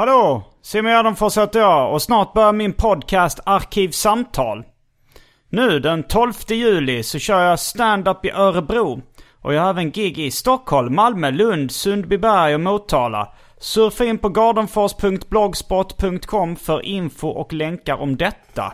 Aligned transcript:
Hallå! 0.00 0.42
Simon 0.62 0.92
Gärdenfors 0.92 1.38
heter 1.38 1.60
jag 1.60 1.92
och 1.92 2.02
snart 2.02 2.32
börjar 2.32 2.52
min 2.52 2.72
podcast 2.72 3.40
Arkivsamtal. 3.46 4.64
Nu 5.50 5.80
den 5.80 6.02
12 6.02 6.32
juli 6.48 7.02
så 7.02 7.18
kör 7.18 7.42
jag 7.42 7.60
stand-up 7.60 8.24
i 8.24 8.30
Örebro. 8.30 9.00
Och 9.40 9.54
jag 9.54 9.62
har 9.62 9.70
även 9.70 9.90
gig 9.90 10.18
i 10.18 10.30
Stockholm, 10.30 10.94
Malmö, 10.94 11.30
Lund, 11.30 11.70
Sundbyberg 11.70 12.54
och 12.54 12.60
Motala. 12.60 13.28
Surfa 13.58 14.04
in 14.04 14.18
på 14.18 14.28
gardenfors.blogspot.com 14.28 16.56
för 16.56 16.86
info 16.86 17.28
och 17.28 17.52
länkar 17.52 18.00
om 18.00 18.16
detta. 18.16 18.72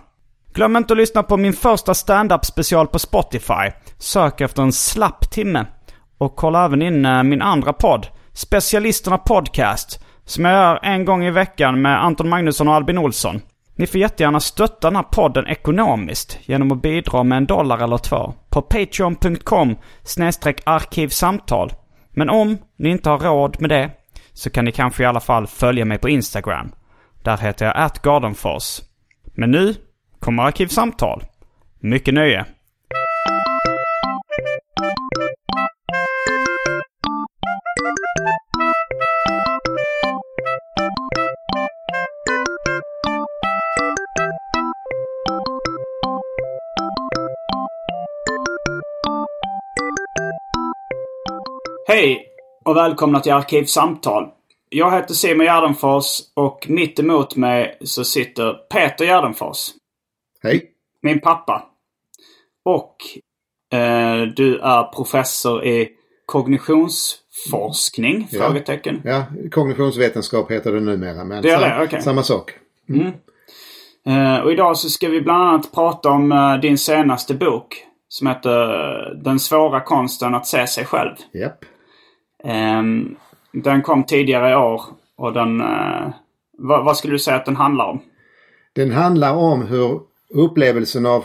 Glöm 0.52 0.76
inte 0.76 0.92
att 0.92 0.98
lyssna 0.98 1.22
på 1.22 1.36
min 1.36 1.52
första 1.52 1.94
stand-up 1.94 2.44
special 2.44 2.86
på 2.86 2.98
Spotify. 2.98 3.70
Sök 3.98 4.40
efter 4.40 4.62
en 4.62 4.72
slapp 4.72 5.30
timme. 5.30 5.66
Och 6.18 6.36
kolla 6.36 6.64
även 6.64 6.82
in 6.82 7.04
eh, 7.04 7.22
min 7.22 7.42
andra 7.42 7.72
podd, 7.72 8.06
Specialisterna 8.32 9.18
Podcast. 9.18 10.05
Som 10.26 10.44
jag 10.44 10.54
gör 10.54 10.78
en 10.82 11.04
gång 11.04 11.24
i 11.24 11.30
veckan 11.30 11.82
med 11.82 12.04
Anton 12.04 12.28
Magnusson 12.28 12.68
och 12.68 12.74
Albin 12.74 12.98
Olsson. 12.98 13.40
Ni 13.76 13.86
får 13.86 14.00
jättegärna 14.00 14.40
stötta 14.40 14.86
den 14.86 14.96
här 14.96 15.02
podden 15.02 15.46
ekonomiskt 15.46 16.38
genom 16.42 16.72
att 16.72 16.82
bidra 16.82 17.22
med 17.22 17.36
en 17.36 17.46
dollar 17.46 17.78
eller 17.78 17.98
två 17.98 18.34
på 18.50 18.62
patreon.com 18.62 19.76
arkivsamtal. 20.64 21.72
Men 22.10 22.30
om 22.30 22.58
ni 22.76 22.88
inte 22.88 23.10
har 23.10 23.18
råd 23.18 23.60
med 23.60 23.70
det 23.70 23.90
så 24.32 24.50
kan 24.50 24.64
ni 24.64 24.72
kanske 24.72 25.02
i 25.02 25.06
alla 25.06 25.20
fall 25.20 25.46
följa 25.46 25.84
mig 25.84 25.98
på 25.98 26.08
Instagram. 26.08 26.72
Där 27.22 27.36
heter 27.36 27.66
jag 27.66 27.74
atgardenfors. 27.76 28.80
Men 29.34 29.50
nu 29.50 29.74
kommer 30.18 30.42
Arkivsamtal. 30.42 31.22
Mycket 31.80 32.14
nöje! 32.14 32.44
Hej 51.88 52.26
och 52.64 52.76
välkomna 52.76 53.20
till 53.20 53.32
Arkivsamtal. 53.32 54.28
Jag 54.68 54.92
heter 54.92 55.14
Simon 55.14 55.46
Gärdenfors 55.46 56.04
och 56.34 56.66
mitt 56.68 56.98
emot 56.98 57.36
mig 57.36 57.78
så 57.80 58.04
sitter 58.04 58.52
Peter 58.52 59.04
Gärdenfors. 59.04 59.68
Hej. 60.42 60.70
Min 61.02 61.20
pappa. 61.20 61.66
Och 62.64 62.96
eh, 63.78 64.22
du 64.36 64.58
är 64.58 64.82
professor 64.92 65.64
i 65.64 65.88
kognitionsforskning? 66.26 68.28
Ja. 68.30 68.40
Frågetecken. 68.40 69.00
Ja, 69.04 69.24
kognitionsvetenskap 69.52 70.50
heter 70.50 70.72
det 70.72 70.80
numera. 70.80 71.24
Men 71.24 71.42
Det 71.42 71.50
är 71.50 71.58
sam- 71.58 71.78
det, 71.78 71.84
okej. 71.84 72.02
samma 72.02 72.22
sak. 72.22 72.52
Eh, 74.06 74.38
och 74.38 74.52
idag 74.52 74.76
så 74.76 74.90
ska 74.90 75.08
vi 75.08 75.20
bland 75.20 75.48
annat 75.48 75.72
prata 75.72 76.10
om 76.10 76.32
eh, 76.32 76.56
din 76.56 76.78
senaste 76.78 77.34
bok. 77.34 77.82
Som 78.08 78.26
heter 78.26 79.14
Den 79.24 79.38
svåra 79.38 79.80
konsten 79.80 80.34
att 80.34 80.46
se 80.46 80.66
sig 80.66 80.84
själv. 80.84 81.14
Japp. 81.32 81.64
Ehm, 82.46 83.16
den 83.52 83.82
kom 83.82 84.04
tidigare 84.04 84.52
i 84.52 84.54
år 84.54 84.82
och 85.16 85.32
den... 85.32 85.60
eh, 85.60 86.10
vad, 86.58 86.84
vad 86.84 86.96
skulle 86.96 87.14
du 87.14 87.18
säga 87.18 87.36
att 87.36 87.44
den 87.44 87.56
handlar 87.56 87.84
om? 87.84 88.00
Den 88.74 88.90
handlar 88.90 89.34
om 89.34 89.62
hur 89.62 90.00
upplevelsen 90.34 91.06
av 91.06 91.24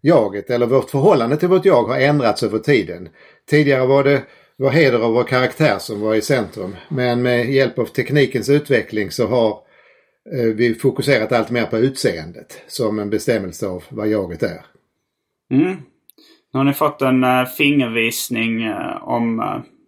jaget 0.00 0.50
eller 0.50 0.66
vårt 0.66 0.90
förhållande 0.90 1.36
till 1.36 1.48
vårt 1.48 1.64
jag 1.64 1.82
har 1.82 1.98
ändrats 1.98 2.42
över 2.42 2.58
tiden. 2.58 3.08
Tidigare 3.50 3.86
var 3.86 4.04
det 4.04 4.22
vår 4.56 4.70
heder 4.70 5.04
och 5.04 5.14
vår 5.14 5.24
karaktär 5.24 5.78
som 5.78 6.00
var 6.00 6.14
i 6.14 6.22
centrum. 6.22 6.76
Men 6.88 7.22
med 7.22 7.50
hjälp 7.50 7.78
av 7.78 7.84
teknikens 7.84 8.48
utveckling 8.48 9.10
så 9.10 9.26
har 9.26 9.50
eh, 10.34 10.54
vi 10.54 10.74
fokuserat 10.74 11.32
allt 11.32 11.50
mer 11.50 11.66
på 11.66 11.78
utseendet 11.78 12.62
som 12.66 12.98
en 12.98 13.10
bestämmelse 13.10 13.66
av 13.66 13.84
vad 13.88 14.08
jaget 14.08 14.42
är. 14.42 14.60
Mm. 15.50 15.76
Nu 16.52 16.58
har 16.58 16.64
ni 16.64 16.72
fått 16.72 17.02
en 17.02 17.24
eh, 17.24 17.44
fingervisning 17.44 18.72
om 19.00 19.40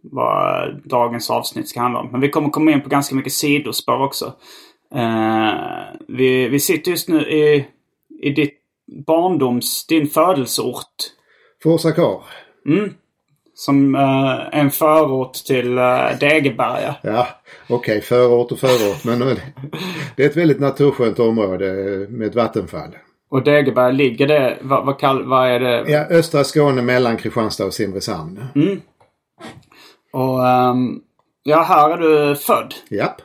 vad 0.03 0.81
dagens 0.85 1.31
avsnitt 1.31 1.69
ska 1.69 1.81
handla 1.81 2.01
om. 2.01 2.09
Men 2.13 2.21
vi 2.21 2.31
kommer 2.31 2.51
komma 2.51 2.71
in 2.71 2.81
på 2.81 2.89
ganska 2.89 3.15
mycket 3.15 3.33
sidospår 3.33 4.03
också. 4.03 4.33
Eh, 4.95 5.53
vi, 6.09 6.49
vi 6.49 6.61
sitter 6.61 6.91
just 6.91 7.09
nu 7.09 7.21
i, 7.21 7.67
i 8.23 8.31
ditt 8.31 8.61
barndoms, 9.07 9.87
din 9.87 10.07
födelseort. 10.07 10.95
Forsakar. 11.63 12.23
Mm. 12.67 12.95
Som 13.55 13.95
eh, 13.95 14.61
en 14.61 14.71
förort 14.71 15.35
till 15.35 15.79
uh, 15.79 16.19
Degeberga. 16.21 16.95
Ja, 17.03 17.29
okej, 17.69 18.01
förort 18.01 18.53
och 18.53 18.59
förort. 18.59 19.05
Men 19.05 19.19
det 20.17 20.23
är 20.23 20.27
ett 20.27 20.37
väldigt 20.37 20.61
naturskönt 20.61 21.19
område 21.19 21.67
med 22.11 22.27
ett 22.27 22.35
vattenfall. 22.35 22.97
Och 23.31 23.45
Degeberga 23.45 23.91
ligger 23.91 24.27
det, 24.27 24.59
vad, 24.61 24.87
vad, 24.87 24.99
kall, 24.99 25.25
vad 25.25 25.49
är 25.49 25.61
det? 25.61 25.85
Ja, 25.91 25.99
östra 25.99 26.45
Skåne 26.45 26.83
mellan 26.83 27.17
Kristianstad 27.17 27.65
och 27.65 27.75
Simrishamn. 27.75 28.41
Och 30.13 30.47
ehm, 30.49 31.01
ja, 31.43 31.63
här 31.63 31.91
är 31.91 31.97
du 31.97 32.37
född. 32.37 32.75
Japp. 32.91 33.23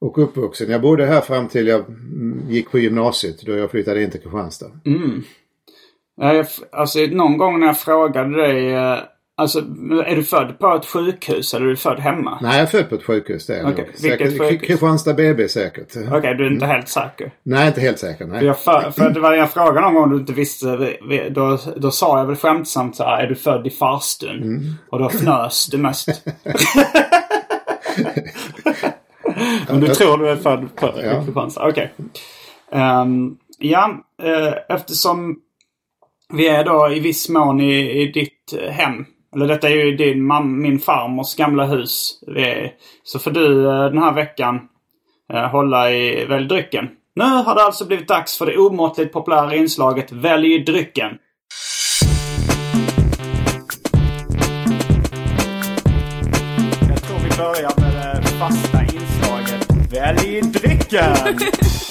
Och 0.00 0.18
uppvuxen. 0.18 0.70
Jag 0.70 0.82
bodde 0.82 1.06
här 1.06 1.20
fram 1.20 1.48
till 1.48 1.66
jag 1.66 1.80
mm, 1.80 2.42
gick 2.48 2.70
på 2.70 2.78
gymnasiet 2.78 3.42
då 3.42 3.52
jag 3.52 3.70
flyttade 3.70 4.02
in 4.02 4.10
till 4.10 4.20
Kristianstad. 4.20 4.70
Jag, 6.16 6.46
alltså 6.72 6.98
någon 6.98 7.38
gång 7.38 7.60
när 7.60 7.66
jag 7.66 7.80
frågade 7.80 8.36
dig, 8.36 8.74
eh, 8.74 8.98
alltså 9.38 9.58
är 10.06 10.16
du 10.16 10.24
född 10.24 10.58
på 10.58 10.74
ett 10.74 10.86
sjukhus 10.86 11.54
eller 11.54 11.66
är 11.66 11.70
du 11.70 11.76
född 11.76 11.98
hemma? 12.00 12.38
Nej, 12.42 12.52
jag 12.52 12.62
är 12.62 12.66
född 12.66 12.88
på 12.88 12.94
ett 12.94 13.04
sjukhus. 13.04 13.46
Det 13.46 13.56
är 13.58 13.62
nog. 13.62 13.74
vilket 13.76 14.00
Säkert, 14.00 14.38
sjukhus? 14.38 14.60
Kristianstad 14.66 15.14
BB 15.14 15.48
säkert. 15.48 15.96
Okej, 16.12 16.34
du 16.34 16.46
är 16.46 16.50
inte 16.50 16.66
helt 16.66 16.88
säker. 16.88 17.30
Nej, 17.42 17.68
inte 17.68 17.80
helt 17.80 17.98
säker. 17.98 18.24
För 18.24 18.32
Nej. 18.32 18.44
Jag, 18.44 18.58
för, 18.58 18.90
för 18.90 19.10
det 19.10 19.20
var 19.20 19.34
jag 19.34 19.50
frågade 19.50 19.80
någon 19.80 19.94
gång 19.94 20.10
du 20.10 20.16
inte 20.16 20.32
visste. 20.32 20.76
vi- 20.76 20.98
vi- 21.08 21.28
Då, 21.30 21.58
då 21.76 21.90
sa 21.90 22.18
jag 22.18 22.26
väl 22.26 22.36
skämtsamt 22.36 22.96
så 22.96 23.04
här, 23.04 23.22
är 23.22 23.26
du 23.26 23.34
född 23.34 23.66
i 23.66 23.70
farstun? 23.70 24.74
Och 24.90 24.98
då 24.98 25.06
fnös 25.10 25.66
du 25.66 25.78
mest. 25.78 26.08
Men 29.68 29.80
du 29.80 29.86
tror 29.86 30.18
du 30.18 30.28
är 30.28 30.36
född 30.36 30.76
på 30.76 30.86
Ja. 31.02 31.22
Kristianstad? 31.24 31.68
Okej. 31.68 31.92
Ehm, 32.72 33.36
ja, 33.58 33.90
eh, 34.22 34.76
eftersom 34.76 35.36
vi 36.32 36.48
är 36.48 36.64
då 36.64 36.90
i 36.92 37.00
viss 37.00 37.28
mån 37.28 37.60
i, 37.60 38.02
i 38.02 38.12
ditt 38.12 38.54
hem. 38.70 39.04
Eller 39.34 39.48
detta 39.48 39.68
är 39.68 39.74
ju 39.74 39.96
din 39.96 40.24
mam, 40.26 40.62
min 40.62 40.78
farmors 40.78 41.36
gamla 41.36 41.64
hus. 41.64 42.20
Så 43.02 43.18
får 43.18 43.30
du 43.30 43.66
eh, 43.66 43.84
den 43.84 43.98
här 43.98 44.12
veckan 44.14 44.60
eh, 45.32 45.42
hålla 45.50 45.90
i 45.92 46.24
Välj 46.24 46.48
drycken. 46.48 46.88
Nu 47.14 47.24
har 47.24 47.54
det 47.54 47.62
alltså 47.62 47.86
blivit 47.86 48.08
dags 48.08 48.38
för 48.38 48.46
det 48.46 48.58
omåttligt 48.58 49.12
populära 49.12 49.54
inslaget 49.54 50.12
Välj 50.12 50.58
drycken. 50.58 51.10
Jag 56.88 57.02
tror 57.02 57.18
vi 57.18 57.36
börjar 57.36 57.80
med 57.80 58.16
det 58.22 58.28
fasta 58.28 58.82
inslaget 58.82 59.92
Välj 59.92 60.40
drycken! 60.42 61.38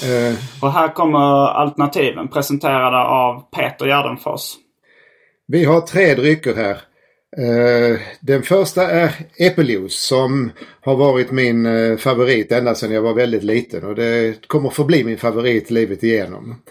Eh, 0.02 0.34
Och 0.62 0.72
här 0.72 0.88
kommer 0.94 1.46
alternativen 1.48 2.28
presenterade 2.28 2.98
av 2.98 3.40
Peter 3.56 3.86
Gärdenfors. 3.86 4.54
vi 5.46 5.64
har 5.64 5.80
tre 5.80 6.14
drycker 6.14 6.54
här. 6.54 6.76
Eh, 7.38 8.00
den 8.20 8.42
första 8.42 8.90
är 8.90 9.10
äppeljuice 9.36 10.06
som 10.06 10.50
har 10.80 10.96
varit 10.96 11.30
min 11.30 11.66
eh, 11.66 11.96
favorit 11.96 12.52
ända 12.52 12.74
sedan 12.74 12.92
jag 12.92 13.02
var 13.02 13.14
väldigt 13.14 13.42
liten 13.42 13.84
och 13.84 13.94
det 13.94 14.46
kommer 14.46 14.70
förbli 14.70 15.04
min 15.04 15.18
favorit 15.18 15.70
livet 15.70 16.02
igenom. 16.02 16.62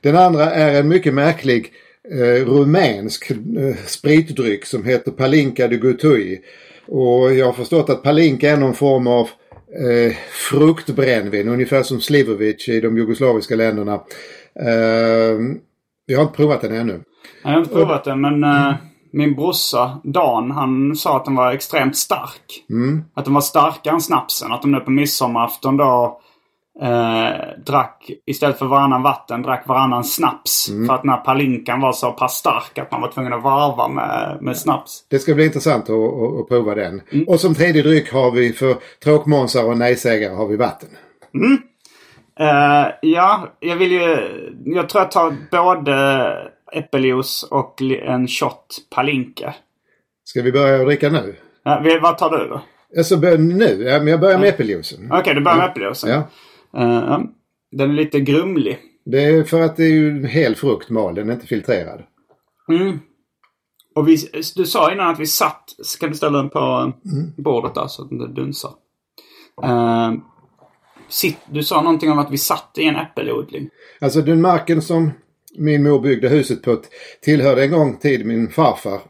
Den 0.00 0.16
andra 0.16 0.50
är 0.50 0.80
en 0.80 0.88
mycket 0.88 1.14
märklig 1.14 1.72
eh, 2.12 2.44
rumänsk 2.46 3.30
eh, 3.30 3.76
spritdryck 3.86 4.66
som 4.66 4.84
heter 4.84 5.10
Palinka 5.10 5.68
de 5.68 5.76
Gutui. 5.76 6.40
Och 6.86 7.34
jag 7.34 7.46
har 7.46 7.52
förstått 7.52 7.90
att 7.90 8.02
Palinka 8.02 8.50
är 8.50 8.56
någon 8.56 8.74
form 8.74 9.06
av 9.06 9.28
eh, 9.88 10.16
fruktbrännvin, 10.50 11.48
ungefär 11.48 11.82
som 11.82 12.00
Slivovic 12.00 12.68
i 12.68 12.80
de 12.80 12.96
jugoslaviska 12.96 13.56
länderna. 13.56 13.94
Eh, 14.60 15.38
jag 16.06 16.18
har 16.18 16.22
inte 16.22 16.36
provat 16.36 16.60
den 16.60 16.74
ännu. 16.74 17.00
Jag 17.42 17.50
har 17.50 17.58
inte 17.58 17.74
provat 17.74 18.04
den 18.04 18.20
men 18.20 18.44
eh 18.44 18.74
min 19.16 19.34
brorsa 19.34 20.00
Dan 20.04 20.50
han 20.50 20.96
sa 20.96 21.16
att 21.16 21.24
den 21.24 21.34
var 21.34 21.52
extremt 21.52 21.96
stark. 21.96 22.64
Att 23.14 23.24
den 23.24 23.34
var 23.34 23.40
starkare 23.40 23.94
än 23.94 24.00
snapsen. 24.00 24.52
Att 24.52 24.62
de 24.62 24.72
nu 24.72 24.80
på 24.80 24.90
midsommarafton 24.90 25.76
då 25.76 26.20
eh, 26.82 27.64
drack 27.66 28.10
istället 28.26 28.58
för 28.58 28.66
varannan 28.66 29.02
vatten 29.02 29.42
drack 29.42 29.68
varannan 29.68 30.04
snaps. 30.04 30.70
För 30.86 30.94
att 30.94 31.02
den 31.02 31.10
här 31.10 31.20
palinkan 31.20 31.80
var 31.80 31.92
så 31.92 32.12
pass 32.12 32.34
stark 32.34 32.78
att 32.78 32.90
man 32.92 33.00
var 33.00 33.08
tvungen 33.08 33.32
att 33.32 33.42
varva 33.42 33.88
med, 33.88 34.38
med 34.40 34.56
snaps. 34.56 35.06
Det 35.10 35.18
ska 35.18 35.34
bli 35.34 35.44
intressant 35.44 35.84
att, 35.84 35.90
att, 35.90 36.40
att 36.40 36.48
prova 36.48 36.74
den. 36.74 37.00
Och 37.26 37.40
som 37.40 37.54
tredje 37.54 37.82
dryck 37.82 38.12
har 38.12 38.30
vi 38.30 38.52
för 38.52 38.76
tråkmånsar 39.04 39.64
och 39.64 39.78
nejsägare 39.78 40.34
har 40.34 40.46
vi 40.46 40.56
vatten. 40.56 40.88
Eh, 42.40 42.86
ja, 43.02 43.48
jag 43.60 43.76
vill 43.76 43.92
ju... 43.92 44.16
Jag 44.64 44.88
tror 44.88 45.02
jag 45.02 45.10
tar 45.10 45.36
både 45.50 45.96
äppeljuice 46.72 47.42
och 47.50 47.82
en 47.82 48.28
shot 48.28 48.76
palinka. 48.90 49.54
Ska 50.24 50.42
vi 50.42 50.52
börja 50.52 50.84
dricka 50.84 51.10
nu? 51.10 51.36
Ja, 51.62 51.98
vad 52.02 52.18
tar 52.18 52.30
du 52.30 52.48
då? 52.48 52.62
Alltså 52.98 53.16
nu? 53.16 53.82
Ja, 53.82 53.98
men 53.98 54.06
jag 54.06 54.20
börjar 54.20 54.38
med 54.38 54.48
äppeljuicen. 54.48 55.12
Okej, 55.12 55.34
du 55.34 55.40
börjar 55.40 55.58
med 55.58 55.70
äppeljuicen. 55.70 56.10
Ja. 56.10 56.16
Eh, 56.80 57.20
den 57.70 57.90
är 57.90 57.94
lite 57.94 58.20
grumlig. 58.20 58.78
Det 59.04 59.24
är 59.24 59.44
för 59.44 59.60
att 59.60 59.76
det 59.76 59.84
är 59.84 59.90
ju 59.90 60.26
hel 60.26 60.54
frukt 60.54 60.90
mal, 60.90 61.14
den 61.14 61.28
är 61.28 61.34
inte 61.34 61.46
filtrerad. 61.46 62.02
Mm. 62.68 62.98
Och 63.94 64.08
vi, 64.08 64.16
du 64.56 64.66
sa 64.66 64.92
innan 64.92 65.10
att 65.10 65.20
vi 65.20 65.26
satt... 65.26 65.74
Ska 65.82 66.06
du 66.06 66.14
ställa 66.14 66.38
den 66.38 66.50
på 66.50 66.92
bordet 67.36 67.74
där 67.74 67.86
så 67.86 68.02
att 68.02 68.08
den 68.08 68.34
dunsar? 68.34 68.70
Eh, 69.62 70.12
sitt, 71.08 71.38
du 71.50 71.62
sa 71.62 71.82
någonting 71.82 72.10
om 72.10 72.18
att 72.18 72.30
vi 72.30 72.38
satt 72.38 72.70
i 72.78 72.84
en 72.84 72.96
äppelodling. 72.96 73.70
Alltså 74.00 74.22
den 74.22 74.40
marken 74.40 74.82
som 74.82 75.10
min 75.58 75.82
mor 75.82 76.00
byggde 76.00 76.28
huset 76.28 76.62
på 76.62 76.82
tillhörde 77.20 77.62
en 77.62 77.70
gång 77.70 77.96
tid 77.96 78.26
min 78.26 78.48
farfar. 78.48 79.00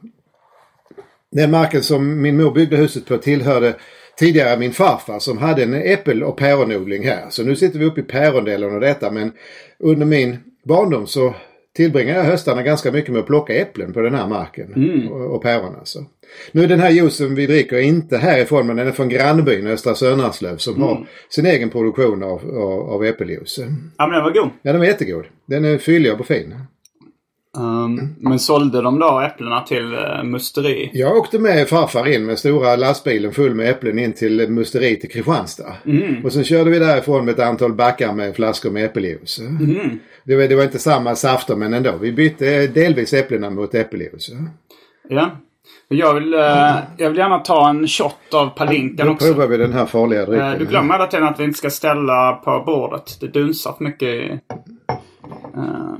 Den 1.32 1.50
marken 1.50 1.82
som 1.82 2.22
min 2.22 2.36
mor 2.36 2.50
byggde 2.50 2.76
huset 2.76 3.06
på 3.06 3.18
tillhörde 3.18 3.74
tidigare 4.18 4.58
min 4.58 4.72
farfar 4.72 5.18
som 5.18 5.38
hade 5.38 5.62
en 5.62 5.74
äppel 5.74 6.22
och 6.22 6.36
päronodling 6.36 7.04
här. 7.04 7.26
Så 7.30 7.42
nu 7.42 7.56
sitter 7.56 7.78
vi 7.78 7.84
uppe 7.84 8.00
i 8.00 8.04
pärondelen 8.04 8.74
av 8.74 8.80
detta 8.80 9.10
men 9.10 9.32
under 9.78 10.06
min 10.06 10.38
barndom 10.64 11.06
så 11.06 11.34
tillbringade 11.76 12.18
jag 12.18 12.24
höstarna 12.24 12.62
ganska 12.62 12.92
mycket 12.92 13.12
med 13.12 13.20
att 13.20 13.26
plocka 13.26 13.54
äpplen 13.54 13.92
på 13.92 14.00
den 14.00 14.14
här 14.14 14.28
marken. 14.28 15.08
Och, 15.10 15.34
och 15.34 15.42
päron 15.42 15.74
alltså. 15.78 15.98
Nu 16.52 16.66
den 16.66 16.80
här 16.80 16.90
juicen 16.90 17.34
vi 17.34 17.46
dricker 17.46 17.78
inte 17.78 18.16
härifrån 18.16 18.66
men 18.66 18.76
den 18.76 18.88
är 18.88 18.92
från 18.92 19.08
grannbyn 19.08 19.66
Östra 19.66 19.94
Sönnerslöv 19.94 20.56
som 20.56 20.82
har 20.82 21.06
sin 21.28 21.46
egen 21.46 21.70
produktion 21.70 22.22
av, 22.22 22.56
av, 22.56 22.90
av 22.90 23.04
äppeljuice. 23.04 23.58
Ja, 23.98 24.06
men 24.06 24.10
den 24.10 24.24
var 24.24 24.30
god. 24.30 24.50
Ja, 24.62 24.72
den 24.72 24.80
var 24.80 24.86
jättegod. 24.86 25.24
Den 25.46 25.64
är 25.64 25.78
fyllig 25.78 26.20
och 26.20 26.26
fin. 26.26 26.54
Um, 27.58 28.14
men 28.20 28.38
sålde 28.38 28.82
de 28.82 28.98
då 28.98 29.20
äpplena 29.20 29.60
till 29.60 29.94
uh, 29.94 30.24
musteri? 30.24 30.90
Jag 30.92 31.16
åkte 31.16 31.38
med 31.38 31.68
farfar 31.68 32.08
in 32.08 32.26
med 32.26 32.38
stora 32.38 32.76
lastbilen 32.76 33.32
full 33.32 33.54
med 33.54 33.70
äpplen 33.70 33.98
in 33.98 34.12
till 34.12 34.48
musteri 34.50 34.96
till 34.96 35.10
Kristianstad. 35.10 35.72
Och 36.24 36.32
sen 36.32 36.44
körde 36.44 36.70
vi 36.70 36.78
därifrån 36.78 37.24
med 37.24 37.32
ett 37.32 37.40
antal 37.40 37.72
backar 37.72 38.12
med 38.12 38.34
flaskor 38.36 38.70
med 38.70 38.84
äppeljuice. 38.84 39.40
Det, 40.26 40.36
var, 40.36 40.42
det 40.48 40.56
var 40.56 40.62
inte 40.64 40.78
samma 40.78 41.16
safter 41.16 41.56
men 41.56 41.74
ändå. 41.74 41.96
Vi 41.96 42.12
bytte 42.12 42.66
delvis 42.66 43.12
äpplena 43.12 43.50
mot 43.50 43.74
äppeljuice. 43.74 44.30
Ja. 45.08 45.30
Jag 45.88 46.14
vill, 46.14 46.34
eh, 46.34 46.76
jag 46.96 47.08
vill 47.10 47.18
gärna 47.18 47.38
ta 47.38 47.68
en 47.68 47.88
shot 47.88 48.34
av 48.34 48.46
palinkan 48.48 49.06
Då 49.06 49.12
också. 49.12 49.26
provar 49.26 49.46
vi 49.46 49.56
den 49.56 49.72
här 49.72 49.86
farliga 49.86 50.20
Eh, 50.20 50.26
drycken. 50.26 50.58
du 50.58 50.66
glömmer 50.66 50.94
hela 50.94 51.06
tiden 51.06 51.28
att 51.28 51.40
vi 51.40 51.44
inte 51.44 51.58
ska 51.58 51.70
ställa 51.70 52.32
på 52.32 52.62
bordet. 52.66 53.20
Det 53.20 53.26
dunsar 53.28 53.72
för 53.72 53.84
mycket. 53.84 54.08
i- 54.08 54.40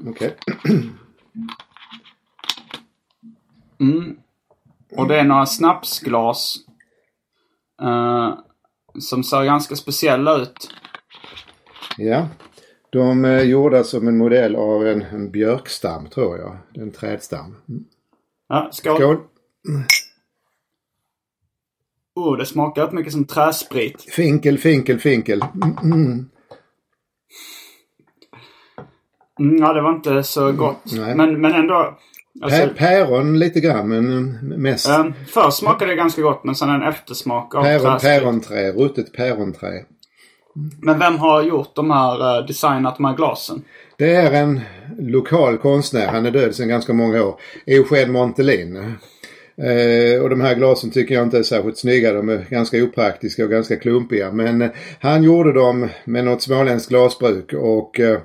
Okej. 0.08 0.34
Och 4.96 5.08
det 5.08 5.16
är 5.20 5.24
några 5.24 5.46
snapsglas. 5.46 6.56
eh, 7.82 8.34
som 9.00 9.24
ser 9.24 9.44
ganska 9.44 9.76
speciella 9.76 10.36
ut. 10.36 10.70
Ja. 11.96 12.26
De 12.96 13.24
är 13.24 13.42
gjorda 13.44 13.84
som 13.84 14.08
en 14.08 14.16
modell 14.16 14.56
av 14.56 14.86
en, 14.86 15.02
en 15.02 15.30
björkstam 15.30 16.06
tror 16.08 16.38
jag. 16.38 16.56
En 16.74 16.92
trädstam. 16.92 17.56
Mm. 17.68 17.84
Ja, 18.48 18.68
skål. 18.72 18.96
Skål! 18.96 19.16
Oh, 22.14 22.36
det 22.36 22.46
smakar 22.46 22.82
rätt 22.82 22.92
mycket 22.92 23.12
som 23.12 23.24
träsprit. 23.24 24.02
Finkel, 24.02 24.58
finkel, 24.58 24.98
finkel. 24.98 25.42
Mm, 25.62 25.76
mm. 25.92 26.28
Mm, 29.40 29.56
ja, 29.56 29.72
det 29.72 29.80
var 29.80 29.92
inte 29.92 30.22
så 30.22 30.52
gott. 30.52 30.92
nej. 30.92 31.14
Men, 31.14 31.40
men 31.40 31.52
ändå. 31.52 31.98
Alltså, 32.42 32.62
Pä- 32.62 32.74
Päron 32.74 33.38
lite 33.38 33.60
grann 33.60 33.88
men 33.88 34.12
mm, 34.12 34.62
mest 34.62 34.88
eh, 34.88 35.04
först 35.26 35.58
smakade 35.58 35.90
det 35.90 35.96
ganska 35.96 36.22
gott 36.22 36.44
men 36.44 36.54
sen 36.54 36.70
en 36.70 36.82
eftersmak 36.82 37.54
av 37.54 37.62
päron, 37.62 37.98
päronträ. 38.00 38.72
Ruttet 38.72 39.12
päronträ. 39.12 39.84
Men 40.80 40.98
vem 40.98 41.18
har 41.18 41.42
gjort 41.42 41.74
de 41.74 41.90
här, 41.90 42.38
uh, 42.38 42.46
designat 42.46 42.96
de 42.96 43.04
här 43.04 43.16
glasen? 43.16 43.62
Det 43.98 44.14
är 44.14 44.42
en 44.42 44.60
lokal 44.98 45.58
konstnär. 45.58 46.06
Han 46.06 46.26
är 46.26 46.30
död 46.30 46.54
sedan 46.54 46.68
ganska 46.68 46.92
många 46.92 47.22
år. 47.22 47.40
Eugen 47.66 48.12
Montelin. 48.12 48.76
Eh, 49.62 50.22
och 50.22 50.30
de 50.30 50.40
här 50.40 50.54
glasen 50.54 50.90
tycker 50.90 51.14
jag 51.14 51.24
inte 51.24 51.38
är 51.38 51.42
särskilt 51.42 51.78
snygga. 51.78 52.12
De 52.12 52.28
är 52.28 52.46
ganska 52.50 52.84
opraktiska 52.84 53.44
och 53.44 53.50
ganska 53.50 53.76
klumpiga. 53.76 54.32
Men 54.32 54.62
eh, 54.62 54.70
han 55.00 55.22
gjorde 55.22 55.52
dem 55.52 55.88
med 56.04 56.24
något 56.24 56.42
småländskt 56.42 56.88
glasbruk 56.88 57.52
och 57.52 58.00
eh, 58.00 58.18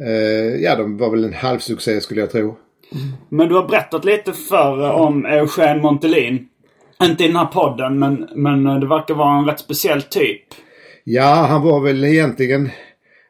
eh, 0.00 0.62
ja, 0.62 0.76
de 0.76 0.98
var 0.98 1.10
väl 1.10 1.24
en 1.24 1.34
halvsuccé 1.34 2.00
skulle 2.00 2.20
jag 2.20 2.30
tro. 2.30 2.56
Men 3.28 3.48
du 3.48 3.54
har 3.54 3.68
berättat 3.68 4.04
lite 4.04 4.32
förr 4.32 4.92
om 4.92 5.26
Eugen 5.26 5.82
Montelin. 5.82 6.48
Inte 7.02 7.24
i 7.24 7.26
den 7.26 7.36
här 7.36 7.46
podden 7.46 7.98
men, 7.98 8.28
men 8.34 8.66
eh, 8.66 8.80
det 8.80 8.86
verkar 8.86 9.14
vara 9.14 9.38
en 9.38 9.44
rätt 9.44 9.60
speciell 9.60 10.02
typ. 10.02 10.42
Ja, 11.04 11.46
han 11.48 11.62
var 11.62 11.80
väl 11.80 12.04
egentligen 12.04 12.70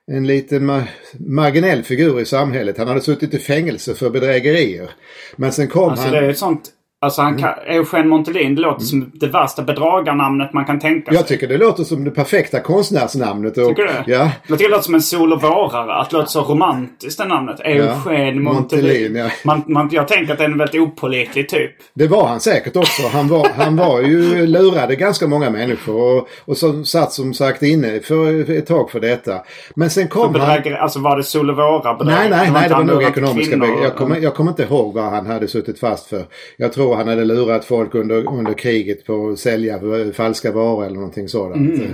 en 0.07 0.27
liten 0.27 0.71
ma- 0.71 0.87
marginell 1.19 1.83
figur 1.83 2.21
i 2.21 2.25
samhället. 2.25 2.79
Han 2.79 2.89
hade 2.89 3.01
suttit 3.01 3.35
i 3.35 3.39
fängelse 3.39 3.95
för 3.95 4.11
bedrägerier. 4.11 4.91
Men 5.37 5.53
sen 5.53 5.69
kom 5.69 5.91
Alltså 5.91 6.05
han... 6.05 6.13
det 6.13 6.19
är 6.19 6.31
ett 6.31 6.39
sånt... 6.39 6.71
Alltså 7.03 7.23
han 7.23 7.39
kan, 7.39 7.53
Eugen 7.67 8.09
Montelin, 8.09 8.55
det 8.55 8.61
låter 8.61 8.85
som 8.85 9.11
det 9.15 9.27
värsta 9.27 9.63
bedragarnamnet 9.63 10.53
man 10.53 10.65
kan 10.65 10.81
tänka 10.81 11.11
sig. 11.11 11.15
Jag 11.17 11.27
tycker 11.27 11.49
det 11.49 11.57
låter 11.59 11.85
som 11.85 12.05
det 12.05 12.11
perfekta 12.11 12.61
konstnärsnamnet. 12.61 13.59
Och, 13.59 13.69
Tycker 13.69 13.83
du? 13.83 14.13
Ja. 14.13 14.31
Jag 14.47 14.59
tycker 14.59 14.71
det 14.71 14.77
låter 14.77 14.85
som 14.85 14.95
en 14.95 15.03
sol 15.03 15.33
och 15.33 15.43
vårare. 15.43 15.95
Att 15.95 16.11
det 16.11 16.17
låter 16.17 16.29
så 16.31 16.43
romantiskt 16.43 17.19
det 17.19 17.25
namnet. 17.25 17.61
Eugen 17.61 17.87
Montelin, 17.87 18.43
Montelin. 18.43 19.17
ja. 19.17 19.31
Man, 19.45 19.63
man, 19.67 19.89
jag 19.93 20.09
tänker 20.09 20.33
att 20.33 20.39
det 20.39 20.45
är 20.45 20.49
en 20.49 20.59
väldigt 20.59 20.81
opålitlig 20.81 21.49
typ. 21.49 21.71
Det 21.95 22.07
var 22.07 22.27
han 22.27 22.41
säkert 22.41 22.77
också. 22.77 23.03
Han 23.13 23.29
var, 23.29 23.49
han 23.57 23.77
var 23.77 24.01
ju 24.01 24.47
lurade 24.47 24.97
ganska 24.97 25.27
många 25.27 25.51
människor 25.51 26.17
och, 26.19 26.29
och 26.45 26.57
som 26.57 26.85
satt 26.85 27.13
som 27.13 27.35
sagt 27.35 27.63
inne 27.63 28.01
för 28.01 28.51
ett 28.51 28.67
tag 28.67 28.91
för 28.91 29.01
detta. 29.01 29.41
Men 29.75 29.91
sen 29.91 30.09
kom 30.09 30.23
han... 30.23 30.33
Bedrägeri, 30.33 30.75
alltså 30.75 30.99
var 30.99 31.17
det 31.17 31.23
sol 31.23 31.51
och 31.51 31.57
våra 31.57 31.95
bedrägeri? 31.95 32.31
Nej, 32.31 32.31
nej, 32.31 32.51
nej, 32.53 32.69
det 32.69 32.75
var 32.75 32.85
nog 32.85 33.03
han 33.03 33.13
ekonomiska. 33.13 33.57
Jag 33.83 33.97
kommer, 33.97 34.19
jag 34.19 34.35
kommer 34.35 34.51
inte 34.51 34.63
ihåg 34.63 34.95
vad 34.95 35.05
han 35.05 35.27
hade 35.27 35.49
suttit 35.49 35.81
fast 35.81 36.07
för. 36.07 36.25
Jag 36.57 36.73
tror 36.73 36.92
han 36.97 37.09
hade 37.09 37.25
lurat 37.25 37.65
folk 37.65 37.95
under, 37.95 38.29
under 38.39 38.53
kriget 38.55 39.07
på 39.07 39.29
att 39.29 39.39
sälja 39.39 39.81
falska 40.13 40.53
varor 40.53 40.85
eller 40.85 40.95
någonting 40.97 41.29
sådant. 41.29 41.81
Eh, 41.81 41.89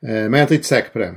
Men 0.00 0.32
jag 0.32 0.38
är 0.38 0.42
inte 0.42 0.54
riktigt 0.54 0.66
säker 0.66 0.90
på 0.90 0.98
det. 0.98 1.14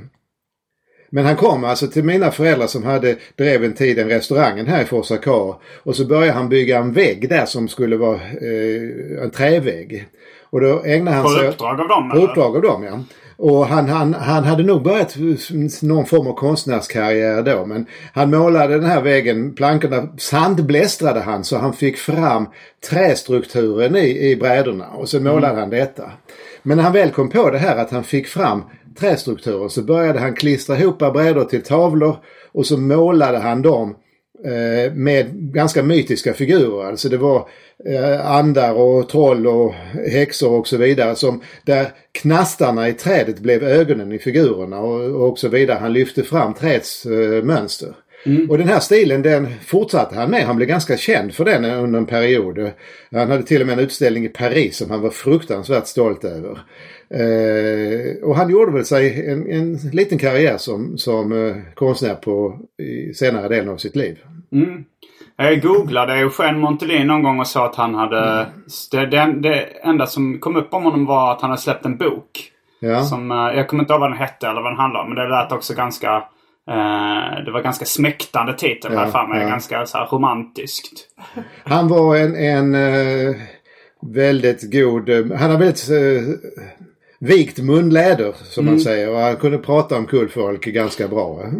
Men 1.12 1.24
han 1.24 1.36
kom 1.36 1.64
alltså 1.64 1.86
till 1.86 2.04
mina 2.04 2.30
föräldrar 2.30 2.66
som 2.66 2.84
hade 2.84 3.16
drev 3.36 3.64
en 3.64 3.72
tid 3.74 3.98
en 3.98 4.08
restaurangen 4.08 4.66
här 4.66 4.82
i 4.82 4.84
Forsakar. 4.84 5.54
Och 5.82 5.96
så 5.96 6.04
började 6.06 6.32
han 6.32 6.48
bygga 6.48 6.78
en 6.78 6.92
vägg 6.92 7.28
där 7.28 7.46
som 7.46 7.68
skulle 7.68 7.96
vara 7.96 8.14
eh, 8.14 9.22
en 9.22 9.30
trävägg. 9.30 10.06
Och 10.50 10.60
då 10.60 10.82
ägnade 10.84 11.16
han 11.16 11.24
På 11.24 11.30
sig... 11.30 11.48
uppdrag 11.48 11.80
av 11.80 11.88
dem 11.88 12.10
På 12.10 12.16
eller? 12.16 12.28
uppdrag 12.28 12.56
av 12.56 12.62
dem 12.62 12.82
ja. 12.84 13.00
Och 13.42 13.66
han, 13.66 13.88
han, 13.88 14.14
han 14.14 14.44
hade 14.44 14.62
nog 14.62 14.82
börjat 14.82 15.16
någon 15.82 16.06
form 16.06 16.26
av 16.26 16.34
konstnärskarriär 16.34 17.42
då. 17.42 17.66
Men 17.66 17.86
han 18.12 18.30
målade 18.30 18.74
den 18.74 18.84
här 18.84 19.00
väggen, 19.00 19.54
plankorna 19.54 20.08
sandblästrade 20.18 21.20
han 21.20 21.44
så 21.44 21.58
han 21.58 21.72
fick 21.72 21.96
fram 21.96 22.46
trästrukturen 22.90 23.96
i, 23.96 24.30
i 24.30 24.36
brädorna. 24.36 24.86
Och 24.86 25.08
så 25.08 25.20
målade 25.20 25.60
han 25.60 25.70
detta. 25.70 26.10
Men 26.62 26.76
när 26.76 26.84
han 26.84 26.92
väl 26.92 27.10
kom 27.10 27.30
på 27.30 27.50
det 27.50 27.58
här 27.58 27.76
att 27.76 27.90
han 27.90 28.04
fick 28.04 28.26
fram 28.26 28.62
trästrukturen 28.98 29.70
så 29.70 29.82
började 29.82 30.20
han 30.20 30.34
klistra 30.34 30.78
ihop 30.78 30.98
brädor 30.98 31.44
till 31.44 31.62
tavlor 31.62 32.16
och 32.52 32.66
så 32.66 32.76
målade 32.76 33.38
han 33.38 33.62
dem 33.62 33.94
Eh, 34.44 34.92
med 34.92 35.26
ganska 35.32 35.82
mytiska 35.82 36.34
figurer. 36.34 36.86
Alltså 36.86 37.08
det 37.08 37.16
var 37.16 37.48
eh, 37.86 38.30
andar 38.30 38.72
och 38.72 39.08
troll 39.08 39.46
och 39.46 39.74
häxor 40.10 40.50
och 40.50 40.68
så 40.68 40.76
vidare. 40.76 41.16
Som, 41.16 41.42
där 41.64 41.86
knastarna 42.12 42.88
i 42.88 42.92
trädet 42.92 43.38
blev 43.38 43.62
ögonen 43.62 44.12
i 44.12 44.18
figurerna 44.18 44.80
och, 44.80 45.28
och 45.28 45.38
så 45.38 45.48
vidare. 45.48 45.78
Han 45.80 45.92
lyfte 45.92 46.22
fram 46.22 46.54
träets 46.54 47.06
mönster. 47.42 47.94
Mm. 48.26 48.50
Och 48.50 48.58
den 48.58 48.68
här 48.68 48.80
stilen 48.80 49.22
den 49.22 49.48
fortsatte 49.66 50.14
han 50.14 50.30
med. 50.30 50.46
Han 50.46 50.56
blev 50.56 50.68
ganska 50.68 50.96
känd 50.96 51.34
för 51.34 51.44
den 51.44 51.64
under 51.64 51.98
en 51.98 52.06
period. 52.06 52.70
Han 53.12 53.30
hade 53.30 53.42
till 53.42 53.60
och 53.60 53.66
med 53.66 53.78
en 53.78 53.84
utställning 53.84 54.24
i 54.24 54.28
Paris 54.28 54.76
som 54.76 54.90
han 54.90 55.00
var 55.00 55.10
fruktansvärt 55.10 55.86
stolt 55.86 56.24
över. 56.24 56.58
Eh, 57.14 58.22
och 58.22 58.36
han 58.36 58.50
gjorde 58.50 58.72
väl 58.72 58.84
sig 58.84 59.30
en, 59.30 59.50
en 59.50 59.74
liten 59.92 60.18
karriär 60.18 60.56
som, 60.56 60.98
som 60.98 61.46
eh, 61.46 61.56
konstnär 61.74 62.14
på 62.14 62.60
i 62.82 63.14
senare 63.14 63.48
delen 63.48 63.68
av 63.68 63.76
sitt 63.76 63.96
liv. 63.96 64.18
Mm. 64.52 64.84
Jag 65.36 65.62
googlade 65.62 66.12
Eugène 66.12 66.58
Montelin 66.58 67.06
någon 67.06 67.22
gång 67.22 67.40
och 67.40 67.46
sa 67.46 67.66
att 67.66 67.76
han 67.76 67.94
hade... 67.94 68.30
Mm. 68.30 68.46
Det, 68.90 69.06
det, 69.06 69.32
det, 69.32 69.66
enda 69.82 70.06
som 70.06 70.38
kom 70.38 70.56
upp 70.56 70.74
om 70.74 70.82
honom 70.82 71.06
var 71.06 71.32
att 71.32 71.40
han 71.40 71.50
hade 71.50 71.62
släppt 71.62 71.84
en 71.84 71.96
bok. 71.96 72.52
Ja. 72.80 73.04
Som, 73.04 73.30
eh, 73.30 73.36
jag 73.36 73.68
kommer 73.68 73.82
inte 73.82 73.92
ihåg 73.92 74.00
vad 74.00 74.10
den 74.10 74.18
hette 74.18 74.48
eller 74.48 74.62
vad 74.62 74.72
den 74.72 74.78
handlade 74.78 75.04
om. 75.04 75.14
Men 75.14 75.24
det 75.24 75.36
lät 75.36 75.52
också 75.52 75.74
ganska... 75.74 76.24
Eh, 76.68 77.44
det 77.44 77.50
var 77.50 77.62
ganska 77.62 77.84
smäktande 77.84 78.54
titel 78.54 78.92
ja, 78.92 79.06
för 79.06 79.26
mig. 79.26 79.42
Ja. 79.42 79.48
Ganska 79.48 79.86
så 79.86 79.98
här 79.98 80.06
romantiskt. 80.06 81.06
Han 81.64 81.88
var 81.88 82.16
en, 82.16 82.36
en 82.36 82.74
uh, 82.74 83.36
väldigt 84.02 84.72
god... 84.72 85.08
Uh, 85.08 85.34
han 85.36 85.50
har 85.50 85.58
väldigt 85.58 85.90
uh, 85.90 86.34
vikt 87.20 87.58
munläder 87.58 88.32
som 88.44 88.64
mm. 88.64 88.74
man 88.74 88.80
säger. 88.80 89.10
Och 89.10 89.18
han 89.18 89.36
kunde 89.36 89.58
prata 89.58 89.96
om 89.96 90.06
kullfolk 90.06 90.64
ganska 90.64 91.08
bra. 91.08 91.44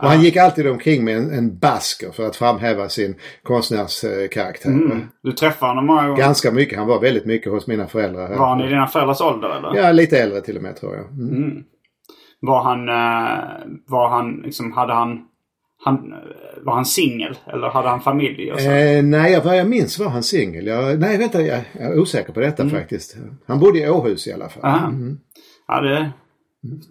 Och 0.00 0.08
han 0.08 0.22
gick 0.22 0.36
alltid 0.36 0.66
omkring 0.66 1.04
med 1.04 1.16
en, 1.16 1.30
en 1.30 1.58
basker 1.58 2.10
för 2.10 2.26
att 2.26 2.36
framhäva 2.36 2.88
sin 2.88 3.14
konstnärskaraktär. 3.42 4.70
Mm. 4.70 5.08
Du 5.22 5.32
träffade 5.32 5.70
honom 5.70 5.86
många 5.86 6.08
gånger? 6.08 6.22
Ganska 6.22 6.50
mycket. 6.50 6.78
Han 6.78 6.86
var 6.86 7.00
väldigt 7.00 7.24
mycket 7.24 7.52
hos 7.52 7.66
mina 7.66 7.86
föräldrar. 7.86 8.36
Var 8.36 8.48
han 8.48 8.60
i 8.60 8.68
dina 8.68 8.86
föräldrars 8.86 9.20
ålder 9.20 9.56
eller? 9.56 9.82
Ja, 9.82 9.92
lite 9.92 10.18
äldre 10.18 10.40
till 10.40 10.56
och 10.56 10.62
med 10.62 10.76
tror 10.76 10.96
jag. 10.96 11.04
Mm. 11.04 11.64
Var 12.40 12.62
han, 12.62 12.88
eh, 12.88 13.78
var 13.86 14.08
han, 14.08 14.42
liksom, 14.44 14.72
hade 14.72 14.92
han 14.92 15.24
han, 15.84 16.14
var 16.62 16.74
han 16.74 16.84
singel 16.84 17.38
eller 17.46 17.68
hade 17.68 17.88
han 17.88 18.00
familj? 18.00 18.50
Eh, 18.50 19.04
nej, 19.04 19.40
vad 19.44 19.58
jag 19.58 19.68
minns 19.68 19.98
var 19.98 20.08
han 20.08 20.22
singel. 20.22 20.98
Nej, 20.98 21.18
vänta, 21.18 21.42
jag, 21.42 21.60
jag, 21.72 21.92
är 21.92 21.98
osäker 21.98 22.32
på 22.32 22.40
detta 22.40 22.62
mm. 22.62 22.74
faktiskt. 22.74 23.16
Han 23.46 23.60
bodde 23.60 23.78
i 23.78 23.88
Åhus 23.88 24.26
i 24.26 24.32
alla 24.32 24.48
fall. 24.48 24.84
Mm. 24.84 25.18
Ja, 25.68 25.80
det, 25.80 26.10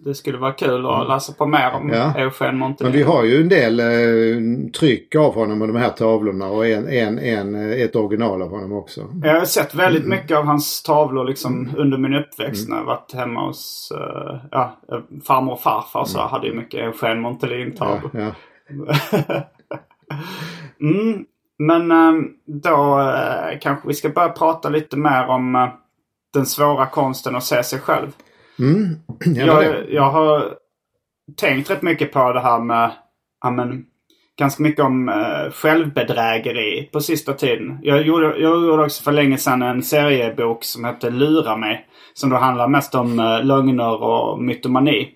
det 0.04 0.14
skulle 0.14 0.38
vara 0.38 0.52
kul 0.52 0.86
att 0.86 0.94
mm. 0.94 1.08
läsa 1.08 1.32
på 1.32 1.46
mer 1.46 1.72
om 1.74 1.88
ja. 1.88 2.14
Eugen 2.16 2.58
Montenegro. 2.58 2.84
Men 2.84 2.92
vi 2.92 3.02
har 3.02 3.24
ju 3.24 3.40
en 3.40 3.48
del 3.48 3.80
eh, 3.80 4.70
tryck 4.70 5.14
av 5.14 5.34
honom 5.34 5.62
och 5.62 5.68
de 5.68 5.76
här 5.76 5.90
tavlorna 5.90 6.46
och 6.46 6.66
en, 6.66 6.88
en, 6.88 7.18
en, 7.18 7.72
ett 7.72 7.96
original 7.96 8.42
av 8.42 8.50
honom 8.50 8.72
också. 8.72 9.00
Jag 9.22 9.38
har 9.38 9.44
sett 9.44 9.74
väldigt 9.74 10.04
mm. 10.04 10.18
mycket 10.18 10.36
av 10.36 10.44
hans 10.44 10.82
tavlor 10.82 11.24
liksom 11.24 11.60
mm. 11.64 11.74
under 11.76 11.98
min 11.98 12.14
uppväxt 12.14 12.68
mm. 12.68 12.70
när 12.70 12.76
jag 12.76 12.86
varit 12.86 13.14
hemma 13.14 13.46
hos 13.46 13.92
uh, 13.94 14.36
ja, 14.50 14.76
farmor 15.24 15.52
och 15.52 15.60
farfar 15.60 16.04
så 16.04 16.18
mm. 16.18 16.30
hade 16.30 16.46
ju 16.46 16.54
mycket 16.54 16.80
Eugen 16.80 17.20
Montelin-tavlor. 17.20 18.10
Ja, 18.70 19.44
mm. 20.80 21.24
Men 21.58 21.92
uh, 21.92 22.22
då 22.46 22.98
uh, 22.98 23.58
kanske 23.60 23.88
vi 23.88 23.94
ska 23.94 24.08
börja 24.08 24.28
prata 24.28 24.68
lite 24.68 24.96
mer 24.96 25.26
om 25.26 25.70
den 26.34 26.46
svåra 26.46 26.86
konsten 26.86 27.36
att 27.36 27.44
se 27.44 27.62
sig 27.62 27.78
själv. 27.78 28.08
Mm. 28.58 28.96
Jag, 29.36 29.90
jag, 29.92 30.10
har 30.10 30.54
tänkt 31.36 31.70
rätt 31.70 31.82
mycket 31.82 32.12
på 32.12 32.32
det 32.32 32.40
här 32.40 32.58
med 32.60 32.90
amen, 33.40 33.86
ganska 34.38 34.62
mycket 34.62 34.84
om 34.84 35.08
uh, 35.08 35.50
självbedrägeri 35.50 36.88
på 36.92 37.00
sista 37.00 37.32
tiden. 37.32 37.78
Jag 37.82 38.02
gjorde, 38.02 38.26
jag 38.26 38.66
gjorde 38.66 38.84
också 38.84 39.02
för 39.02 39.12
länge 39.12 39.38
sedan 39.38 39.62
en 39.62 39.82
seriebok 39.82 40.64
som 40.64 40.84
hette 40.84 41.10
Lura 41.10 41.56
mig. 41.56 41.86
Som 42.14 42.30
då 42.30 42.36
handlar 42.36 42.68
mest 42.68 42.94
om 42.94 43.18
uh, 43.18 43.44
lögner 43.44 44.02
och 44.02 44.42
mytomani. 44.42 45.08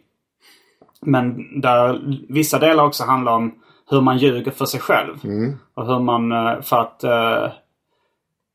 Men 1.01 1.61
där 1.61 2.01
vissa 2.29 2.59
delar 2.59 2.85
också 2.85 3.05
handlar 3.05 3.33
om 3.33 3.55
hur 3.91 4.01
man 4.01 4.19
ljuger 4.19 4.51
för 4.51 4.65
sig 4.65 4.81
själv. 4.81 5.25
Mm. 5.25 5.59
Och 5.75 5.87
hur 5.87 5.99
man 5.99 6.33
uh, 6.33 6.61
för 6.61 6.81
att 6.81 7.05
uh, 7.05 7.53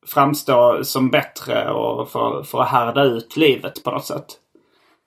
framstå 0.08 0.84
som 0.84 1.10
bättre 1.10 1.72
och 1.72 2.10
för, 2.10 2.44
för 2.44 2.62
att 2.62 2.70
härda 2.70 3.04
ut 3.04 3.38
livet 3.38 3.84
på 3.84 3.92
något 3.92 4.06
sätt. 4.06 4.26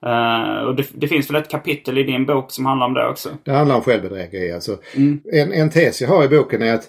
Uh, 0.07 0.69
och 0.69 0.77
det, 0.77 0.87
det, 0.95 1.09
finns 1.09 1.31
väl 1.31 1.43
ett 1.43 1.51
kapitel 1.51 1.99
i 1.99 2.03
din 2.03 2.27
bok 2.27 2.51
som 2.51 2.67
handlar 2.67 2.87
om 2.87 2.95
det 2.95 3.09
också? 3.09 3.29
Det 3.45 3.53
handlar 3.53 3.77
om 3.77 3.83
självbedrägeri. 3.83 4.53
Alltså, 4.53 4.79
mm. 4.97 5.21
en, 5.33 5.53
en 5.53 5.71
tes 5.71 6.01
jag 6.01 6.09
har 6.09 6.25
i 6.25 6.29
boken 6.29 6.63
är 6.63 6.75
att 6.75 6.89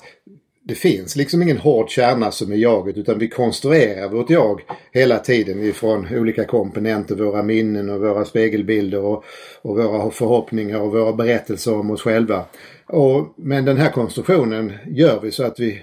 det 0.63 0.75
finns 0.75 1.15
liksom 1.15 1.41
ingen 1.41 1.57
hård 1.57 1.89
kärna 1.89 2.31
som 2.31 2.51
är 2.51 2.55
jaget 2.55 2.97
utan 2.97 3.19
vi 3.19 3.29
konstruerar 3.29 4.09
vårt 4.09 4.29
jag 4.29 4.61
hela 4.91 5.19
tiden 5.19 5.63
ifrån 5.63 6.07
olika 6.11 6.45
komponenter, 6.45 7.15
våra 7.15 7.43
minnen 7.43 7.89
och 7.89 8.01
våra 8.01 8.25
spegelbilder 8.25 9.01
och, 9.01 9.23
och 9.61 9.77
våra 9.77 10.11
förhoppningar 10.11 10.79
och 10.79 10.91
våra 10.91 11.13
berättelser 11.13 11.73
om 11.73 11.91
oss 11.91 12.01
själva. 12.01 12.45
Och, 12.85 13.33
men 13.35 13.65
den 13.65 13.77
här 13.77 13.91
konstruktionen 13.91 14.73
gör 14.87 15.19
vi 15.21 15.31
så 15.31 15.43
att 15.43 15.59
vi 15.59 15.81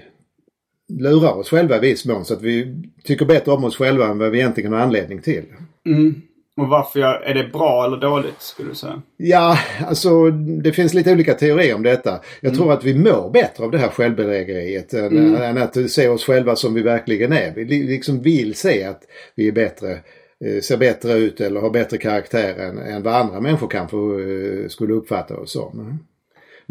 lurar 0.89 1.37
oss 1.37 1.49
själva 1.49 1.77
i 1.77 1.79
viss 1.79 2.05
mån 2.05 2.25
så 2.25 2.33
att 2.33 2.41
vi 2.41 2.83
tycker 3.03 3.25
bättre 3.25 3.51
om 3.51 3.63
oss 3.63 3.77
själva 3.77 4.07
än 4.07 4.17
vad 4.17 4.31
vi 4.31 4.39
egentligen 4.39 4.73
har 4.73 4.79
anledning 4.79 5.21
till. 5.21 5.43
Mm. 5.85 6.21
Och 6.59 6.67
varför 6.67 6.99
jag, 6.99 7.23
är 7.29 7.33
det 7.33 7.43
bra 7.43 7.85
eller 7.85 7.97
dåligt 7.97 8.41
skulle 8.41 8.69
du 8.69 8.75
säga? 8.75 9.01
Ja, 9.17 9.59
alltså 9.87 10.29
det 10.31 10.71
finns 10.71 10.93
lite 10.93 11.11
olika 11.11 11.33
teorier 11.33 11.75
om 11.75 11.83
detta. 11.83 12.19
Jag 12.41 12.49
mm. 12.49 12.57
tror 12.57 12.73
att 12.73 12.83
vi 12.83 12.95
mår 12.95 13.29
bättre 13.29 13.63
av 13.63 13.71
det 13.71 13.77
här 13.77 13.89
självbedrägeriet 13.89 14.93
än, 14.93 15.17
mm. 15.17 15.35
än 15.35 15.57
att 15.57 15.91
se 15.91 16.07
oss 16.07 16.25
själva 16.25 16.55
som 16.55 16.73
vi 16.73 16.81
verkligen 16.81 17.31
är. 17.31 17.53
Vi 17.55 17.65
liksom 17.65 18.21
vill 18.21 18.55
se 18.55 18.83
att 18.83 19.01
vi 19.35 19.47
är 19.47 19.51
bättre, 19.51 19.91
eh, 20.45 20.61
ser 20.61 20.77
bättre 20.77 21.13
ut 21.13 21.41
eller 21.41 21.61
har 21.61 21.69
bättre 21.69 21.97
karaktär 21.97 22.59
än, 22.59 22.77
än 22.77 23.03
vad 23.03 23.15
andra 23.15 23.41
människor 23.41 23.67
kanske 23.67 23.97
eh, 23.97 24.67
skulle 24.67 24.93
uppfatta 24.93 25.37
oss 25.37 25.51
som. 25.51 25.99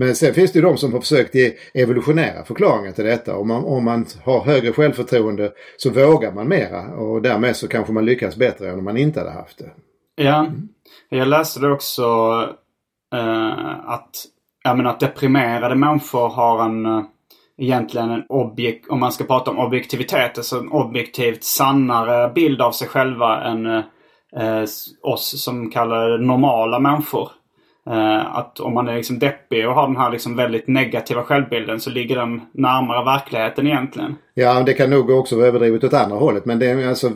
Men 0.01 0.15
sen 0.15 0.35
finns 0.35 0.53
det 0.53 0.59
ju 0.59 0.63
de 0.63 0.77
som 0.77 0.93
har 0.93 1.01
försökt 1.01 1.35
ge 1.35 1.53
evolutionära 1.75 2.45
förklaringar 2.45 2.93
till 2.93 3.05
detta. 3.05 3.37
Om 3.37 3.49
man, 3.49 3.65
om 3.65 3.85
man 3.85 4.07
har 4.25 4.45
högre 4.45 4.73
självförtroende 4.73 5.53
så 5.77 5.91
vågar 5.91 6.33
man 6.33 6.49
mera 6.49 6.95
och 6.95 7.23
därmed 7.23 7.57
så 7.57 7.69
kanske 7.69 7.93
man 7.93 8.05
lyckas 8.05 8.37
bättre 8.37 8.71
än 8.71 8.79
om 8.79 8.85
man 8.85 8.97
inte 8.97 9.21
hade 9.21 9.33
haft 9.33 9.59
det. 9.59 9.71
Ja, 10.25 10.47
jag 11.09 11.29
läste 11.29 11.61
det 11.61 11.73
också 11.73 12.03
eh, 13.15 13.91
att, 13.91 14.11
jag 14.65 14.77
menar, 14.77 14.91
att 14.91 15.01
deprimerade 15.01 15.75
människor 15.75 16.29
har 16.29 16.65
en 16.65 16.87
eh, 16.87 17.03
egentligen 17.59 18.11
en 18.11 18.25
objekt, 18.29 18.89
om 18.89 19.01
man 19.01 19.13
ska 19.13 19.25
prata 19.25 19.51
om 19.51 19.59
objektivitet, 19.59 20.39
alltså 20.39 20.59
en 20.59 20.69
objektivt 20.69 21.45
sannare 21.45 22.33
bild 22.35 22.61
av 22.63 22.73
sig 22.73 22.89
själva 22.89 23.45
än 23.45 23.67
eh, 23.67 23.83
eh 24.37 24.63
oss 25.03 25.45
som 25.45 25.71
kallar 25.71 26.09
det 26.09 26.27
normala 26.27 26.79
människor. 26.79 27.31
Uh, 27.89 28.37
att 28.37 28.61
om 28.61 28.75
man 28.75 28.89
är 28.89 28.97
liksom 28.97 29.19
deppig 29.19 29.69
och 29.69 29.75
har 29.75 29.87
den 29.87 29.97
här 29.97 30.11
liksom 30.11 30.37
väldigt 30.37 30.69
negativa 30.69 31.23
självbilden 31.23 31.81
så 31.81 31.91
ligger 31.91 32.17
den 32.17 32.41
närmare 32.53 33.05
verkligheten 33.05 33.67
egentligen. 33.67 34.17
Ja, 34.35 34.63
det 34.67 34.73
kan 34.73 34.91
nog 34.91 35.11
också 35.11 35.37
vara 35.37 35.47
överdrivet 35.47 35.85
åt 35.85 35.95
andra 35.95 36.17
hållet. 36.17 36.45
Men 36.45 36.59
det 36.59 36.67
är 36.67 36.89
alltså 36.89 37.13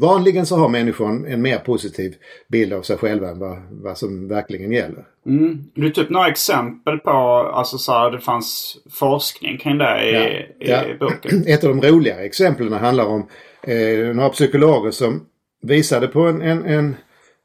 vanligen 0.00 0.46
så 0.46 0.56
har 0.56 0.68
människor 0.68 1.28
en 1.28 1.42
mer 1.42 1.58
positiv 1.58 2.14
bild 2.48 2.72
av 2.72 2.82
sig 2.82 2.96
själva 2.96 3.28
än 3.28 3.38
vad, 3.38 3.58
vad 3.70 3.98
som 3.98 4.28
verkligen 4.28 4.72
gäller. 4.72 5.04
Mm. 5.26 5.64
Du 5.74 5.90
typ 5.90 6.10
några 6.10 6.28
exempel 6.28 6.98
på, 6.98 7.10
alltså 7.10 7.78
så 7.78 7.92
här, 7.92 8.10
det 8.10 8.20
fanns 8.20 8.78
forskning 8.90 9.58
kring 9.58 9.78
det 9.78 10.10
i, 10.10 10.14
ja, 10.58 10.64
i 10.66 10.70
ja. 10.70 10.80
boken? 11.00 11.44
Ett 11.46 11.64
av 11.64 11.76
de 11.76 11.88
roligare 11.88 12.20
exemplen 12.20 12.72
handlar 12.72 13.06
om 13.06 13.26
eh, 13.62 14.14
några 14.14 14.28
psykologer 14.28 14.90
som 14.90 15.20
visade 15.62 16.08
på 16.08 16.20
en, 16.20 16.42
en, 16.42 16.64
en 16.64 16.96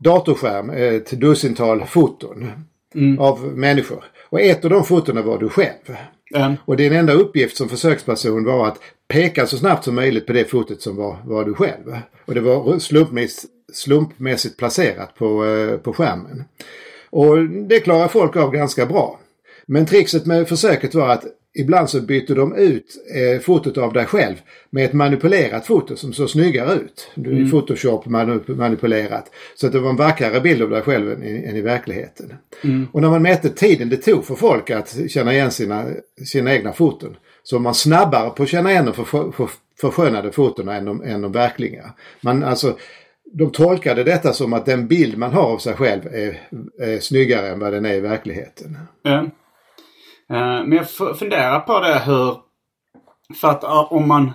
datorskärm 0.03 0.69
ett 0.69 1.11
dussintal 1.11 1.85
foton 1.85 2.51
mm. 2.95 3.19
av 3.19 3.43
människor. 3.43 4.03
Och 4.29 4.41
ett 4.41 4.65
av 4.65 4.71
de 4.71 4.83
fotona 4.83 5.21
var 5.21 5.37
du 5.37 5.49
själv. 5.49 5.95
Mm. 6.35 6.53
Och 6.65 6.77
din 6.77 6.93
enda 6.93 7.13
uppgift 7.13 7.57
som 7.57 7.69
försöksperson 7.69 8.43
var 8.43 8.67
att 8.67 8.79
peka 9.07 9.47
så 9.47 9.57
snabbt 9.57 9.83
som 9.83 9.95
möjligt 9.95 10.27
på 10.27 10.33
det 10.33 10.45
fotot 10.45 10.81
som 10.81 10.95
var, 10.95 11.17
var 11.25 11.45
du 11.45 11.53
själv. 11.53 11.97
Och 12.25 12.33
det 12.33 12.41
var 12.41 12.79
slumpmässigt, 12.79 13.53
slumpmässigt 13.73 14.57
placerat 14.57 15.15
på, 15.15 15.45
eh, 15.45 15.77
på 15.77 15.93
skärmen. 15.93 16.43
Och 17.09 17.39
det 17.43 17.79
klarar 17.79 18.07
folk 18.07 18.35
av 18.35 18.51
ganska 18.51 18.85
bra. 18.85 19.19
Men 19.65 19.85
trixet 19.85 20.25
med 20.25 20.47
försöket 20.47 20.95
var 20.95 21.09
att 21.09 21.25
ibland 21.53 21.89
så 21.89 22.01
bytte 22.01 22.33
de 22.33 22.55
ut 22.55 22.85
eh, 23.15 23.41
fotot 23.41 23.77
av 23.77 23.93
dig 23.93 24.05
själv 24.05 24.35
med 24.69 24.85
ett 24.85 24.93
manipulerat 24.93 25.65
foto 25.65 25.95
som 25.95 26.13
såg 26.13 26.29
snyggare 26.29 26.73
ut. 26.73 27.11
Du 27.15 27.31
mm. 27.31 27.51
Photoshop 27.51 28.05
manipulerat. 28.47 29.31
Så 29.55 29.67
att 29.67 29.73
det 29.73 29.79
var 29.79 29.89
en 29.89 29.95
vackrare 29.95 30.41
bild 30.41 30.61
av 30.61 30.69
dig 30.69 30.81
själv 30.81 31.11
än 31.11 31.23
i, 31.23 31.45
än 31.45 31.55
i 31.55 31.61
verkligheten. 31.61 32.33
Mm. 32.63 32.87
Och 32.91 33.01
när 33.01 33.09
man 33.09 33.21
mätte 33.21 33.49
tiden 33.49 33.89
det 33.89 33.97
tog 33.97 34.25
för 34.25 34.35
folk 34.35 34.69
att 34.69 34.97
känna 35.07 35.33
igen 35.33 35.51
sina, 35.51 35.85
sina 36.25 36.53
egna 36.53 36.73
foton. 36.73 37.15
Så 37.43 37.55
var 37.55 37.61
man 37.61 37.73
snabbare 37.73 38.29
på 38.29 38.43
att 38.43 38.49
känna 38.49 38.71
igen 38.71 38.85
de 38.85 38.93
för, 38.93 39.31
för, 39.31 39.49
förskönade 39.81 40.31
fotona 40.31 40.75
än 40.75 40.85
de, 40.85 41.03
än 41.03 41.21
de 41.21 41.31
verkliga. 41.31 41.93
Man, 42.21 42.43
alltså, 42.43 42.77
de 43.33 43.51
tolkade 43.51 44.03
detta 44.03 44.33
som 44.33 44.53
att 44.53 44.65
den 44.65 44.87
bild 44.87 45.17
man 45.17 45.31
har 45.31 45.43
av 45.43 45.57
sig 45.57 45.73
själv 45.73 46.01
är, 46.05 46.41
är 46.79 46.99
snyggare 46.99 47.49
än 47.49 47.59
vad 47.59 47.73
den 47.73 47.85
är 47.85 47.93
i 47.93 47.99
verkligheten. 47.99 48.77
Mm. 49.05 49.31
Eh, 50.31 50.63
men 50.65 50.71
jag 50.71 50.89
funderar 51.19 51.59
på 51.59 51.79
det 51.79 52.01
hur... 52.05 52.37
För 53.41 53.47
att 53.47 53.63
om 53.91 54.07
man, 54.07 54.31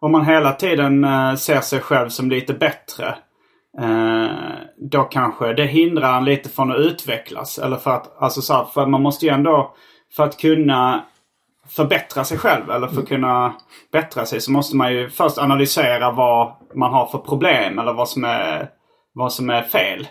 om 0.00 0.12
man 0.12 0.24
hela 0.24 0.52
tiden 0.52 1.04
eh, 1.04 1.34
ser 1.34 1.60
sig 1.60 1.80
själv 1.80 2.08
som 2.08 2.30
lite 2.30 2.54
bättre. 2.54 3.14
eh, 3.78 4.30
då 4.76 5.02
kanske 5.02 5.52
det 5.52 5.64
hindrar 5.64 6.16
en 6.16 6.24
lite 6.24 6.48
från 6.48 6.72
att 6.72 6.78
utvecklas. 6.78 7.58
Eller 7.58 7.76
för 7.76 7.90
att, 7.90 8.22
alltså 8.22 8.42
så 8.42 8.54
här, 8.54 8.64
för 8.64 8.86
man 8.86 9.02
måste 9.02 9.26
ju 9.26 9.32
ändå, 9.32 9.74
för 10.16 10.24
att 10.24 10.40
kunna 10.40 11.04
förbättra 11.68 12.24
sig 12.24 12.38
själv 12.38 12.70
eller 12.70 12.86
för 12.88 13.02
att 13.02 13.08
kunna 13.08 13.54
bättra 13.92 14.26
sig 14.26 14.40
så 14.40 14.52
måste 14.52 14.76
man 14.76 14.92
ju 14.92 15.10
först 15.10 15.38
analysera 15.38 16.10
vad 16.10 16.52
man 16.74 16.92
har 16.92 17.06
för 17.06 17.18
problem 17.18 17.78
eller 17.78 17.92
vad 17.92 18.08
som 18.08 18.24
är, 18.24 18.68
vad 19.12 19.32
som 19.32 19.50
är 19.50 19.62
fel. 19.62 20.08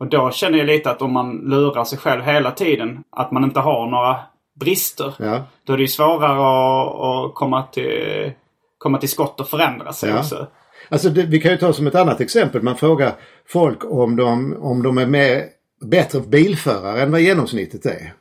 Och 0.00 0.06
då 0.06 0.30
känner 0.30 0.58
jag 0.58 0.66
lite 0.66 0.90
att 0.90 1.02
om 1.02 1.12
man 1.12 1.36
lurar 1.36 1.84
sig 1.84 1.98
själv 1.98 2.22
hela 2.22 2.50
tiden 2.50 3.04
att 3.10 3.30
man 3.30 3.44
inte 3.44 3.60
har 3.60 3.86
några 3.86 4.16
brister. 4.60 5.14
Ja. 5.18 5.42
Då 5.66 5.72
är 5.72 5.76
det 5.76 5.82
ju 5.82 5.88
svårare 5.88 6.32
att, 6.32 7.00
att 7.30 7.34
komma, 7.34 7.62
till, 7.62 8.32
komma 8.78 8.98
till 8.98 9.08
skott 9.08 9.40
och 9.40 9.48
förändra 9.48 9.92
sig 9.92 10.10
Ja. 10.10 10.18
också. 10.18 10.46
Alltså 10.88 11.08
det, 11.08 11.22
vi 11.22 11.40
kan 11.40 11.50
ju 11.52 11.56
ta 11.58 11.72
som 11.72 11.86
ett 11.86 11.94
annat 11.94 12.20
exempel. 12.20 12.62
Man 12.62 12.76
frågar 12.76 13.12
folk 13.48 13.84
om 13.84 14.16
de, 14.16 14.56
om 14.60 14.82
de 14.82 14.98
är 14.98 15.06
med, 15.06 15.44
bättre 15.84 16.20
bilförare 16.20 17.02
än 17.02 17.10
vad 17.12 17.20
genomsnittet 17.20 17.86
är. 17.86 18.12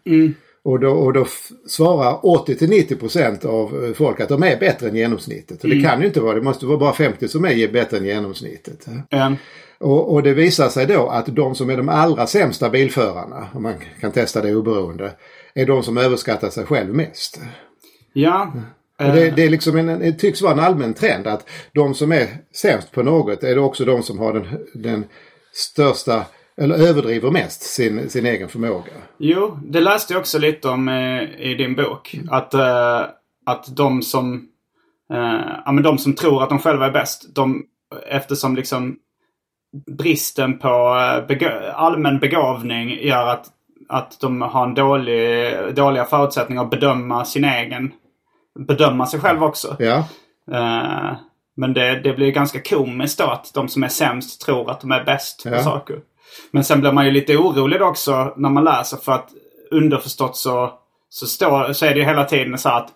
Och 0.63 0.79
då, 0.79 0.89
och 0.91 1.13
då 1.13 1.25
svarar 1.67 2.25
80 2.25 2.55
till 2.55 2.69
90 2.69 2.95
procent 2.95 3.45
av 3.45 3.85
eh, 3.85 3.93
folk 3.93 4.19
att 4.19 4.29
de 4.29 4.43
är 4.43 4.59
bättre 4.59 4.87
än 4.89 4.95
genomsnittet. 4.95 5.63
Och 5.63 5.69
det 5.69 5.81
kan 5.81 5.99
ju 6.01 6.07
inte 6.07 6.21
vara, 6.21 6.35
det 6.35 6.41
måste 6.41 6.65
vara 6.65 6.77
bara 6.77 6.93
50 6.93 7.27
som 7.27 7.45
är 7.45 7.71
bättre 7.71 7.97
än 7.97 8.05
genomsnittet. 8.05 8.87
Eh, 9.11 9.31
Och, 9.79 10.13
och 10.13 10.23
det 10.23 10.33
visar 10.33 10.69
sig 10.69 10.85
då 10.85 11.07
att 11.09 11.25
de 11.25 11.55
som 11.55 11.69
är 11.69 11.77
de 11.77 11.89
allra 11.89 12.27
sämsta 12.27 12.69
bilförarna, 12.69 13.47
om 13.53 13.63
man 13.63 13.73
kan 14.01 14.11
testa 14.11 14.41
det 14.41 14.55
oberoende, 14.55 15.11
är 15.53 15.65
de 15.65 15.83
som 15.83 15.97
överskattar 15.97 16.49
sig 16.49 16.65
själv 16.65 16.93
mest. 16.93 17.39
ja. 18.13 18.53
Det, 18.97 19.31
det, 19.31 19.43
är 19.43 19.49
liksom 19.49 19.77
en, 19.77 19.99
det 19.99 20.11
tycks 20.11 20.41
vara 20.41 20.53
en 20.53 20.59
allmän 20.59 20.93
trend 20.93 21.27
att 21.27 21.49
de 21.73 21.93
som 21.93 22.11
är 22.11 22.27
sämst 22.55 22.91
på 22.91 23.03
något 23.03 23.43
är 23.43 23.55
det 23.55 23.61
också 23.61 23.85
de 23.85 24.03
som 24.03 24.19
har 24.19 24.33
den, 24.33 24.45
den 24.73 25.05
största, 25.53 26.25
eller 26.57 26.75
överdriver 26.75 27.31
mest 27.31 27.61
sin, 27.61 28.09
sin 28.09 28.25
egen 28.25 28.49
förmåga. 28.49 28.91
Jo, 29.17 29.59
det 29.63 29.81
läste 29.81 30.13
jag 30.13 30.19
också 30.19 30.39
lite 30.39 30.69
om 30.69 30.87
eh, 30.87 31.49
i 31.51 31.55
din 31.57 31.75
bok. 31.75 32.19
Att, 32.29 32.53
eh, 32.53 33.01
att 33.45 33.75
de 33.75 34.01
som 34.01 34.33
eh, 35.13 35.61
ja, 35.65 35.71
men 35.71 35.83
de 35.83 35.97
som 35.97 36.15
tror 36.15 36.43
att 36.43 36.49
de 36.49 36.59
själva 36.59 36.85
är 36.85 36.91
bäst, 36.91 37.35
de, 37.35 37.63
eftersom 38.09 38.55
liksom 38.55 38.97
bristen 39.97 40.59
på 40.59 40.67
eh, 40.67 41.27
bega- 41.27 41.71
allmän 41.71 42.19
begåvning 42.19 42.89
gör 43.01 43.27
att, 43.27 43.45
att 43.89 44.19
de 44.19 44.41
har 44.41 44.63
en 44.63 44.73
dålig, 44.73 45.53
dåliga 45.75 46.05
förutsättningar 46.05 46.63
att 46.63 46.69
bedöma 46.69 47.25
sin 47.25 47.43
egen, 47.43 47.91
bedöma 48.59 49.05
sig 49.05 49.19
själv 49.19 49.43
också. 49.43 49.75
Ja, 49.79 50.03
Eh, 50.51 51.11
men 51.57 51.73
det, 51.73 51.99
det 51.99 52.13
blir 52.13 52.31
ganska 52.31 52.61
komiskt 52.61 53.17
då 53.19 53.23
att 53.25 53.53
de 53.53 53.67
som 53.67 53.83
är 53.83 53.87
sämst 53.87 54.41
tror 54.41 54.71
att 54.71 54.81
de 54.81 54.91
är 54.91 55.03
bäst 55.03 55.43
på 55.43 55.49
Ja. 55.49 55.63
saker. 55.63 55.99
Men 56.51 56.63
sen 56.63 56.81
blir 56.81 56.91
man 56.91 57.05
ju 57.05 57.11
lite 57.11 57.37
orolig 57.37 57.81
också 57.81 58.33
när 58.37 58.49
man 58.49 58.63
läser 58.63 58.97
för 58.97 59.11
att 59.11 59.29
underförstått 59.71 60.35
så, 60.37 60.73
så, 61.09 61.25
står, 61.27 61.73
så 61.73 61.85
är 61.85 61.89
det 61.93 61.99
ju 61.99 62.05
hela 62.05 62.23
tiden 62.25 62.57
så 62.57 62.69
att 62.69 62.87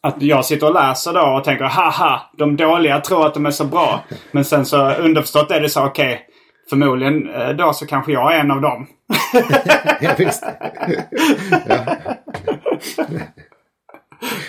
att 0.00 0.22
jag 0.22 0.44
sitter 0.44 0.66
och 0.66 0.74
läser 0.74 1.12
då 1.12 1.20
och 1.36 1.44
tänker 1.44 1.64
haha, 1.64 2.22
de 2.38 2.56
dåliga 2.56 3.00
tror 3.00 3.26
att 3.26 3.34
de 3.34 3.46
är 3.46 3.50
så 3.50 3.64
bra. 3.64 4.00
Men 4.32 4.44
sen 4.44 4.66
så 4.66 4.94
underförstått 4.94 5.50
är 5.50 5.60
det 5.60 5.68
så 5.68 5.84
okej, 5.86 6.26
förmodligen 6.70 7.30
eh, 7.30 7.48
då 7.48 7.72
så 7.72 7.86
kanske 7.86 8.12
jag 8.12 8.34
är 8.34 8.40
en 8.40 8.50
av 8.50 8.60
dem. 8.60 8.86
ja 10.00 10.14
visst. 10.18 10.44
ja. 11.68 11.84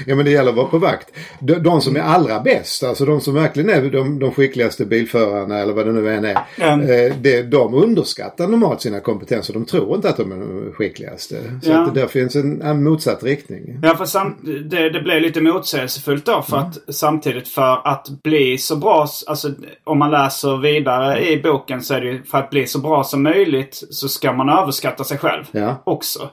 Ja 0.07 0.15
men 0.15 0.25
det 0.25 0.31
gäller 0.31 0.49
att 0.49 0.55
vara 0.57 0.67
på 0.67 0.77
vakt. 0.77 1.11
De, 1.39 1.53
de 1.53 1.81
som 1.81 1.95
är 1.95 1.99
allra 2.01 2.39
bäst, 2.39 2.83
alltså 2.83 3.05
de 3.05 3.21
som 3.21 3.33
verkligen 3.33 3.69
är 3.69 3.89
de, 3.89 4.19
de 4.19 4.31
skickligaste 4.31 4.85
bilförarna 4.85 5.57
eller 5.59 5.73
vad 5.73 5.85
det 5.85 5.91
nu 5.91 6.13
än 6.13 6.25
är. 6.25 6.37
Mm. 6.59 6.81
Eh, 6.81 7.13
det, 7.21 7.41
de 7.41 7.73
underskattar 7.73 8.47
normalt 8.47 8.81
sina 8.81 8.99
kompetenser. 8.99 9.53
De 9.53 9.65
tror 9.65 9.95
inte 9.95 10.09
att 10.09 10.17
de 10.17 10.31
är 10.31 10.35
de 10.37 10.71
skickligaste. 10.73 11.35
Så 11.63 11.71
Ja. 11.71 11.79
att 11.79 11.93
det 11.93 12.01
där 12.01 12.07
finns 12.07 12.35
en, 12.35 12.61
en 12.61 12.83
motsatt 12.83 13.23
riktning. 13.23 13.79
Ja, 13.83 13.95
för 13.95 14.05
sam- 14.05 14.37
det, 14.69 14.89
det 14.89 15.01
blir 15.01 15.19
lite 15.19 15.41
motsägelsefullt 15.41 16.25
då. 16.25 16.41
För 16.41 16.57
att 16.57 16.77
samtidigt 16.95 17.47
för 17.47 17.87
att 17.87 18.07
bli 18.23 18.57
så 18.57 18.75
bra, 18.75 19.07
alltså 19.27 19.51
om 19.83 19.99
man 19.99 20.11
läser 20.11 20.57
vidare 20.61 21.29
i 21.29 21.41
boken 21.41 21.81
så 21.81 21.93
är 21.93 22.01
det 22.01 22.07
ju 22.07 22.23
för 22.23 22.37
att 22.37 22.49
bli 22.49 22.67
så 22.67 22.79
bra 22.79 23.03
som 23.03 23.23
möjligt 23.23 23.83
så 23.89 24.07
ska 24.09 24.33
man 24.33 24.49
överskatta 24.49 25.03
sig 25.03 25.17
själv 25.17 25.43
Ja. 25.51 25.81
också. 25.85 26.29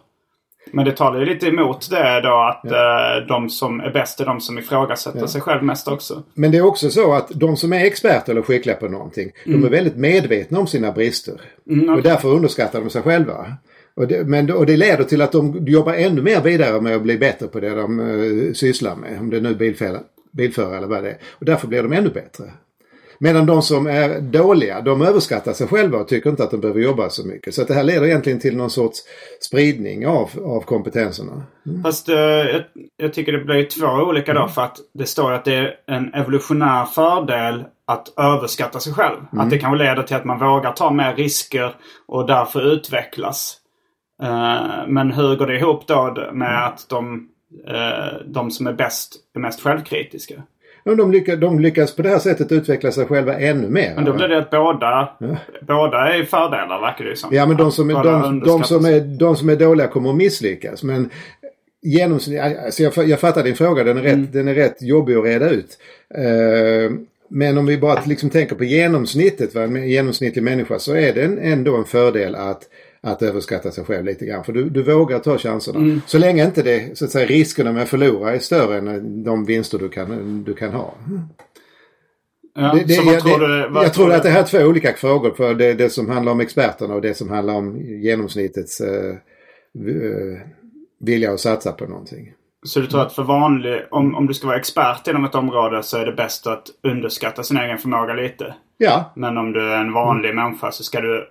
Men 0.73 0.85
det 0.85 0.93
talar 0.93 1.21
ju 1.21 1.27
lite 1.27 1.47
emot 1.47 1.91
det 1.91 2.21
då 2.21 2.35
att 2.35 2.65
eh, 2.65 3.27
de 3.29 3.49
som 3.49 3.81
är 3.81 3.91
bäst 3.91 4.21
är 4.21 4.27
de 4.27 4.41
som 4.41 4.59
ifrågasätter 4.59 5.27
sig 5.27 5.41
själv 5.41 5.63
mest 5.63 5.89
också. 5.89 6.23
Men 6.35 6.51
det 6.51 6.59
är 6.59 6.67
också 6.67 6.91
så 6.91 7.13
att 7.13 7.29
de 7.35 7.57
som 7.57 7.73
är 7.73 7.85
experter 7.85 8.33
eller 8.33 8.43
skickliga 8.43 8.77
på 8.77 8.89
någonting, 8.89 9.31
de 9.45 9.65
är 9.65 9.69
väldigt 9.69 9.97
medvetna 9.97 10.59
om 10.59 10.67
sina 10.67 10.93
brister. 10.93 11.41
Och 11.97 12.03
därför 12.03 12.29
underskattar 12.29 12.81
de 12.81 12.91
sig 12.91 13.03
själva. 13.03 13.47
Och 13.95 14.07
det, 14.09 14.25
men, 14.25 14.51
och 14.51 14.67
det 14.67 14.77
leder 14.77 15.05
till 15.05 15.23
att 15.23 15.33
de 15.33 15.67
jobbar 15.67 15.93
ännu 15.93 16.23
mer 16.23 16.41
vidare 16.41 16.81
med 16.81 16.97
att 16.97 17.03
bli 17.03 17.19
bättre 17.19 17.47
på 17.47 17.61
det 17.61 17.75
de 17.75 18.01
uh, 18.01 18.53
sysslar 18.53 18.97
med. 18.97 19.21
Om 19.21 19.31
det 19.31 19.41
nu 19.41 19.49
är 19.49 19.55
bilförare, 19.55 20.01
bilförare 20.33 20.77
eller 20.77 20.87
vad 20.87 21.03
det 21.03 21.11
är. 21.11 21.17
Och 21.31 21.45
därför 21.45 21.69
blir 21.69 21.83
de 21.83 21.93
ännu 21.93 22.11
bättre. 22.11 22.45
Medan 23.23 23.47
de 23.47 23.63
som 23.63 23.87
är 23.87 24.21
dåliga, 24.21 24.81
de 24.81 25.03
överskattar 25.03 25.53
sig 25.53 25.67
själva 25.67 25.99
och 25.99 26.09
tycker 26.09 26.31
inte 26.31 26.45
att 26.45 26.51
de 26.51 26.61
behöver 26.61 26.81
jobba 26.81 27.09
så 27.11 27.27
mycket. 27.27 27.55
Så 27.55 27.65
det 27.65 27.75
här 27.75 27.83
leder 27.83 28.07
egentligen 28.07 28.41
till 28.41 28.57
någon 28.57 28.71
sorts 28.71 28.99
spridning 29.41 30.07
av, 30.07 30.31
av 30.45 30.61
kompetenserna. 30.61 31.43
Fast 31.83 32.09
eh, 32.09 32.17
jag, 32.17 32.63
jag 32.97 33.13
tycker 33.13 33.33
det 33.33 33.45
blir 33.45 33.65
två 33.65 33.87
olika 33.87 34.35
då. 34.35 34.49
För 34.49 34.63
att 34.63 34.77
det 34.95 35.07
står 35.07 35.33
att 35.33 35.45
det 35.45 35.55
är 35.55 35.75
en 35.87 36.15
evolutionär 36.15 36.85
fördel 36.85 37.65
att 37.87 38.19
överskatta 38.19 38.81
sig 38.81 38.93
själv. 38.93 39.19
Att 39.33 39.51
det 39.51 39.59
kan 39.59 39.79
leda 39.79 40.03
till 40.03 40.17
att 40.17 40.25
man 40.25 40.39
vågar 40.39 40.73
ta 40.73 40.91
mer 40.91 41.15
risker 41.15 41.75
och 42.07 42.27
därför 42.27 42.73
utvecklas. 42.73 43.57
Eh, 44.23 44.87
men 44.89 45.13
hur 45.13 45.37
går 45.37 45.47
det 45.47 45.57
ihop 45.57 45.87
då 45.87 46.31
med 46.33 46.67
att 46.67 46.87
de, 46.89 47.29
eh, 47.69 48.21
de 48.27 48.51
som 48.51 48.67
är 48.67 48.73
bäst 48.73 49.17
är 49.35 49.41
mest 49.41 49.61
självkritiska? 49.61 50.43
Men 50.85 50.97
de, 50.97 51.13
lyckas, 51.13 51.41
de 51.41 51.61
lyckas 51.61 51.97
på 51.97 52.03
det 52.03 52.09
här 52.09 52.19
sättet 52.19 52.53
utveckla 52.53 52.93
sig 52.93 53.07
själva 53.07 53.39
ännu 53.39 53.69
mer. 53.69 53.93
Men 53.95 54.05
då 54.05 54.13
blir 54.13 54.29
det 54.29 54.39
att 54.39 54.51
båda, 54.51 55.09
båda 55.61 56.15
är 56.15 56.25
fördelar 56.25 56.81
verkar 56.81 57.05
det 57.05 57.11
ju 57.11 57.17
som. 57.17 57.35
Ja 57.35 57.47
men 57.47 57.57
de 57.57 57.73
som, 57.73 57.91
är, 57.91 57.95
de, 57.95 58.41
de, 58.41 58.65
som 58.65 58.85
är, 58.85 59.01
de 59.01 59.37
som 59.37 59.49
är 59.49 59.57
dåliga 59.57 59.89
kommer 59.89 60.11
att 60.11 60.17
misslyckas. 60.17 60.83
Men 60.83 61.11
genomsnitt, 61.83 62.41
alltså 62.41 62.83
jag, 62.83 63.09
jag 63.09 63.21
fattar 63.21 63.43
din 63.43 63.57
fråga, 63.57 63.85
den 63.85 63.99
är 63.99 64.03
rätt, 64.03 64.33
den 64.33 64.49
är 64.49 64.55
rätt 64.55 64.83
jobbig 64.83 65.17
att 65.17 65.25
reda 65.25 65.51
ut. 65.51 65.79
Eh, 66.15 66.93
men 67.29 67.59
om 67.59 67.67
vi 67.67 67.79
bara 67.79 67.99
liksom 68.05 68.31
tänker 68.31 68.57
på 68.57 68.65
genomsnittet, 68.65 69.55
va, 69.55 69.63
en 69.63 69.89
genomsnittlig 69.89 70.43
människa, 70.43 70.79
så 70.79 70.97
är 70.97 71.13
det 71.13 71.23
en, 71.23 71.39
ändå 71.39 71.77
en 71.77 71.85
fördel 71.85 72.35
att, 72.35 72.63
att 73.03 73.23
överskatta 73.23 73.71
sig 73.71 73.85
själv 73.85 74.05
lite 74.05 74.27
grann. 74.27 74.45
För 74.45 74.53
du, 74.53 74.71
du 74.71 74.83
vågar 74.83 75.19
ta 75.19 75.39
chanserna. 75.39 76.01
Så 76.07 76.19
länge 76.19 76.45
inte 76.45 76.63
det, 76.63 76.99
så 76.99 77.05
att 77.05 77.11
säga, 77.11 77.27
riskerna 77.27 77.73
med 77.73 77.83
att 77.83 77.89
förlora 77.89 78.35
är 78.35 78.39
större 78.39 78.79
än 78.79 79.25
de 79.25 79.45
vinster 79.45 79.79
du 79.79 79.89
kan, 79.89 80.43
du 80.45 80.55
kan 80.55 80.73
ha. 80.73 80.95
Ja, 82.55 82.75
Det, 82.75 82.85
det, 82.85 82.95
jag, 82.95 83.21
tror 83.21 83.49
det, 83.49 83.83
jag 83.83 83.95
tror 83.95 84.13
att 84.13 84.23
det 84.23 84.29
här 84.29 84.41
är 84.41 84.47
två 84.47 84.59
olika 84.59 84.93
frågor. 84.93 85.31
För 85.31 85.55
det, 85.55 85.75
det 85.75 85.91
som 85.91 86.11
handlar 86.11 86.33
om 86.33 86.41
experterna 86.41 86.95
och 86.95 87.03
det 87.03 87.15
som 87.15 87.31
handlar 87.31 87.55
om 87.55 87.77
genomsnittets 87.81 88.81
eh, 88.81 89.11
eh, 89.11 90.41
vilja 91.01 91.33
att 91.33 91.41
satsa 91.41 91.73
på 91.73 91.85
någonting. 91.85 92.33
Så 92.67 92.81
du 92.81 92.87
tror 92.87 93.03
att 93.03 93.13
för 93.13 93.23
vanlig, 93.23 93.81
om, 93.91 94.15
om 94.15 94.27
du 94.27 94.35
ska 94.35 94.47
vara 94.47 94.59
expert 94.59 95.07
inom 95.09 95.25
ett 95.25 95.35
område 95.35 95.83
så 95.83 95.99
är 95.99 96.07
det 96.07 96.13
bäst 96.13 96.47
att 96.47 96.67
underskatta 96.83 97.43
sin 97.43 97.57
egen 97.57 97.79
förmåga 97.79 98.15
lite. 98.15 98.55
Ja, 98.77 99.13
Men 99.17 99.39
om 99.39 99.53
du 99.53 99.73
är 99.73 99.77
en 99.79 99.93
vanlig 99.93 100.35
människa 100.35 100.71
så 100.73 100.83
ska 100.85 101.01
du, 101.01 101.29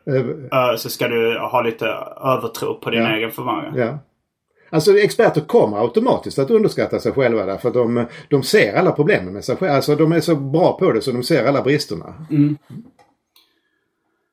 så 0.77 0.89
ska 0.89 1.07
du 1.07 1.39
ha 1.39 1.61
lite 1.61 1.85
övertro 2.23 2.73
på 2.79 2.89
din 2.89 3.01
Ja. 3.03 3.15
egen 3.15 3.31
förmåga. 3.31 3.73
ja. 3.75 3.99
Alltså 4.73 4.97
experter 4.97 5.41
kommer 5.41 5.77
automatiskt 5.77 6.39
att 6.39 6.51
underskatta 6.51 6.99
sig 6.99 7.11
själva 7.11 7.45
därför 7.45 7.67
att 7.67 7.73
de, 7.73 8.05
de 8.29 8.43
ser 8.43 8.75
alla 8.79 8.91
problemen 8.91 9.33
med 9.33 9.43
sig 9.45 9.57
själva. 9.57 9.75
Alltså 9.75 9.95
de 9.95 10.11
är 10.11 10.19
så 10.19 10.35
bra 10.35 10.77
på 10.79 10.91
det 10.91 11.01
så 11.01 11.11
de 11.11 11.23
ser 11.23 11.47
alla 11.47 11.61
bristerna. 11.61 12.13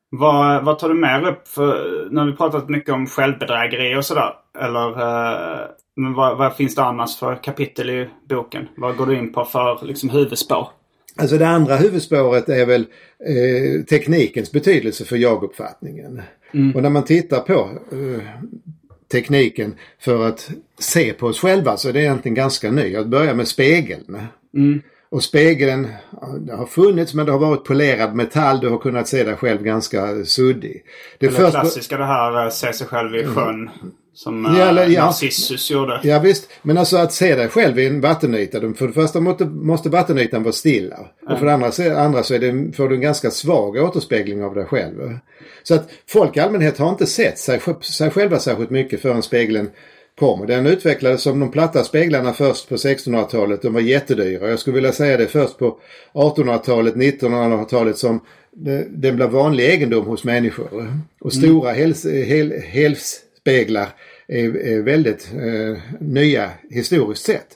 Vad, 0.09 0.65
vad 0.65 0.79
tar 0.79 0.89
du 0.89 0.95
mer 0.95 1.27
upp? 1.27 1.47
För, 1.47 2.07
nu 2.11 2.19
har 2.19 2.25
vi 2.27 2.33
pratat 2.35 2.69
mycket 2.69 2.93
om 2.93 3.07
självbedrägeri 3.07 3.95
och 3.95 4.05
sådär. 4.05 4.33
Eller 4.59 4.89
men 5.95 6.13
vad, 6.13 6.37
vad 6.37 6.55
finns 6.55 6.75
det 6.75 6.83
annars 6.83 7.17
för 7.19 7.35
kapitel 7.43 7.89
i 7.89 8.09
boken? 8.29 8.67
Vad 8.77 8.97
går 8.97 9.05
du 9.05 9.17
in 9.17 9.33
på 9.33 9.45
för 9.45 9.79
liksom, 9.81 10.09
huvudspår? 10.09 10.67
Alltså 11.19 11.37
det 11.37 11.47
andra 11.47 11.75
huvudspåret 11.75 12.49
är 12.49 12.65
väl 12.65 12.85
eh, 13.25 13.83
teknikens 13.83 14.51
betydelse 14.51 15.05
för 15.05 15.15
jaguppfattningen. 15.17 16.21
Och 16.75 16.81
när 16.81 16.89
man 16.89 17.03
tittar 17.03 17.39
på 17.39 17.69
eh, 17.91 18.21
tekniken 19.11 19.75
för 19.99 20.27
att 20.27 20.49
se 20.79 21.13
på 21.13 21.27
oss 21.27 21.39
själva 21.39 21.77
så 21.77 21.89
är 21.89 21.93
det 21.93 22.01
egentligen 22.01 22.35
ganska 22.35 22.71
ny. 22.71 22.95
Att 22.95 23.07
börja 23.07 23.33
med 23.33 23.47
spegeln. 23.47 24.21
Och 25.11 25.23
spegeln 25.23 25.87
ja, 26.47 26.55
har 26.55 26.65
funnits 26.65 27.13
men 27.13 27.25
det 27.25 27.31
har 27.31 27.39
varit 27.39 27.63
polerad 27.63 28.15
metall. 28.15 28.59
Du 28.59 28.69
har 28.69 28.77
kunnat 28.77 29.07
se 29.07 29.23
dig 29.23 29.35
själv 29.35 29.63
ganska 29.63 30.25
suddig. 30.25 30.83
Det 31.17 31.29
först- 31.29 31.51
klassiska 31.51 31.97
det 31.97 32.05
här 32.05 32.45
eh, 32.45 32.49
se 32.49 32.73
sig 32.73 32.87
själv 32.87 33.15
i 33.15 33.25
sjön. 33.25 33.69
Som 34.23 34.55
ja, 34.57 34.69
eller, 34.69 34.87
ja. 34.87 35.05
Narcissus 35.05 35.71
gjorde. 35.71 35.99
Ja 36.03 36.19
visst. 36.19 36.49
Men 36.61 36.77
alltså 36.77 36.97
att 36.97 37.13
se 37.13 37.35
dig 37.35 37.47
själv 37.47 37.79
i 37.79 37.87
en 37.87 38.01
vattenyta. 38.01 38.59
För 38.73 38.87
det 38.87 38.93
första 38.93 39.19
måste, 39.19 39.45
måste 39.45 39.89
vattenytan 39.89 40.43
vara 40.43 40.53
stilla. 40.53 40.95
Mm. 40.95 41.33
Och 41.33 41.39
för 41.39 41.45
det 41.45 41.53
andra, 41.53 42.01
andra 42.01 42.23
så 42.23 42.33
är 42.33 42.39
det, 42.39 42.71
får 42.75 42.89
du 42.89 42.95
en 42.95 43.01
ganska 43.01 43.31
svag 43.31 43.77
återspegling 43.77 44.43
av 44.43 44.55
dig 44.55 44.65
själv. 44.65 45.17
Så 45.63 45.75
att 45.75 45.89
folk 46.07 46.37
i 46.37 46.39
allmänhet 46.39 46.77
har 46.77 46.89
inte 46.89 47.05
sett 47.05 47.39
sig, 47.39 47.59
sig 47.81 48.09
själva 48.09 48.39
särskilt 48.39 48.69
mycket 48.69 49.01
förrän 49.01 49.23
spegeln 49.23 49.69
kom. 50.19 50.47
Den 50.47 50.67
utvecklades 50.67 51.21
som 51.21 51.39
de 51.39 51.51
platta 51.51 51.83
speglarna 51.83 52.33
först 52.33 52.69
på 52.69 52.75
1600-talet. 52.75 53.61
De 53.61 53.73
var 53.73 53.81
jättedyra. 53.81 54.49
Jag 54.49 54.59
skulle 54.59 54.75
vilja 54.75 54.91
säga 54.91 55.17
det 55.17 55.27
först 55.27 55.57
på 55.57 55.79
1800-talet, 56.13 56.95
1900-talet 56.95 57.97
som 57.97 58.19
den 58.89 59.15
blev 59.15 59.29
vanlig 59.29 59.65
egendom 59.65 60.05
hos 60.05 60.23
människor. 60.23 60.93
Och 61.19 61.33
stora 61.33 61.75
mm. 61.75 62.61
helspeglar 62.71 63.87
är, 64.29 64.57
är 64.57 64.81
väldigt 64.81 65.31
eh, 65.33 65.81
nya 65.99 66.51
historiskt 66.69 67.25
sett. 67.25 67.47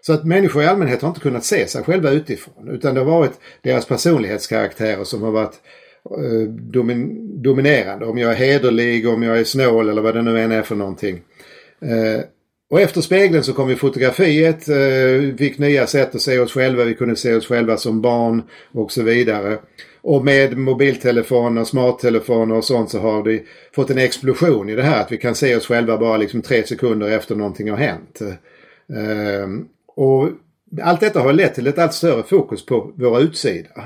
Så 0.00 0.12
att 0.12 0.24
människor 0.24 0.62
i 0.62 0.66
allmänhet 0.66 1.02
har 1.02 1.08
inte 1.08 1.20
kunnat 1.20 1.44
se 1.44 1.66
sig 1.66 1.82
själva 1.82 2.10
utifrån 2.10 2.68
utan 2.68 2.94
det 2.94 3.00
har 3.00 3.10
varit 3.10 3.40
deras 3.62 3.86
personlighetskaraktärer 3.86 5.04
som 5.04 5.22
har 5.22 5.30
varit 5.30 5.60
eh, 6.18 6.48
domin 6.48 7.42
dominerande. 7.42 8.06
Om 8.06 8.18
jag 8.18 8.30
är 8.30 8.36
hederlig, 8.36 9.08
om 9.08 9.22
jag 9.22 9.38
är 9.38 9.44
snål 9.44 9.88
eller 9.88 10.02
vad 10.02 10.14
det 10.14 10.22
nu 10.22 10.40
än 10.40 10.52
är 10.52 10.62
för 10.62 10.74
någonting. 10.74 11.20
Eh, 11.82 12.24
och 12.70 12.80
efter 12.80 13.00
spegeln 13.00 13.44
så 13.44 13.52
kom 13.52 13.70
ju 13.70 13.76
fotografiet, 13.76 14.68
eh, 14.68 15.36
fick 15.38 15.58
nya 15.58 15.86
sätt 15.86 16.14
att 16.14 16.20
se 16.20 16.38
oss 16.38 16.52
själva. 16.52 16.84
Vi 16.84 16.94
kunde 16.94 17.16
se 17.16 17.34
oss 17.34 17.46
själva 17.46 17.76
som 17.76 18.00
barn 18.00 18.42
och 18.72 18.92
så 18.92 19.02
vidare. 19.02 19.58
Och 20.02 20.24
med 20.24 20.56
mobiltelefoner, 20.56 21.64
smarttelefoner 21.64 22.54
och 22.54 22.64
sånt 22.64 22.90
så 22.90 22.98
har 22.98 23.22
vi 23.22 23.42
fått 23.74 23.90
en 23.90 23.98
explosion 23.98 24.68
i 24.68 24.74
det 24.74 24.82
här 24.82 25.00
att 25.00 25.12
vi 25.12 25.16
kan 25.16 25.34
se 25.34 25.56
oss 25.56 25.66
själva 25.66 25.98
bara 25.98 26.16
liksom 26.16 26.42
tre 26.42 26.66
sekunder 26.66 27.08
efter 27.08 27.34
någonting 27.34 27.70
har 27.70 27.76
hänt. 27.76 28.20
Eh, 28.92 29.48
och 29.96 30.28
allt 30.82 31.00
detta 31.00 31.20
har 31.20 31.32
lett 31.32 31.54
till 31.54 31.66
ett 31.66 31.78
allt 31.78 31.92
större 31.92 32.22
fokus 32.22 32.66
på 32.66 32.92
våra 32.96 33.20
utsida. 33.20 33.84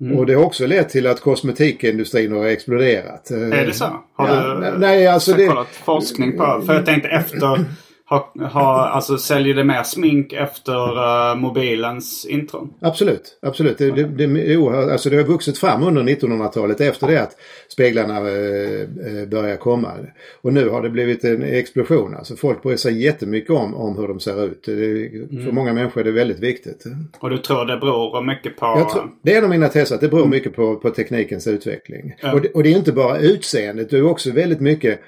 Mm. 0.00 0.18
Och 0.18 0.26
det 0.26 0.34
har 0.34 0.44
också 0.44 0.66
lett 0.66 0.88
till 0.88 1.06
att 1.06 1.20
kosmetikindustrin 1.20 2.32
har 2.32 2.44
exploderat. 2.44 3.30
Är 3.30 3.66
det 3.66 3.72
så? 3.72 4.04
Har 4.14 4.28
ja, 4.28 4.70
du 4.72 4.78
nej, 4.78 5.06
alltså 5.06 5.32
det, 5.32 5.46
kollat 5.46 5.68
forskning 5.68 6.36
på? 6.36 6.62
För 6.66 6.74
jag 6.74 6.86
tänkte 6.86 7.08
efter 7.08 7.64
ha, 8.10 8.32
ha, 8.52 8.88
alltså, 8.88 9.18
säljer 9.18 9.54
det 9.54 9.64
mer 9.64 9.82
smink 9.82 10.32
efter 10.32 10.98
uh, 10.98 11.36
mobilens 11.36 12.26
intrång? 12.26 12.74
Absolut, 12.80 13.38
absolut. 13.42 13.78
Det, 13.78 13.90
det, 13.90 14.26
det, 14.26 14.56
alltså 14.92 15.10
det 15.10 15.16
har 15.16 15.24
vuxit 15.24 15.58
fram 15.58 15.82
under 15.82 16.02
1900-talet 16.02 16.80
efter 16.80 17.06
det 17.06 17.22
att 17.22 17.36
speglarna 17.68 18.20
uh, 18.20 19.28
började 19.28 19.56
komma. 19.56 19.92
Och 20.42 20.52
nu 20.52 20.68
har 20.68 20.82
det 20.82 20.90
blivit 20.90 21.24
en 21.24 21.42
explosion. 21.42 22.16
Alltså 22.16 22.36
folk 22.36 22.62
bryr 22.62 22.76
sig 22.76 23.02
jättemycket 23.02 23.50
om, 23.50 23.74
om 23.74 23.96
hur 23.96 24.08
de 24.08 24.20
ser 24.20 24.44
ut. 24.44 24.68
Mm. 24.68 25.44
För 25.44 25.52
många 25.52 25.72
människor 25.72 26.00
är 26.00 26.04
det 26.04 26.12
väldigt 26.12 26.40
viktigt. 26.40 26.84
Och 27.18 27.30
du 27.30 27.38
tror 27.38 27.64
det 27.64 27.76
beror 27.76 28.22
mycket 28.22 28.56
på? 28.56 28.88
Tror, 28.92 29.10
det 29.22 29.34
är 29.34 29.38
en 29.38 29.44
av 29.44 29.50
mina 29.50 29.68
teser 29.68 29.94
att 29.94 30.00
det 30.00 30.08
beror 30.08 30.26
mycket 30.26 30.56
på, 30.56 30.76
på 30.76 30.90
teknikens 30.90 31.46
utveckling. 31.46 32.14
Mm. 32.22 32.34
Och, 32.34 32.42
det, 32.42 32.48
och 32.48 32.62
det 32.62 32.72
är 32.72 32.76
inte 32.76 32.92
bara 32.92 33.18
utseendet, 33.18 33.90
det 33.90 33.98
är 33.98 34.06
också 34.06 34.30
väldigt 34.30 34.60
mycket 34.60 35.00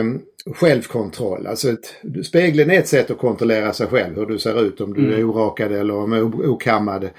um, 0.00 0.22
självkontroll. 0.52 1.46
Alltså 1.46 1.70
ett, 1.70 1.94
spegeln 2.26 2.70
är 2.70 2.78
ett 2.78 2.88
sätt 2.88 3.10
att 3.10 3.18
kontrollera 3.18 3.72
sig 3.72 3.86
själv. 3.86 4.16
Hur 4.16 4.26
du 4.26 4.38
ser 4.38 4.62
ut 4.62 4.80
om 4.80 4.94
du 4.94 5.00
mm. 5.00 5.18
är 5.18 5.24
orakad 5.24 5.72
eller 5.72 5.94
om 5.94 6.34
okammad. 6.44 7.10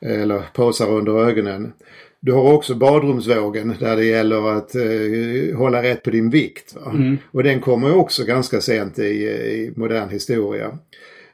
Eller 0.00 0.42
påsar 0.54 0.90
under 0.90 1.28
ögonen. 1.28 1.72
Du 2.20 2.32
har 2.32 2.52
också 2.52 2.74
badrumsvågen 2.74 3.74
där 3.80 3.96
det 3.96 4.04
gäller 4.04 4.56
att 4.56 4.74
eh, 4.74 5.56
hålla 5.56 5.82
rätt 5.82 6.02
på 6.02 6.10
din 6.10 6.30
vikt. 6.30 6.76
Mm. 6.86 7.18
Och 7.30 7.42
den 7.42 7.60
kommer 7.60 7.96
också 7.96 8.24
ganska 8.24 8.60
sent 8.60 8.98
i, 8.98 9.02
i 9.02 9.72
modern 9.76 10.08
historia. 10.08 10.78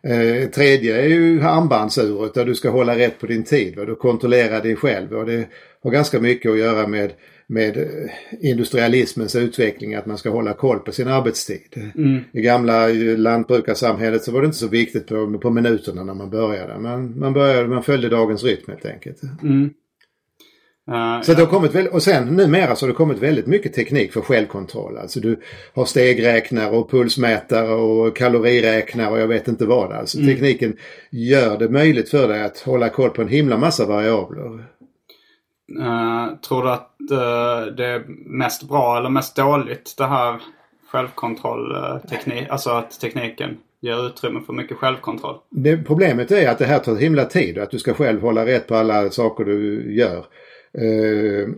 Eh, 0.02 0.50
tredje 0.50 1.02
är 1.02 1.06
ju 1.06 1.42
armbandsuret 1.42 2.34
där 2.34 2.44
du 2.44 2.54
ska 2.54 2.70
hålla 2.70 2.96
rätt 2.96 3.20
på 3.20 3.26
din 3.26 3.44
tid. 3.44 3.76
Va? 3.76 3.84
Du 3.84 3.94
kontrollerar 3.94 4.62
dig 4.62 4.76
själv 4.76 5.12
och 5.12 5.26
det 5.26 5.48
har 5.82 5.90
ganska 5.90 6.20
mycket 6.20 6.50
att 6.50 6.58
göra 6.58 6.86
med 6.86 7.12
med 7.48 7.76
eh, 7.76 7.84
industrialismens 8.40 9.36
utveckling 9.36 9.94
att 9.94 10.06
man 10.06 10.18
ska 10.18 10.30
hålla 10.30 10.52
koll 10.52 10.78
på 10.78 10.92
sin 10.92 11.08
arbetstid. 11.08 11.92
Mm. 11.96 12.20
I 12.32 12.40
gamla 12.40 12.90
eh, 12.90 13.18
lantbrukarsamhället 13.18 14.24
så 14.24 14.32
var 14.32 14.40
det 14.40 14.46
inte 14.46 14.58
så 14.58 14.68
viktigt 14.68 15.06
på, 15.06 15.38
på 15.38 15.50
minuterna 15.50 16.04
när 16.04 16.14
man 16.14 16.30
började. 16.30 16.78
Man, 16.78 17.18
man, 17.18 17.32
började, 17.32 17.68
man 17.68 17.82
följde 17.82 18.08
dagens 18.08 18.44
rytm 18.44 18.64
helt 18.68 18.86
enkelt. 18.86 19.22
Mm. 19.42 19.70
Uh, 20.90 21.22
så 21.22 21.34
det 21.34 21.40
har 21.40 21.46
kommit 21.46 21.88
och 21.92 22.02
sen 22.02 22.36
numera 22.36 22.76
så 22.76 22.86
har 22.86 22.88
det 22.88 22.96
kommit 22.96 23.18
väldigt 23.18 23.46
mycket 23.46 23.74
teknik 23.74 24.12
för 24.12 24.20
självkontroll. 24.20 24.98
Alltså 24.98 25.20
du 25.20 25.40
har 25.74 25.84
stegräknare 25.84 26.70
och 26.70 26.90
pulsmätare 26.90 27.74
och 27.74 28.16
kaloriräknare 28.16 29.10
och 29.10 29.20
jag 29.20 29.28
vet 29.28 29.48
inte 29.48 29.66
vad. 29.66 29.92
Alltså 29.92 30.18
mm. 30.18 30.30
tekniken 30.30 30.76
gör 31.10 31.58
det 31.58 31.68
möjligt 31.68 32.08
för 32.08 32.28
dig 32.28 32.42
att 32.42 32.58
hålla 32.58 32.88
koll 32.88 33.10
på 33.10 33.22
en 33.22 33.28
himla 33.28 33.56
massa 33.56 33.86
variabler. 33.86 34.64
Eh, 35.76 36.36
tror 36.36 36.62
du 36.62 36.70
att 36.70 36.96
uh, 37.12 37.74
det 37.74 37.86
är 37.86 38.04
mest 38.26 38.68
bra 38.68 38.98
eller 38.98 39.08
mest 39.08 39.36
dåligt 39.36 39.94
det 39.98 40.06
här 40.06 40.42
självkontrollteknik, 40.90 42.48
alltså 42.48 42.70
att 42.70 43.00
tekniken 43.00 43.58
ger 43.80 44.06
utrymme 44.06 44.40
för 44.46 44.52
mycket 44.52 44.76
självkontroll? 44.76 45.36
Det, 45.50 45.76
problemet 45.76 46.30
är 46.30 46.48
att 46.48 46.58
det 46.58 46.64
här 46.64 46.78
tar 46.78 46.96
himla 46.96 47.24
tid 47.24 47.56
och 47.56 47.62
att 47.62 47.70
du 47.70 47.78
ska 47.78 47.94
själv 47.94 48.20
hålla 48.20 48.46
rätt 48.46 48.66
på 48.66 48.74
alla 48.74 49.10
saker 49.10 49.44
du 49.44 49.94
gör. 49.94 50.24
Uh, 50.78 51.48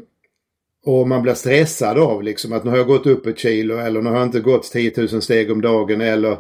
och 0.86 1.08
man 1.08 1.22
blir 1.22 1.34
stressad 1.34 1.98
av 1.98 2.22
liksom 2.22 2.52
att 2.52 2.64
nu 2.64 2.70
har 2.70 2.76
jag 2.76 2.86
gått 2.86 3.06
upp 3.06 3.26
ett 3.26 3.38
kilo 3.38 3.76
eller 3.76 4.02
nu 4.02 4.10
har 4.10 4.16
jag 4.16 4.26
inte 4.26 4.40
gått 4.40 4.62
10 4.62 4.92
000 4.96 5.08
steg 5.22 5.52
om 5.52 5.60
dagen 5.60 6.00
eller 6.00 6.36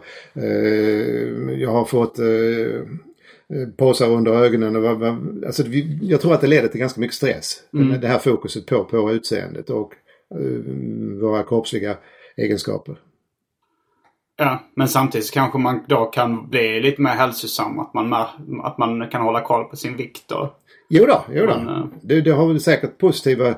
jag 1.56 1.70
har 1.70 1.84
fått 1.84 2.18
Eh, 2.18 2.82
påsar 3.76 4.10
under 4.10 4.32
ögonen. 4.32 4.76
Och, 4.76 5.06
alltså, 5.46 5.62
jag 6.02 6.20
tror 6.20 6.34
att 6.34 6.40
det 6.40 6.46
leder 6.46 6.68
till 6.68 6.80
ganska 6.80 7.00
mycket 7.00 7.16
stress. 7.16 7.62
Mm. 7.74 8.00
Det 8.00 8.08
här 8.08 8.18
fokuset 8.18 8.66
på, 8.66 8.84
på 8.84 9.12
utseendet 9.12 9.70
och 9.70 9.92
uh, 10.38 11.20
våra 11.20 11.42
kroppsliga 11.42 11.96
egenskaper. 12.36 12.96
Ja, 14.36 14.62
men 14.74 14.88
samtidigt 14.88 15.30
kanske 15.30 15.58
man 15.58 15.84
då 15.88 16.04
kan 16.04 16.48
bli 16.50 16.80
lite 16.80 17.02
mer 17.02 17.10
hälsosam. 17.10 17.78
Att 17.78 17.94
man, 17.94 18.12
att 18.62 18.78
man 18.78 19.08
kan 19.08 19.22
hålla 19.22 19.40
koll 19.40 19.64
på 19.64 19.76
sin 19.76 19.96
vikt. 19.96 20.32
Och, 20.32 20.48
jo 20.88 21.04
då, 21.06 21.24
jo 21.32 21.46
då. 21.46 21.56
Men, 21.56 21.68
uh, 21.68 21.86
det, 22.02 22.20
det, 22.20 22.30
har 22.30 22.46
väl 22.46 22.60
säkert 22.60 22.98
positiva 22.98 23.54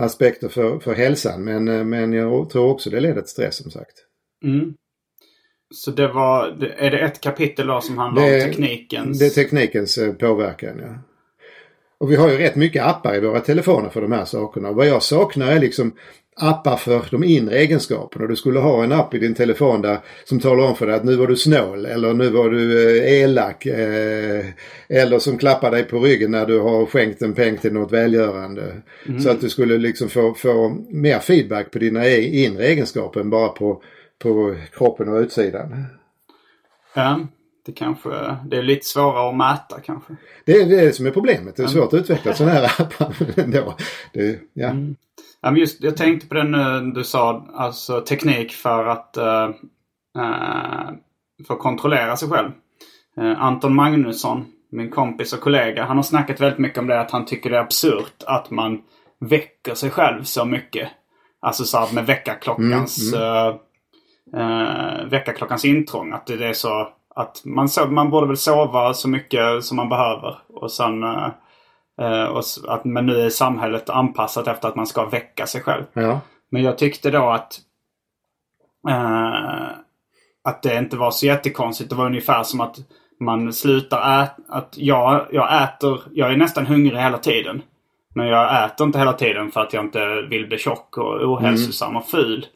aspekter 0.00 0.48
för, 0.48 0.78
för 0.78 0.94
hälsan. 0.94 1.44
Men, 1.44 1.88
men 1.88 2.12
jag 2.12 2.50
tror 2.50 2.70
också 2.70 2.90
det 2.90 3.00
leder 3.00 3.20
till 3.20 3.30
stress 3.30 3.56
som 3.56 3.70
sagt. 3.70 3.94
Mm. 4.44 4.74
Så 5.72 5.90
det 5.90 6.08
var, 6.08 6.64
är 6.76 6.90
det 6.90 6.98
ett 6.98 7.20
kapitel 7.20 7.66
då 7.66 7.80
som 7.80 7.98
handlar 7.98 8.22
det, 8.22 8.34
om 8.34 8.50
teknikens? 8.50 9.18
Det 9.18 9.26
är 9.26 9.30
teknikens 9.30 9.98
eh, 9.98 10.12
påverkan 10.12 10.80
ja. 10.82 10.94
Och 11.98 12.12
vi 12.12 12.16
har 12.16 12.30
ju 12.30 12.36
rätt 12.36 12.56
mycket 12.56 12.84
appar 12.84 13.14
i 13.14 13.20
våra 13.20 13.40
telefoner 13.40 13.88
för 13.88 14.00
de 14.00 14.12
här 14.12 14.24
sakerna. 14.24 14.68
Och 14.68 14.76
vad 14.76 14.86
jag 14.86 15.02
saknar 15.02 15.46
är 15.46 15.60
liksom 15.60 15.92
appar 16.36 16.76
för 16.76 17.04
de 17.10 17.24
inre 17.24 17.58
egenskaperna. 17.58 18.26
Du 18.26 18.36
skulle 18.36 18.60
ha 18.60 18.84
en 18.84 18.92
app 18.92 19.14
i 19.14 19.18
din 19.18 19.34
telefon 19.34 19.82
där 19.82 19.98
som 20.24 20.40
talar 20.40 20.64
om 20.64 20.76
för 20.76 20.86
dig 20.86 20.96
att 20.96 21.04
nu 21.04 21.16
var 21.16 21.26
du 21.26 21.36
snål 21.36 21.86
eller 21.86 22.14
nu 22.14 22.28
var 22.28 22.50
du 22.50 22.96
eh, 22.98 23.22
elak. 23.22 23.66
Eh, 23.66 24.44
eller 24.88 25.18
som 25.18 25.38
klappar 25.38 25.70
dig 25.70 25.84
på 25.84 25.98
ryggen 25.98 26.30
när 26.30 26.46
du 26.46 26.58
har 26.58 26.86
skänkt 26.86 27.22
en 27.22 27.34
peng 27.34 27.56
till 27.56 27.72
något 27.72 27.92
välgörande. 27.92 28.62
Mm. 29.08 29.20
Så 29.20 29.30
att 29.30 29.40
du 29.40 29.48
skulle 29.48 29.78
liksom 29.78 30.08
få, 30.08 30.34
få 30.34 30.76
mer 30.90 31.18
feedback 31.18 31.70
på 31.70 31.78
dina 31.78 32.06
e-, 32.06 32.44
inre 32.44 32.66
egenskaper 32.66 33.20
än 33.20 33.30
bara 33.30 33.48
på 33.48 33.82
på 34.22 34.56
kroppen 34.72 35.08
och 35.08 35.20
utsidan. 35.20 35.86
Ja, 36.94 37.20
det 37.66 37.72
kanske 37.72 38.36
det 38.44 38.56
är 38.56 38.62
lite 38.62 38.86
svårare 38.86 39.28
att 39.28 39.36
mäta 39.36 39.80
kanske. 39.80 40.16
Det 40.44 40.52
är 40.52 40.66
det 40.66 40.92
som 40.92 41.06
är 41.06 41.10
problemet. 41.10 41.56
Det 41.56 41.62
är 41.62 41.66
svårt 41.66 41.92
att 41.92 42.00
utveckla 42.00 42.34
sådana 42.34 42.54
här 42.54 42.82
appar 42.82 43.14
ändå. 43.36 43.74
Det, 44.12 44.40
ja. 44.52 44.68
Mm. 44.68 44.96
ja 45.40 45.56
just, 45.56 45.82
jag 45.82 45.96
tänkte 45.96 46.26
på 46.26 46.34
det 46.34 46.44
nu 46.44 46.92
du 46.94 47.04
sa, 47.04 47.46
alltså 47.54 48.00
teknik 48.00 48.52
för 48.52 48.86
att 48.86 49.16
uh, 49.18 49.48
uh, 50.18 50.90
för 51.46 51.54
att 51.54 51.60
kontrollera 51.60 52.16
sig 52.16 52.28
själv. 52.28 52.50
Uh, 53.18 53.42
Anton 53.42 53.74
Magnusson, 53.74 54.44
min 54.70 54.90
kompis 54.90 55.32
och 55.32 55.40
kollega, 55.40 55.84
han 55.84 55.96
har 55.96 56.04
snackat 56.04 56.40
väldigt 56.40 56.58
mycket 56.58 56.78
om 56.78 56.86
det 56.86 57.00
att 57.00 57.10
han 57.10 57.24
tycker 57.24 57.50
det 57.50 57.56
är 57.56 57.62
absurt 57.62 58.22
att 58.26 58.50
man 58.50 58.82
väcker 59.20 59.74
sig 59.74 59.90
själv 59.90 60.24
så 60.24 60.44
mycket. 60.44 60.88
Alltså 61.40 61.64
så 61.64 61.78
här 61.78 61.94
med 61.94 62.06
väckarklockans 62.06 63.12
mm, 63.12 63.24
mm 63.24 63.56
eh, 64.36 65.04
väckarklockans 65.06 65.64
intrång. 65.64 66.12
Att 66.12 66.26
det 66.26 66.46
är 66.46 66.52
så 66.52 66.88
att 67.14 67.42
man, 67.44 67.68
so 67.68 67.86
man 67.86 68.10
borde 68.10 68.26
väl 68.26 68.36
sova 68.36 68.94
så 68.94 69.08
mycket 69.08 69.64
som 69.64 69.76
man 69.76 69.88
behöver. 69.88 70.38
Och 70.48 70.72
sen 70.72 71.02
eh, 71.02 71.28
eh, 72.00 72.24
och 72.24 72.42
att, 72.68 72.84
men 72.84 73.06
nu 73.06 73.20
är 73.20 73.30
samhället 73.30 73.90
anpassat 73.90 74.48
efter 74.48 74.68
att 74.68 74.76
man 74.76 74.86
ska 74.86 75.04
väcka 75.04 75.46
sig 75.46 75.60
själv. 75.60 75.84
Ja. 75.92 76.20
Men 76.50 76.62
jag 76.62 76.78
tyckte 76.78 77.10
då 77.10 77.30
att 77.30 77.60
eh, 78.88 79.82
att 80.44 80.62
det 80.62 80.78
inte 80.78 80.96
var 80.96 81.10
så 81.10 81.26
jättekonstigt. 81.26 81.90
Det 81.90 81.96
var 81.96 82.06
ungefär 82.06 82.42
som 82.42 82.60
att 82.60 82.76
man 83.20 83.52
slutar 83.52 84.22
äta. 84.22 84.34
Att 84.48 84.74
jag, 84.76 85.26
jag 85.30 85.62
äter, 85.62 86.00
jag 86.12 86.32
är 86.32 86.36
nästan 86.36 86.66
hungrig 86.66 86.98
hela 86.98 87.18
tiden. 87.18 87.62
Men 88.14 88.26
jag 88.26 88.64
äter 88.64 88.86
inte 88.86 88.98
hela 88.98 89.12
tiden 89.12 89.50
för 89.50 89.60
att 89.60 89.72
jag 89.72 89.84
inte 89.84 90.22
vill 90.30 90.46
bli 90.46 90.58
tjock 90.58 90.98
och 90.98 91.32
ohälsosam 91.32 91.96
och 91.96 92.06
ful. 92.06 92.46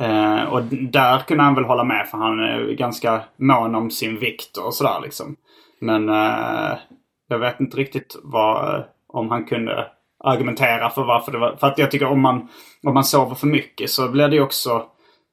Eh, 0.00 0.42
och 0.42 0.62
där 0.64 1.18
kunde 1.18 1.42
han 1.42 1.54
väl 1.54 1.64
hålla 1.64 1.84
med 1.84 2.08
för 2.08 2.18
han 2.18 2.40
är 2.40 2.72
ganska 2.72 3.20
mån 3.36 3.74
om 3.74 3.90
sin 3.90 4.18
vikt 4.18 4.56
och 4.56 4.74
sådär 4.74 5.00
liksom. 5.02 5.36
Men 5.80 6.08
eh, 6.08 6.78
jag 7.28 7.38
vet 7.38 7.60
inte 7.60 7.76
riktigt 7.76 8.16
vad, 8.22 8.84
om 9.08 9.30
han 9.30 9.44
kunde 9.44 9.86
argumentera 10.24 10.90
för 10.90 11.04
varför 11.04 11.32
det 11.32 11.38
var. 11.38 11.56
För 11.56 11.66
att 11.66 11.78
jag 11.78 11.90
tycker 11.90 12.06
om 12.06 12.20
man, 12.20 12.48
om 12.82 12.94
man 12.94 13.04
sover 13.04 13.34
för 13.34 13.46
mycket 13.46 13.90
så 13.90 14.08
blir 14.08 14.28
det 14.28 14.36
ju 14.36 14.42
också 14.42 14.86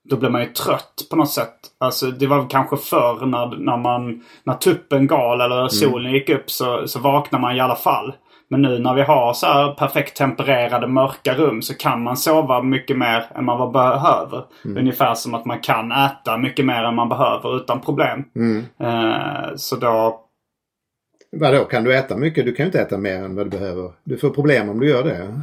då 0.09 0.17
blir 0.17 0.29
man 0.29 0.41
ju 0.41 0.47
trött 0.47 1.07
på 1.09 1.15
något 1.15 1.29
sätt. 1.31 1.55
Alltså 1.77 2.11
det 2.11 2.27
var 2.27 2.49
kanske 2.49 2.77
förr 2.77 3.25
när, 3.25 3.47
när 3.47 3.77
man 3.77 4.23
när 4.43 4.53
tuppen 4.53 5.07
gal 5.07 5.41
eller 5.41 5.67
solen 5.67 6.11
gick 6.11 6.29
upp 6.29 6.51
så, 6.51 6.87
så 6.87 6.99
vaknar 6.99 7.39
man 7.39 7.55
i 7.55 7.59
alla 7.59 7.75
fall. 7.75 8.13
Men 8.49 8.61
nu 8.61 8.79
när 8.79 8.93
vi 8.93 9.01
har 9.01 9.33
så 9.33 9.45
här 9.45 9.73
perfekt 9.73 10.17
tempererade 10.17 10.87
mörka 10.87 11.33
rum 11.33 11.61
så 11.61 11.73
kan 11.73 12.03
man 12.03 12.17
sova 12.17 12.63
mycket 12.63 12.97
mer 12.97 13.25
än 13.35 13.45
man 13.45 13.71
behöver. 13.71 14.43
Ungefär 14.77 15.15
som 15.15 15.33
att 15.33 15.45
man 15.45 15.59
kan 15.59 15.91
äta 15.91 16.37
mycket 16.37 16.65
mer 16.65 16.83
än 16.83 16.95
man 16.95 17.09
behöver 17.09 17.57
utan 17.57 17.81
problem. 17.81 18.23
Eh, 18.79 19.55
så 19.55 19.75
då... 19.75 20.25
Vadå, 21.31 21.65
kan 21.65 21.83
du 21.83 21.95
äta 21.95 22.17
mycket? 22.17 22.45
Du 22.45 22.53
kan 22.53 22.63
ju 22.63 22.67
inte 22.67 22.81
äta 22.81 22.97
mer 22.97 23.15
än 23.15 23.35
vad 23.35 23.45
du 23.45 23.49
behöver. 23.49 23.91
Du 24.03 24.17
får 24.17 24.29
problem 24.29 24.69
om 24.69 24.79
du 24.79 24.89
gör 24.89 25.03
det. 25.03 25.41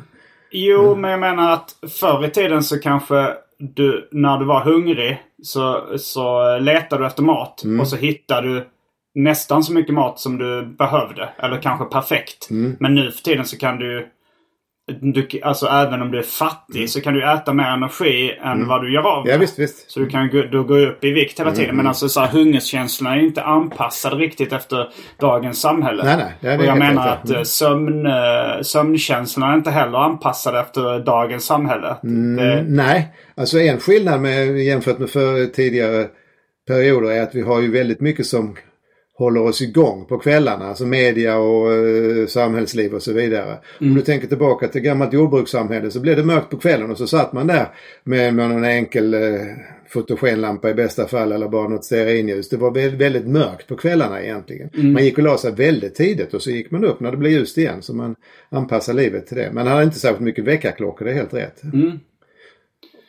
Jo, 0.51 0.95
men 0.95 1.11
jag 1.11 1.21
menar 1.21 1.53
att 1.53 1.77
förr 2.01 2.25
i 2.25 2.31
tiden 2.31 2.63
så 2.63 2.79
kanske 2.79 3.35
du, 3.59 4.09
när 4.13 4.39
du 4.39 4.45
var 4.45 4.61
hungrig 4.61 5.23
så, 5.43 5.85
så 5.99 6.59
letade 6.59 7.03
du 7.03 7.07
efter 7.07 7.23
mat. 7.23 7.63
Och 7.81 7.89
så 7.89 7.97
hittade 7.97 8.49
du 8.49 8.67
nästan 9.17 9.63
så 9.63 9.73
mycket 9.73 9.95
mat 9.95 10.21
som 10.21 10.39
du 10.39 10.67
behövde. 10.67 11.29
Eller 11.39 11.63
kanske 11.63 11.85
perfekt. 11.85 12.49
Men 12.79 12.95
nu 12.95 13.11
för 13.11 13.23
tiden 13.23 13.45
så 13.45 13.59
kan 13.59 13.79
du, 13.79 14.07
du 15.01 15.29
alltså 15.43 15.67
även 15.67 16.03
om 16.03 16.11
du 16.11 16.19
är 16.19 16.23
fattig 16.23 16.91
så 16.91 17.01
kan 17.01 17.15
du 17.15 17.33
äta 17.33 17.53
mer 17.53 17.65
energi 17.65 18.39
än 18.45 18.69
vad 18.69 18.83
du 18.83 18.95
gör 18.95 19.03
av 19.03 19.25
med. 19.25 19.35
Ja, 19.35 19.39
visst, 19.39 19.59
visst. 19.59 19.91
Så 19.91 20.01
du 20.01 20.07
kan 20.07 20.31
gå, 20.31 20.43
du 20.43 20.65
går 20.65 20.87
upp 20.87 21.05
i 21.05 21.13
vikt 21.13 21.41
hela 21.41 21.53
tiden. 21.53 21.77
Men 21.77 21.87
alltså 21.87 22.09
så 22.09 22.21
här, 22.21 22.29
hungerskänslorna 22.29 23.17
är 23.17 23.21
inte 23.21 23.43
anpassade 23.43 24.17
riktigt 24.17 24.53
efter 24.53 24.89
dagens 25.21 25.61
samhälle. 25.61 26.05
Nej, 26.05 26.17
nej, 26.41 26.55
är 26.55 26.59
och 26.59 26.65
jag 26.65 26.79
menar 26.79 27.09
att 27.09 27.29
ja. 27.29 27.37
eh, 27.37 27.43
sömn, 27.43 28.07
eh, 28.07 28.63
sömnkänslorna 28.63 29.53
är 29.53 29.57
inte 29.57 29.71
heller 29.71 29.99
anpassade 29.99 30.61
efter 30.61 30.99
dagens 30.99 31.45
samhälle. 31.45 31.97
Det, 32.03 32.65
Nej, 32.69 33.09
alltså 33.37 33.59
en 33.59 33.81
skillnad 33.81 34.21
med, 34.21 34.59
jämfört 34.59 34.99
med 34.99 35.11
för 35.11 35.47
tidigare 35.47 36.07
perioder 36.67 37.11
är 37.11 37.23
att 37.23 37.35
vi 37.35 37.43
har 37.43 37.61
ju 37.61 37.71
väldigt 37.71 38.01
mycket 38.01 38.27
som 38.27 38.57
håller 39.19 39.43
oss 39.43 39.63
igång 39.63 40.05
på 40.09 40.19
kvällarna. 40.19 40.69
Alltså 40.69 40.87
media 40.87 41.39
och 41.39 41.73
eh, 41.73 42.27
samhällsliv 42.27 42.95
och 42.95 43.03
så 43.03 43.13
vidare. 43.13 43.59
Om 43.81 43.95
du 43.95 44.03
tänker 44.03 44.27
tillbaka 44.27 44.69
till 44.69 44.81
gammalt 44.81 45.13
jordbrukssamhälle 45.13 45.91
så 45.91 46.01
blev 46.01 46.17
det 46.17 46.25
mörkt 46.25 46.51
på 46.51 46.57
kvällen 46.57 46.91
och 46.91 46.99
så 46.99 47.07
satt 47.07 47.33
man 47.33 47.47
där 47.47 47.69
med, 48.05 48.35
med 48.35 48.51
någon 48.51 48.65
enkel 48.65 49.15
eh, 49.15 49.41
fotogenlampa 49.89 50.71
i 50.71 50.75
bästa 50.75 51.07
fall 51.07 51.33
eller 51.33 51.49
bara 51.49 51.69
något 51.69 51.85
stearinljus. 51.85 52.49
Det 52.49 52.57
var 52.57 52.71
väldigt, 52.71 53.01
väldigt 53.01 53.27
mörkt 53.27 53.67
på 53.67 53.77
kvällarna 53.77 54.23
egentligen. 54.23 54.71
Man 54.93 55.05
gick 55.05 55.19
och 55.19 55.25
la 55.25 55.39
sig 55.39 55.53
väldigt 55.53 55.95
tidigt 55.95 56.35
och 56.35 56.43
så 56.43 56.51
gick 56.51 56.71
man 56.71 56.85
upp 56.85 57.01
när 57.01 57.11
det 57.11 57.17
blev 57.17 57.33
ljust 57.33 57.59
igen. 57.59 57.83
Så 57.83 57.95
man 57.95 58.15
anpassar 58.49 58.95
livet 58.95 59.27
till 59.27 59.37
det. 59.37 59.53
Man 59.53 59.67
hade 59.67 59.85
inte 59.85 59.99
särskilt 59.99 60.21
mycket 60.21 60.45
väckarklockor, 60.45 61.05
det 61.05 61.11
är 61.11 61.15
helt 61.15 61.35
rätt. 61.35 61.63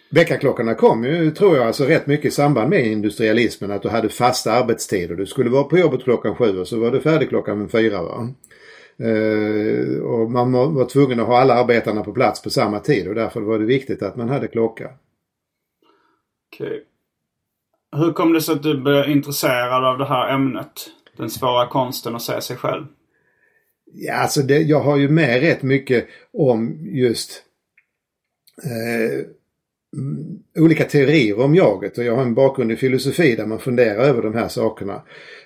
Väckarklockorna 0.10 0.74
kom 0.74 1.04
ju, 1.04 1.32
tror 1.32 1.58
jag, 1.58 1.68
alltså 1.68 1.86
rätt 1.86 2.08
mycket 2.08 2.26
i 2.26 2.32
samband 2.32 2.70
med 2.70 2.86
industrialismen. 2.86 3.72
Att 3.72 3.82
du 3.82 3.90
hade 3.90 4.10
fasta 4.10 4.52
arbetstider. 4.52 5.16
Du 5.16 5.26
skulle 5.26 5.50
vara 5.50 5.64
på 5.64 5.78
jobbet 5.78 6.04
klockan 6.04 6.36
sju 6.36 6.60
och 6.60 6.68
så 6.68 6.80
var 6.80 6.92
du 6.92 7.02
färdig 7.02 7.30
klockan 7.30 7.70
fyra. 7.70 8.04
Va? 8.04 8.30
Eh, 9.00 10.00
och 10.02 10.32
man 10.32 10.52
var 10.52 10.86
tvungen 10.86 11.20
att 11.20 11.28
ha 11.28 11.40
alla 11.40 11.54
arbetarna 11.54 12.04
på 12.04 12.14
plats 12.14 12.42
på 12.42 12.50
samma 12.50 12.80
tid 12.80 13.08
och 13.08 13.16
därför 13.16 13.42
var 13.42 13.60
det 13.60 13.66
viktigt 13.66 14.02
att 14.02 14.16
man 14.16 14.30
hade 14.30 14.48
klocka. 14.48 14.90
Okej. 16.54 16.84
Hur 17.98 18.14
kom 18.14 18.34
det 18.34 18.42
sig 18.42 18.56
att 18.56 18.64
du 18.64 18.82
blev 18.82 19.10
intresserad 19.10 19.86
av 19.86 19.98
det 19.98 20.06
här 20.06 20.34
ämnet? 20.34 20.90
Den 21.18 21.30
svåra 21.30 21.68
konsten 21.68 22.16
att 22.16 22.22
se 22.22 22.42
sig 22.42 22.58
själv. 22.58 22.86
Ja, 23.94 24.14
alltså 24.14 24.42
det, 24.42 24.58
jag 24.58 24.80
har 24.80 24.98
ju 24.98 25.10
med 25.10 25.42
rätt 25.42 25.64
mycket 25.64 26.08
om 26.34 26.78
just 26.82 27.44
eh, 28.64 29.26
olika 30.60 30.84
teorier 30.84 31.40
om 31.40 31.56
jaget 31.56 31.98
och 31.98 32.04
jag 32.04 32.16
har 32.16 32.24
en 32.24 32.34
bakgrund 32.34 32.72
i 32.72 32.76
filosofi 32.76 33.36
där 33.36 33.46
man 33.46 33.60
funderar 33.60 34.04
över 34.04 34.22
de 34.22 34.34
här 34.34 34.48
sakerna. 34.48 35.02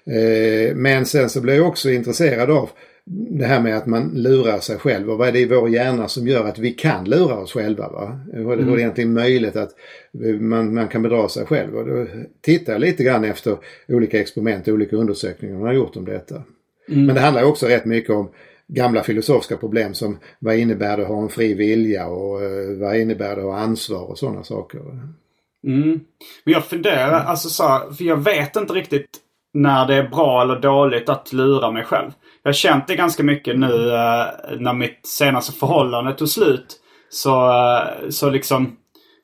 Eh, 0.06 0.76
men 0.76 1.06
sen 1.06 1.30
så 1.30 1.42
blev 1.42 1.56
jag 1.56 1.68
också 1.68 1.90
intresserad 1.90 2.52
av 2.52 2.70
det 3.06 3.46
här 3.46 3.62
med 3.62 3.78
att 3.78 3.86
man 3.86 4.12
lurar 4.16 4.60
sig 4.60 4.78
själv 4.78 5.10
och 5.10 5.18
vad 5.18 5.28
är 5.28 5.32
det 5.32 5.40
i 5.40 5.46
vår 5.46 5.70
hjärna 5.70 6.08
som 6.08 6.28
gör 6.28 6.46
att 6.46 6.60
vi 6.60 6.72
kan 6.72 7.06
lura 7.06 7.36
oss 7.36 7.54
själva? 7.54 7.90
Va? 7.90 8.20
Hur 8.34 8.52
är 8.52 8.58
det 8.58 8.64
hur 8.64 8.72
är 8.72 8.76
det 8.76 8.82
egentligen 8.82 9.14
möjligt 9.14 9.56
att 9.56 9.70
man, 10.40 10.74
man 10.74 10.88
kan 10.88 11.02
bedra 11.02 11.30
sig 11.30 11.46
själv? 11.46 11.76
Och 11.76 11.86
då 11.86 12.08
tittar 12.42 12.74
jag 12.74 12.80
lite 12.80 13.04
grann 13.04 13.24
efter 13.24 13.58
olika 13.88 14.20
experiment 14.20 14.68
och 14.68 14.74
olika 14.74 14.96
undersökningar 14.96 15.56
man 15.56 15.68
har 15.68 15.74
gjort 15.74 15.96
om 15.96 16.06
detta. 16.06 16.44
Men 16.88 17.16
det 17.16 17.22
handlar 17.22 17.44
också 17.44 17.68
rätt 17.68 17.86
mycket 17.86 18.10
om 18.10 18.30
gamla 18.76 19.04
filosofiska 19.04 19.58
problem 19.58 19.94
som 19.94 20.20
vad 20.40 20.56
innebär 20.56 20.98
det 20.98 21.04
att 21.04 21.10
ha 21.10 21.22
en 21.22 21.30
fri 21.30 21.54
vilja 21.54 22.08
och 22.08 22.42
eh, 22.42 22.80
vad 22.80 22.98
innebär 22.98 23.36
det 23.36 23.42
att 23.42 23.48
ha 23.48 23.58
ansvar 23.58 24.10
och 24.10 24.18
sådana 24.18 24.44
saker. 24.44 24.80
Mm. 25.68 26.00
Men 26.44 26.54
jag 26.54 26.66
funderar, 26.66 27.26
alltså 27.26 27.50
så 27.50 27.68
här, 27.68 27.92
för 27.92 28.04
jag 28.04 28.18
vet 28.18 28.56
inte 28.56 28.74
riktigt 28.74 29.10
när 29.54 29.88
det 29.88 29.96
är 29.96 30.10
bra 30.10 30.42
eller 30.42 30.60
dåligt 30.60 31.10
att 31.10 31.34
lura 31.34 31.72
mig 31.72 31.84
själv. 31.84 32.12
Jag 32.44 32.50
har 32.50 32.54
känt 32.54 32.88
det 32.88 32.96
ganska 32.96 33.24
mycket 33.24 33.60
nu 33.60 33.90
eh, 33.90 34.26
när 34.60 34.74
mitt 34.74 35.08
senaste 35.08 35.52
förhållande 35.52 36.14
tog 36.14 36.30
slut. 36.30 36.78
Så, 37.10 37.50
eh, 37.50 38.10
så 38.10 38.30
liksom 38.30 38.78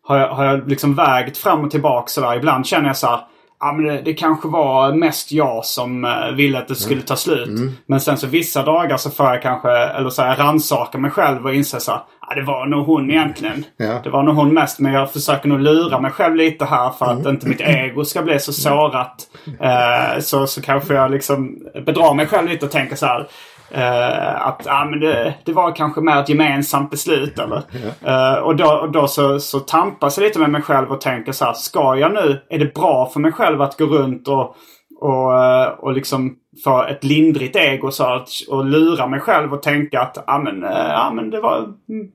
har 0.04 0.18
jag, 0.18 0.30
har 0.30 0.46
jag 0.46 0.70
liksom 0.70 0.96
vägt 0.96 1.38
fram 1.38 1.66
och 1.66 1.72
tillbaka 1.72 2.08
sådär. 2.08 2.36
Ibland 2.36 2.66
känner 2.66 2.88
jag 2.88 2.98
så 2.98 3.08
här, 3.08 3.22
Ja, 3.60 3.74
men 3.74 3.86
det, 3.86 4.02
det 4.02 4.14
kanske 4.14 4.48
var 4.48 4.94
mest 4.94 5.32
jag 5.32 5.66
som 5.66 6.06
eh, 6.06 6.32
ville 6.36 6.58
att 6.58 6.68
det 6.68 6.76
skulle 6.76 7.02
ta 7.02 7.16
slut. 7.16 7.50
Men 7.86 8.02
sen 8.02 8.18
så 8.18 8.28
vissa 8.28 8.64
dagar 8.64 8.98
så 8.98 9.10
får 9.10 9.26
jag 9.26 9.42
kanske, 9.42 9.70
eller 9.72 10.10
så 10.10 10.22
här, 10.22 10.36
rannsaka 10.36 10.98
mig 10.98 11.12
själv 11.12 11.46
och 11.46 11.54
inse 11.54 11.80
så 11.80 11.92
här, 11.92 12.02
ja, 12.30 12.36
det 12.36 12.42
var 12.42 12.66
nog 12.66 12.86
hon 12.86 13.12
egentligen. 13.12 13.66
Ja. 13.78 14.00
Det 14.04 14.10
var 14.10 14.24
nog 14.24 14.36
hon 14.36 14.54
mest. 14.54 14.80
Men 14.80 14.94
jag 14.94 15.12
försöker 15.14 15.50
nog 15.50 15.60
lura 15.60 16.00
mig 16.00 16.12
själv 16.12 16.36
lite 16.36 16.66
här 16.66 16.90
för 16.90 17.06
att 17.06 17.26
inte 17.26 17.48
mitt 17.48 17.62
ego 17.62 18.06
ska 18.06 18.22
bli 18.22 18.40
så 18.40 18.54
sårat. 18.54 19.28
Eh, 19.60 20.20
så, 20.20 20.48
så 20.48 20.62
kanske 20.62 20.94
jag 20.94 21.12
liksom 21.12 21.60
bedrar 21.86 22.14
mig 22.14 22.28
själv 22.28 22.50
lite 22.50 22.66
och 22.66 22.72
tänker 22.72 22.96
så 22.96 23.06
här. 23.06 23.28
Eh, 23.72 24.48
att 24.48 24.62
ja, 24.66 24.88
men 24.90 25.00
det, 25.00 25.34
det 25.46 25.54
var 25.54 25.76
kanske 25.76 26.02
mer 26.02 26.20
ett 26.20 26.30
gemensamt 26.30 26.92
beslut. 26.92 27.40
Eller? 27.40 27.64
Eh, 28.06 28.40
och 28.40 28.56
då, 28.56 28.72
och 28.72 28.92
då 28.92 29.08
så, 29.08 29.40
så 29.40 29.60
tampas 29.60 30.18
jag 30.18 30.24
lite 30.24 30.40
med 30.40 30.50
mig 30.50 30.62
själv 30.62 30.92
och 30.92 31.02
tänker 31.02 31.32
så 31.32 31.46
här. 31.46 31.54
Ska 31.54 31.96
jag 31.96 32.14
nu, 32.14 32.42
är 32.50 32.60
det 32.60 32.74
bra 32.74 33.10
för 33.14 33.20
mig 33.20 33.32
själv 33.32 33.62
att 33.62 33.78
gå 33.78 33.86
runt 33.86 34.28
och, 34.28 34.56
och, 35.02 35.44
eh, 35.44 35.68
och 35.68 35.94
liksom 35.94 36.36
få 36.64 36.84
ett 36.84 37.04
lindrigt 37.04 37.56
ego 37.56 37.92
så 37.92 38.04
att, 38.04 38.30
och 38.50 38.66
lura 38.66 39.08
mig 39.08 39.20
själv 39.20 39.54
och 39.54 39.62
tänka 39.64 40.02
att 40.02 40.24
ja, 40.28 40.38
men, 40.40 40.62
ja, 40.72 41.12
men 41.16 41.30
det 41.30 41.40
var 41.42 41.68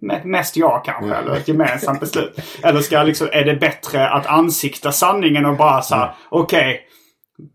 me- 0.02 0.24
mest 0.24 0.56
jag 0.56 0.82
kanske. 0.84 1.14
Eller 1.14 1.36
ett 1.36 1.48
gemensamt 1.48 2.00
beslut. 2.00 2.40
Eller 2.62 2.80
ska 2.80 2.94
jag 2.94 3.06
liksom, 3.06 3.28
är 3.32 3.44
det 3.44 3.54
bättre 3.54 4.08
att 4.08 4.26
ansikta 4.26 4.92
sanningen 4.92 5.46
och 5.46 5.56
bara 5.56 5.82
så 5.82 5.94
här, 5.94 6.10
okej. 6.28 6.80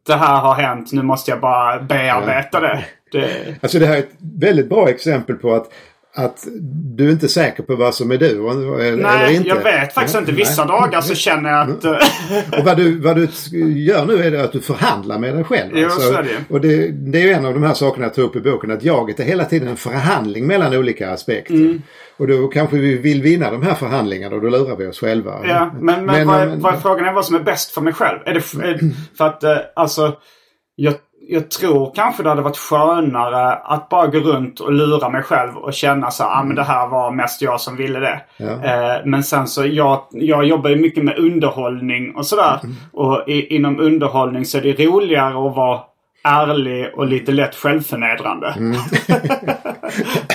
det 0.07 0.13
här 0.13 0.39
har 0.41 0.53
hänt, 0.53 0.91
nu 0.91 1.03
måste 1.03 1.31
jag 1.31 1.39
bara 1.39 1.79
bearbeta 1.79 2.59
det. 2.59 2.85
Det 3.11 3.55
Alltså 3.61 3.79
det 3.79 3.85
här 3.85 3.95
är 3.95 3.99
ett 3.99 4.11
väldigt 4.39 4.69
bra 4.69 4.89
exempel 4.89 5.35
på 5.35 5.53
att, 5.55 5.69
att 6.15 6.47
du 6.95 7.07
är 7.07 7.11
inte 7.11 7.27
säker 7.27 7.63
på 7.63 7.75
vad 7.75 7.95
som 7.95 8.11
är 8.11 8.17
du 8.17 8.49
eller 8.49 8.79
eller 8.79 9.03
nej, 9.03 9.35
inte. 9.35 9.49
jag 9.49 9.63
vet 9.63 9.93
faktiskt 9.93 10.13
Ja, 10.15 10.19
inte. 10.19 10.31
Vissa 10.31 10.65
nej. 10.65 10.79
dagar 10.81 11.01
så 11.01 11.15
känner 11.15 11.49
jag 11.49 11.69
att... 11.69 11.85
eh, 11.85 12.59
Och 12.59 12.65
vad 12.65 12.77
du, 12.77 12.99
vad 12.99 13.15
du 13.15 13.27
gör 13.79 14.05
nu 14.05 14.23
är 14.23 14.43
att 14.43 14.51
du 14.51 14.59
förhandlar 14.61 15.19
med 15.19 15.35
dig 15.35 15.43
själv. 15.43 15.71
Jo, 15.75 15.85
alltså. 15.85 15.99
så 16.01 16.13
är 16.13 16.23
det. 16.23 16.53
Och 16.53 16.61
det, 16.61 16.87
det 16.87 17.17
är 17.21 17.23
ju 17.23 17.31
en 17.31 17.45
av 17.45 17.53
de 17.53 17.63
här 17.63 17.73
sakerna 17.73 18.05
jag 18.05 18.13
tar 18.13 18.21
upp 18.21 18.35
i 18.35 18.39
boken. 18.41 18.71
Att 18.71 18.83
jaget 18.83 19.19
är 19.19 19.23
hela 19.23 19.45
tiden 19.45 19.67
en 19.67 19.77
förhandling 19.77 20.47
mellan 20.47 20.75
olika 20.75 21.11
aspekter. 21.11 21.53
Mm. 21.53 21.81
Och 22.17 22.27
då 22.27 22.47
kanske 22.47 22.77
vi 22.77 22.97
vill 22.97 23.21
vinna 23.21 23.51
de 23.51 23.63
här 23.63 23.73
förhandlingarna 23.73 24.35
och 24.35 24.41
då 24.41 24.49
lurar 24.49 24.75
vi 24.75 24.87
oss 24.87 24.99
själva. 24.99 25.39
Ja, 25.43 25.71
men, 25.81 26.05
men, 26.05 26.27
vad, 26.27 26.41
är, 26.41 26.45
men- 26.47 26.59
vad 26.59 26.73
är 26.73 26.77
frågan 26.77 27.05
är 27.05 27.13
vad 27.13 27.25
som 27.25 27.35
är 27.35 27.39
bäst 27.39 27.71
för 27.71 27.81
mig 27.81 27.93
själv. 27.93 28.19
Är 28.25 28.33
det, 28.33 28.39
är, 28.67 28.79
för 29.17 29.25
att 29.25 29.43
eh, 29.43 29.57
alltså, 29.75 30.15
jag, 30.75 30.93
jag 31.29 31.51
tror 31.51 31.91
kanske 31.95 32.23
det 32.23 32.29
hade 32.29 32.41
varit 32.41 32.57
skönare 32.57 33.53
att 33.53 33.89
bara 33.89 34.07
gå 34.07 34.19
runt 34.19 34.59
och 34.59 34.73
lura 34.73 35.09
mig 35.09 35.23
själv 35.23 35.57
och 35.57 35.73
känna 35.73 36.11
så 36.11 36.23
här, 36.23 36.39
ah, 36.39 36.43
men 36.43 36.55
det 36.55 36.63
här 36.63 36.87
var 36.87 37.11
mest 37.11 37.41
jag 37.41 37.61
som 37.61 37.75
ville 37.75 37.99
det. 37.99 38.21
Ja. 38.37 38.45
Eh, 38.45 39.01
men 39.05 39.23
sen 39.23 39.47
så, 39.47 39.65
jag, 39.65 40.03
jag 40.11 40.45
jobbar 40.45 40.69
ju 40.69 40.75
mycket 40.75 41.03
med 41.03 41.17
underhållning 41.17 42.15
och 42.15 42.25
sådär. 42.25 42.59
Och 42.93 43.23
i, 43.27 43.55
inom 43.55 43.79
underhållning 43.79 44.45
så 44.45 44.57
är 44.57 44.61
det 44.61 44.85
roligare 44.85 45.47
att 45.47 45.55
vara 45.55 45.79
ärlig 46.23 46.91
och 46.95 47.07
lite 47.07 47.31
lätt 47.31 47.55
självförnedrande. 47.55 48.55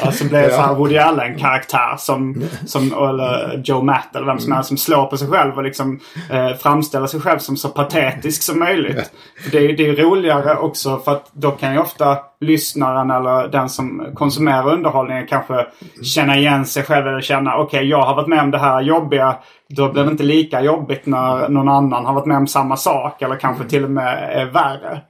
Alltså 0.07 0.25
blir 0.25 0.49
så 0.49 0.61
här 0.61 0.75
Woody 0.75 0.97
Allen-karaktär 0.99 1.97
som, 1.99 2.43
som 2.67 2.83
eller 2.93 3.62
Joe 3.65 3.83
Matt 3.83 4.17
eller 4.17 4.27
vem 4.27 4.38
som 4.38 4.53
helst 4.53 4.69
som 4.69 4.77
slår 4.77 5.07
på 5.07 5.17
sig 5.17 5.29
själv 5.29 5.57
och 5.57 5.62
liksom 5.62 6.01
eh, 6.31 6.49
framställer 6.55 7.07
sig 7.07 7.21
själv 7.21 7.38
som 7.38 7.57
så 7.57 7.69
patetisk 7.69 8.43
som 8.43 8.59
möjligt. 8.59 9.11
För 9.45 9.51
det, 9.51 9.59
är- 9.59 9.77
det 9.77 9.88
är 9.88 9.97
roligare 9.97 10.57
också 10.57 10.99
för 10.99 11.12
att 11.12 11.31
då 11.33 11.51
kan 11.51 11.73
ju 11.73 11.79
ofta 11.79 12.19
lyssnaren 12.41 13.11
eller 13.11 13.49
den 13.49 13.69
som 13.69 14.07
konsumerar 14.15 14.73
underhållningen 14.73 15.27
kanske 15.27 15.67
känna 16.03 16.37
igen 16.37 16.67
sig 16.67 16.83
själv 16.83 17.07
eller 17.07 17.21
känna 17.21 17.57
okej 17.57 17.85
jag 17.88 18.03
har 18.03 18.15
varit 18.15 18.29
med 18.29 18.43
om 18.43 18.51
det 18.51 18.59
här 18.59 18.81
jobbiga. 18.81 19.37
Då 19.69 19.93
blir 19.93 20.05
det 20.05 20.11
inte 20.11 20.23
lika 20.23 20.61
jobbigt 20.61 21.07
när 21.07 21.49
någon 21.49 21.69
annan 21.69 22.05
har 22.07 22.15
varit 22.15 22.27
med 22.27 22.37
om 22.37 22.47
samma 22.47 22.77
sak 22.77 23.23
eller 23.23 23.37
kanske 23.37 23.65
till 23.65 23.85
och 23.85 23.91
med 23.91 24.31
är 24.41 24.45
värre. 24.45 25.01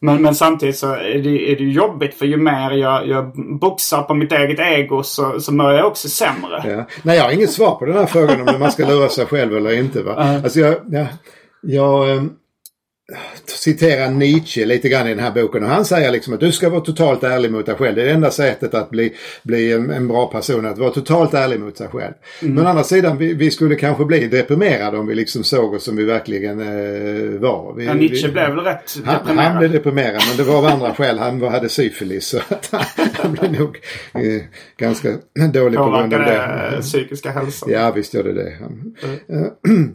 Men, 0.00 0.22
men 0.22 0.34
samtidigt 0.34 0.78
så 0.78 0.92
är 0.92 1.18
det, 1.22 1.52
är 1.52 1.56
det 1.56 1.64
jobbigt 1.64 2.14
för 2.18 2.26
ju 2.26 2.36
mer 2.36 2.70
jag, 2.70 3.08
jag 3.08 3.32
boxar 3.60 4.01
på 4.02 4.14
mitt 4.14 4.32
eget 4.32 4.58
ego 4.60 5.02
så, 5.02 5.40
så 5.40 5.52
mår 5.52 5.72
jag 5.72 5.86
också 5.86 6.08
sämre. 6.08 6.62
Ja. 6.64 6.84
Nej, 7.02 7.16
jag 7.16 7.24
har 7.24 7.30
inget 7.30 7.52
svar 7.52 7.74
på 7.74 7.84
den 7.84 7.96
här 7.96 8.06
frågan 8.06 8.48
om 8.48 8.60
man 8.60 8.72
ska 8.72 8.86
lura 8.86 9.08
sig 9.08 9.26
själv 9.26 9.56
eller 9.56 9.78
inte. 9.78 10.02
Va? 10.02 10.14
Alltså 10.44 10.60
jag, 10.60 10.74
jag, 10.90 11.06
jag 11.60 12.10
eh, 12.10 12.22
citerar 13.50 14.10
Nietzsche 14.10 14.64
lite 14.66 14.88
grann 14.88 15.06
i 15.06 15.10
den 15.10 15.18
här 15.24 15.30
boken 15.30 15.62
och 15.62 15.68
han 15.68 15.84
säger 15.84 16.10
liksom 16.10 16.34
att 16.34 16.40
du 16.40 16.52
ska 16.52 16.68
vara 16.70 16.80
totalt 16.80 17.22
ärlig 17.24 17.52
mot 17.52 17.66
dig 17.66 17.74
själv. 17.74 17.94
Det 17.96 18.02
är 18.02 18.06
det 18.06 18.12
enda 18.12 18.30
sättet 18.30 18.74
att 18.74 18.90
bli, 18.90 19.12
bli 19.42 19.72
en, 19.72 19.90
en 19.90 20.08
bra 20.08 20.26
person, 20.26 20.66
att 20.66 20.78
vara 20.78 20.90
totalt 20.90 21.34
ärlig 21.34 21.60
mot 21.60 21.76
sig 21.78 21.88
själv. 21.88 22.12
Men 22.40 22.66
å 22.66 22.68
andra 22.68 22.84
sidan, 22.84 23.18
vi, 23.18 23.34
vi 23.34 23.50
skulle 23.50 23.74
kanske 23.74 24.04
bli 24.04 24.26
deprimerade 24.28 24.98
om 24.98 25.06
vi 25.06 25.14
liksom 25.14 25.44
såg 25.44 25.74
oss 25.74 25.84
som 25.84 25.96
vi 25.96 26.04
verkligen 26.04 26.60
eh, 26.60 27.40
var. 27.40 27.74
Vi, 27.76 27.84
Ja, 27.86 27.94
Nietzsche 27.94 28.26
vi, 28.26 28.32
blev 28.32 28.48
väl 28.50 28.64
rätt 28.64 28.96
han, 29.04 29.14
deprimerad. 29.18 29.48
han 29.50 29.58
blev 29.58 29.72
deprimerad 29.72 30.22
men 30.28 30.36
det 30.36 30.42
var 30.52 30.58
av 30.58 30.64
andra 30.66 30.94
skäl. 30.94 31.18
Han 31.18 31.38
var- 31.38 31.50
hade 31.50 31.68
syfilis 31.68 32.26
så 32.26 32.38
att 32.48 32.68
han, 32.72 33.08
han 33.12 33.32
blev 33.32 33.52
nog 33.60 33.78
eh, 34.14 34.42
ganska 34.76 35.08
dålig 35.52 35.78
på 35.78 35.90
grund 35.90 36.14
av 36.14 36.20
det. 36.20 36.70
det 36.76 36.82
psykiska 36.82 37.30
hälsan. 37.30 37.68
Ja 37.72 37.90
visst 37.92 38.14
gör 38.14 38.22
det 38.24 38.32
det. 38.32 38.52
Han, 38.60 39.94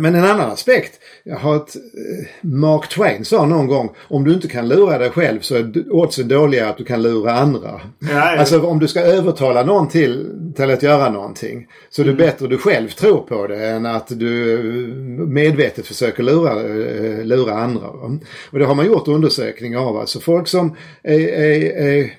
Men 0.00 0.14
en 0.14 0.24
annan 0.24 0.50
aspekt. 0.50 1.00
Jag 1.24 1.36
har 1.36 1.56
ett, 1.56 1.76
eh, 1.76 2.26
Mark 2.40 2.88
Twain 2.88 3.24
sa 3.24 3.46
någon 3.46 3.66
gång 3.66 3.90
om 4.08 4.24
du 4.24 4.32
inte 4.34 4.48
kan 4.48 4.68
lura 4.68 4.98
dig 4.98 5.10
själv 5.10 5.40
så 5.40 5.54
är 5.54 5.92
oddsen 5.92 6.28
dåliga 6.28 6.68
att 6.68 6.76
du 6.76 6.84
kan 6.84 7.02
lura 7.02 7.32
andra. 7.32 7.80
ja. 7.98 8.38
Alltså 8.38 8.60
om 8.60 8.78
du 8.78 8.88
ska 8.88 9.00
övertala 9.00 9.62
någon 9.62 9.88
till, 9.88 10.26
till 10.56 10.70
att 10.70 10.82
göra 10.82 11.10
någonting 11.10 11.66
så 11.90 12.02
är 12.02 12.06
det 12.06 12.12
bättre 12.12 12.46
du 12.46 12.58
själv 12.58 12.88
tror 12.88 13.18
på 13.20 13.46
det 13.46 13.66
än 13.66 13.86
att 13.86 14.18
du 14.18 14.52
eh, 14.52 14.58
medvetet 15.26 15.86
försöker 15.86 16.22
lura, 16.22 16.52
eh, 16.52 17.24
lura 17.24 17.54
andra. 17.54 17.88
Och 18.50 18.58
det 18.58 18.64
har 18.64 18.74
man 18.74 18.86
gjort 18.86 19.08
undersökningar 19.08 19.78
av. 19.78 19.96
Alltså 19.96 20.20
folk 20.20 20.48
som 20.48 20.76
är, 21.02 21.18
är, 21.20 21.86
är 21.86 22.10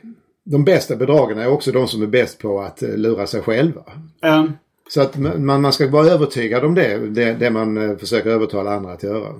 de 0.45 0.65
bästa 0.65 0.95
bedragarna 0.95 1.43
är 1.43 1.49
också 1.49 1.71
de 1.71 1.87
som 1.87 2.01
är 2.01 2.07
bäst 2.07 2.39
på 2.39 2.61
att 2.61 2.83
eh, 2.83 2.97
lura 2.97 3.27
sig 3.27 3.41
själva. 3.41 3.83
Eh, 4.23 4.45
Så 4.93 5.01
att 5.01 5.17
man, 5.17 5.61
man 5.61 5.73
ska 5.73 5.89
vara 5.89 6.07
övertygad 6.07 6.65
om 6.65 6.75
det, 6.75 6.97
det, 6.97 7.33
det 7.33 7.49
man 7.49 7.89
eh, 7.89 7.97
försöker 7.97 8.29
övertala 8.29 8.73
andra 8.73 8.91
att 8.93 9.03
göra. 9.03 9.33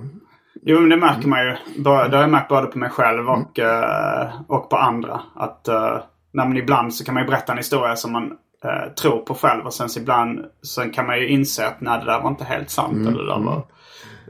Jo, 0.62 0.80
men 0.80 0.88
det 0.88 0.96
märker 0.96 1.28
man 1.28 1.46
ju. 1.46 1.56
Det 1.82 1.90
har 1.90 2.20
jag 2.20 2.30
märkt 2.30 2.48
både 2.48 2.66
på 2.66 2.78
mig 2.78 2.90
själv 2.90 3.28
och, 3.28 3.58
eh, 3.58 4.30
och 4.48 4.70
på 4.70 4.76
andra. 4.76 5.20
Att 5.34 5.68
uh, 5.68 6.00
när 6.32 6.46
man 6.46 6.56
ibland 6.56 6.94
så 6.94 7.04
kan 7.04 7.14
man 7.14 7.22
ju 7.22 7.30
berätta 7.30 7.52
en 7.52 7.58
historia 7.58 7.96
som 7.96 8.12
man 8.12 8.24
eh, 8.64 8.92
tror 9.00 9.18
på 9.18 9.34
själv. 9.34 9.66
Och 9.66 9.74
sen 9.74 9.88
så 9.88 10.00
ibland 10.00 10.44
så 10.62 10.82
kan 10.82 11.06
man 11.06 11.20
ju 11.20 11.28
inse 11.28 11.66
att 11.66 11.80
nej, 11.80 11.98
det 11.98 12.04
där 12.04 12.20
var 12.20 12.30
inte 12.30 12.44
helt 12.44 12.70
sant. 12.70 13.08
Eller 13.08 13.22
det 13.22 13.28
där 13.28 13.40
var 13.40 13.62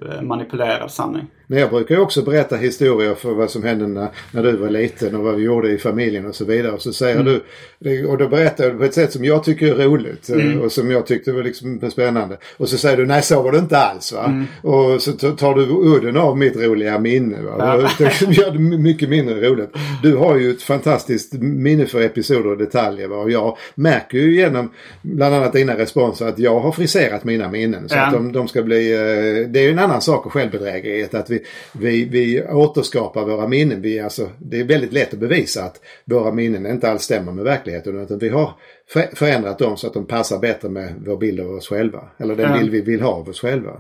eh, 0.03 0.23
manipulerad 0.23 0.91
sanning. 0.91 1.27
Men 1.47 1.59
jag 1.59 1.71
brukar 1.71 1.95
ju 1.95 2.01
också 2.01 2.23
berätta 2.23 2.57
historier 2.57 3.15
för 3.15 3.31
vad 3.35 3.51
som 3.51 3.63
hände 3.63 3.87
när, 3.87 4.09
när 4.33 4.43
du 4.43 4.57
var 4.57 4.69
liten 4.71 5.15
och 5.15 5.25
vad 5.25 5.35
vi 5.35 5.43
gjorde 5.43 5.71
i 5.71 5.79
familjen 5.79 6.27
och 6.27 6.35
så 6.35 6.45
vidare. 6.45 6.73
Och 6.73 6.83
så 6.83 6.93
säger 6.93 7.23
du, 7.23 7.41
det- 7.79 8.05
och 8.07 8.19
då 8.19 8.29
berättar 8.29 8.71
du 8.71 8.79
på 8.79 8.85
ett 8.85 8.95
sätt 8.95 9.13
som 9.13 9.25
jag 9.25 9.45
tycker 9.45 9.67
är 9.81 9.85
roligt 9.85 10.31
eh, 10.31 10.59
och 10.61 10.73
som 10.73 10.91
jag 10.91 11.07
tyckte 11.07 11.33
var 11.33 11.43
liksom 11.43 11.91
spännande. 11.91 12.37
Och 12.57 12.69
så 12.69 12.79
säger 12.79 12.97
du, 12.97 13.07
nej 13.07 13.23
så 13.23 13.43
var 13.43 13.53
det 13.53 13.59
inte 13.59 13.79
alls 13.79 14.13
va. 14.13 14.45
Och 14.63 15.03
så 15.03 15.13
tar 15.13 15.55
du 15.55 15.63
udden 15.97 16.17
av 16.17 16.39
mitt 16.39 16.57
roliga 16.57 16.99
minne. 16.99 17.37
Va? 17.43 17.75
Och 17.75 17.83
Det 17.99 18.21
gör 18.33 18.51
det 18.51 18.59
mycket 18.79 19.09
mindre 19.09 19.49
roligt. 19.49 19.71
Du 20.03 20.17
har 20.17 20.37
ju 20.37 20.51
ett 20.51 20.63
fantastiskt 20.63 21.33
minne 21.33 21.87
för 21.87 22.01
episoder 22.01 22.47
och 22.51 22.59
detaljer. 22.59 23.09
Va? 23.09 23.17
Och 23.17 23.31
jag 23.31 23.57
märker 23.75 24.19
ju 24.19 24.37
genom 24.37 24.71
bland 25.03 25.35
annat 25.35 25.53
dina 25.53 25.79
responser 25.79 26.27
att 26.29 26.39
jag 26.39 26.61
har 26.61 26.73
friserat 26.73 27.25
mina 27.25 27.51
minnen. 27.51 27.89
Så 27.89 27.95
Ja. 27.97 28.07
att 28.07 28.13
de, 28.13 28.33
de 28.33 28.49
ska 28.49 28.63
bli, 28.63 28.93
eh, 28.93 29.49
det 29.51 29.61
är 29.61 29.63
ju 29.65 29.71
en 29.71 29.79
annan 29.79 30.01
sak 30.01 30.27
av 30.27 30.33
självbedrägeriet. 30.33 31.15
Att 31.15 31.31
vi, 31.35 31.45
vi, 31.73 32.05
vi 32.05 32.43
återskapar 32.43 33.25
våra 33.25 33.49
minnen. 33.49 33.83
Vi, 33.83 34.01
alltså, 34.01 34.29
det 34.39 34.61
är 34.61 34.65
väldigt 34.65 34.93
lätt 34.93 35.13
att 35.13 35.21
bevisa 35.21 35.65
att 35.65 35.81
våra 36.05 36.33
minnen 36.33 36.67
inte 36.67 36.91
alls 36.91 37.03
stämmer 37.03 37.33
med 37.33 37.45
verkligheten. 37.45 38.01
Utan 38.03 38.19
vi 38.19 38.29
har 38.29 38.51
för- 38.93 39.17
förändrat 39.17 39.59
dem 39.59 39.77
så 39.77 39.87
att 39.87 39.95
de 39.95 40.07
passar 40.07 40.39
bättre 40.39 40.69
med 40.69 40.95
vår 41.07 41.17
bild 41.17 41.41
av 41.41 41.51
oss 41.51 41.69
själva. 41.69 42.01
Eller 42.19 42.37
den 42.37 42.59
bild 42.59 42.71
vi 42.71 42.81
vill 42.81 43.03
ha 43.03 43.11
av 43.11 43.29
oss 43.29 43.41
själva. 43.41 43.73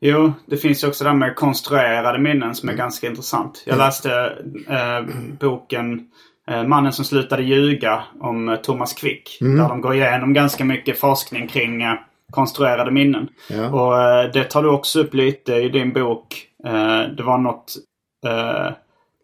Jo, 0.00 0.32
det 0.46 0.56
finns 0.56 0.84
ju 0.84 0.88
också 0.88 1.04
det 1.04 1.10
här 1.10 1.16
med 1.16 1.36
konstruerade 1.36 2.18
minnen 2.18 2.54
som 2.54 2.68
är 2.68 2.72
ganska 2.74 3.06
intressant. 3.06 3.62
Jag 3.66 3.78
läste 3.78 4.32
eh, 4.68 5.14
boken 5.40 6.00
eh, 6.50 6.64
Mannen 6.64 6.92
som 6.92 7.04
slutade 7.04 7.42
ljuga 7.42 8.02
om 8.20 8.48
eh, 8.48 8.56
Thomas 8.56 8.92
Quick. 8.92 9.38
Där 9.40 9.68
de 9.68 9.80
går 9.80 9.94
igenom 9.94 10.32
ganska 10.32 10.64
mycket 10.64 10.98
forskning 10.98 11.48
kring 11.48 11.82
eh, 11.82 11.94
konstruerade 12.30 12.90
minnen. 12.90 13.28
Ja. 13.50 13.68
Och 13.70 14.02
eh, 14.02 14.30
det 14.32 14.44
tar 14.44 14.62
du 14.62 14.68
också 14.68 15.00
upp 15.00 15.14
lite 15.14 15.54
i 15.54 15.68
din 15.68 15.92
bok. 15.92 16.46
Eh, 16.66 17.14
det 17.16 17.22
var 17.22 17.38
något, 17.38 17.72
eh, 18.26 18.72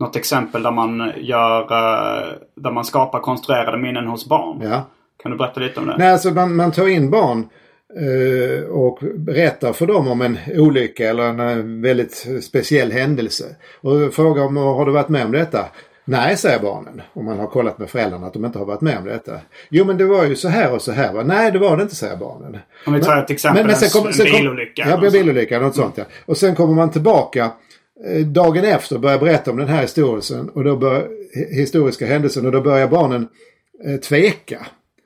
något 0.01 0.17
exempel 0.17 0.63
där 0.63 0.71
man 0.71 1.13
gör 1.17 1.61
eh, 1.63 2.33
där 2.57 2.71
man 2.71 2.85
skapar 2.85 3.21
konstruerade 3.21 3.79
minnen 3.79 4.07
hos 4.07 4.29
barn. 4.29 4.61
Ja. 4.63 4.87
Kan 5.23 5.33
du 5.33 5.39
berätta 5.39 5.61
lite 5.61 5.81
om 5.81 5.87
det? 5.87 5.97
Nej, 5.99 6.13
alltså 6.13 6.31
man, 6.31 6.57
man 6.57 6.73
tar 6.73 6.89
in 6.89 7.11
barn 7.11 7.49
och 8.71 8.99
berättar 9.17 9.73
för 9.73 9.87
dem 9.87 10.09
om 10.09 10.21
en 10.21 10.39
olycka 10.55 11.11
eller 11.11 11.23
en 11.23 11.83
väldigt 11.83 12.27
speciell 12.43 12.93
händelse. 12.93 13.45
Och 13.81 14.15
frågar 14.15 14.45
om 14.45 14.57
har 14.57 14.87
du 14.87 14.93
varit 14.93 15.09
med 15.09 15.25
om 15.25 15.33
detta? 15.33 15.65
Nej, 16.11 16.37
säger 16.37 16.59
barnen. 16.59 17.03
Om 17.13 17.25
man 17.25 17.39
har 17.39 17.47
kollat 17.47 17.79
med 17.79 17.91
föräldrarna 17.91 18.27
att 18.27 18.33
de 18.33 18.45
inte 18.45 18.59
har 18.59 18.67
varit 18.67 18.81
med 18.81 18.99
om 18.99 19.05
detta. 19.05 19.33
Jo, 19.69 19.85
men 19.85 19.97
det 19.97 20.05
var 20.05 20.25
ju 20.25 20.37
så 20.37 20.49
här 20.49 20.73
och 20.73 20.83
så 20.83 20.93
här. 20.93 21.13
Va? 21.13 21.23
Nej, 21.23 21.51
det 21.53 21.59
var 21.59 21.77
det 21.77 21.83
inte, 21.83 21.95
säger 21.95 22.17
barnen. 22.17 22.57
Om 22.87 22.93
vi 22.93 23.01
tar 23.01 23.17
ett 23.23 23.31
exempel, 23.31 23.65
en, 23.65 23.71
en 24.27 24.33
bilolycka. 24.43 24.85
Ja, 24.89 25.07
en 25.07 25.13
bilolycka. 25.13 25.59
Något 25.61 25.75
sånt 25.75 25.95
ja. 25.99 26.05
Och 26.27 26.37
sen 26.37 26.55
kommer 26.55 26.75
man 26.75 26.91
tillbaka 26.91 27.51
eh, 28.07 28.27
dagen 28.27 28.65
efter 28.65 28.95
och 28.95 29.01
börjar 29.01 29.19
berätta 29.19 29.51
om 29.51 29.57
den 29.57 29.69
här 29.69 29.83
historien 29.83 30.49
och 30.49 30.65
då 30.65 30.77
bör, 30.77 31.01
hi- 31.37 31.55
historiska 31.55 32.07
händelsen 32.07 32.47
och 32.47 32.53
då 32.53 32.61
börjar 32.61 32.89
barnen 32.89 33.29
eh, 33.87 33.97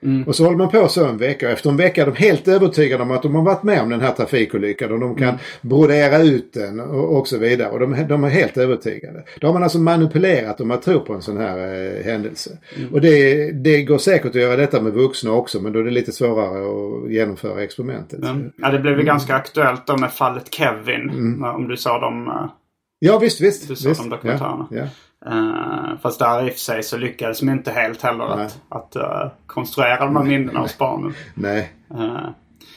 tveka. 0.04 0.28
Och 0.30 0.36
så 0.36 0.44
håller 0.44 0.58
man 0.58 0.68
på 0.68 0.88
så 0.88 1.06
en 1.06 1.16
vecka 1.18 1.46
och 1.46 1.52
efter 1.52 1.70
en 1.70 1.76
vecka 1.76 2.02
är 2.02 2.06
de 2.06 2.16
helt 2.16 2.48
övertygade 2.48 3.02
om 3.02 3.10
att 3.10 3.22
de 3.22 3.34
har 3.34 3.42
varit 3.42 3.62
med 3.62 3.82
om 3.82 3.88
den 3.90 4.00
här 4.00 4.12
trafikolyckan 4.12 4.92
och 4.92 5.00
de 5.00 5.14
kan 5.14 5.34
brodera 5.62 6.18
ut 6.22 6.52
den 6.52 6.80
och, 6.80 7.18
och 7.18 7.28
så 7.28 7.38
vidare. 7.38 7.70
Och 7.70 7.80
de, 7.80 8.06
de 8.08 8.24
är 8.24 8.28
helt 8.28 8.56
övertygade. 8.58 9.24
Då 9.40 9.46
har 9.46 9.54
man 9.54 9.62
alltså 9.62 9.78
manipulerat 9.78 10.58
dem 10.58 10.70
att 10.70 10.82
tro 10.82 11.00
på 11.00 11.12
en 11.14 11.22
sån 11.22 11.36
här 11.36 11.58
eh, 11.58 12.04
händelse. 12.04 12.58
Och 12.92 13.00
det, 13.00 13.50
det 13.52 13.82
går 13.82 13.98
säkert 13.98 14.26
att 14.30 14.34
göra 14.34 14.56
detta 14.56 14.80
med 14.80 14.92
vuxna 14.92 15.32
också 15.32 15.60
men 15.60 15.72
då 15.72 15.78
är 15.78 15.84
det 15.84 15.90
lite 15.90 16.12
svårare 16.12 16.64
att 17.04 17.12
genomföra 17.12 17.62
experimentet. 17.62 18.20
Ja, 18.56 18.70
det 18.70 18.78
blev 18.78 18.98
ju 18.98 19.04
ganska 19.04 19.34
aktuellt 19.34 19.86
då 19.86 19.96
med 19.96 20.12
fallet 20.12 20.54
Kevin. 20.54 21.10
Om 21.44 21.68
du 21.68 21.76
sa 21.76 22.00
dem. 22.00 22.28
eh, 22.28 22.50
Ja 22.98 23.18
visst, 23.18 23.40
visst. 23.40 23.68
Du 23.68 23.76
sa 23.76 23.88
visst. 23.88 24.00
de 24.02 24.10
dokumentärerna. 24.10 24.66
Ja, 24.70 24.76
ja. 24.78 24.86
Uh, 25.26 25.96
fast 26.02 26.18
där 26.18 26.46
i 26.46 26.48
och 26.48 26.52
för 26.52 26.60
sig 26.60 26.82
så 26.82 26.96
lyckades 26.96 27.40
de 27.40 27.48
inte 27.48 27.70
helt 27.70 28.02
heller 28.02 28.24
att, 28.24 28.60
att 28.68 28.96
eh, 28.96 29.30
konstruera 29.46 30.04
de 30.04 30.16
här 30.16 30.24
minnena 30.24 30.60
hos 30.60 30.78
barnen. 30.78 31.14
Nej. 31.34 31.72
Eh, 31.90 32.28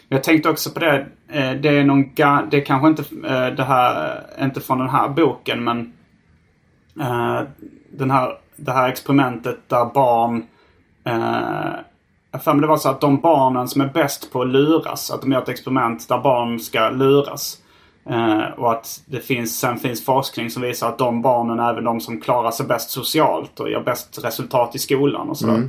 jag 0.09 0.23
tänkte 0.23 0.49
också 0.49 0.69
på 0.69 0.79
det. 0.79 1.07
det 1.61 1.69
är 1.69 1.83
någon 1.83 2.13
Det 2.15 2.57
är 2.57 2.65
kanske 2.65 2.87
inte 2.87 3.03
det 3.49 3.63
här, 3.63 4.21
inte 4.41 4.61
från 4.61 4.77
den 4.77 4.89
här 4.89 5.09
boken 5.09 5.63
men 5.63 5.93
den 7.91 8.11
här, 8.11 8.37
det 8.55 8.71
här 8.71 8.89
experimentet 8.89 9.69
där 9.69 9.85
barn 9.93 10.43
jag 12.37 12.43
för 12.43 12.53
mig 12.53 12.61
det 12.61 12.67
var 12.67 12.77
så 12.77 12.89
att 12.89 13.01
de 13.01 13.17
barnen 13.21 13.67
som 13.67 13.81
är 13.81 13.87
bäst 13.87 14.31
på 14.31 14.41
att 14.41 14.47
luras, 14.47 15.11
att 15.11 15.21
de 15.21 15.31
gör 15.31 15.41
ett 15.41 15.49
experiment 15.49 16.09
där 16.09 16.17
barn 16.17 16.59
ska 16.59 16.89
luras. 16.89 17.57
Eh, 18.09 18.59
och 18.59 18.71
att 18.71 19.01
det 19.05 19.19
finns, 19.19 19.59
sen 19.59 19.77
finns 19.77 20.05
forskning 20.05 20.49
som 20.49 20.61
visar 20.61 20.89
att 20.89 20.97
de 20.97 21.21
barnen 21.21 21.59
är 21.59 21.71
även 21.71 21.83
de 21.83 21.99
som 21.99 22.21
klarar 22.21 22.51
sig 22.51 22.65
bäst 22.65 22.89
socialt 22.89 23.59
och 23.59 23.71
gör 23.71 23.81
bäst 23.81 24.19
resultat 24.23 24.75
i 24.75 24.79
skolan 24.79 25.29
och 25.29 25.37
sådär. 25.37 25.63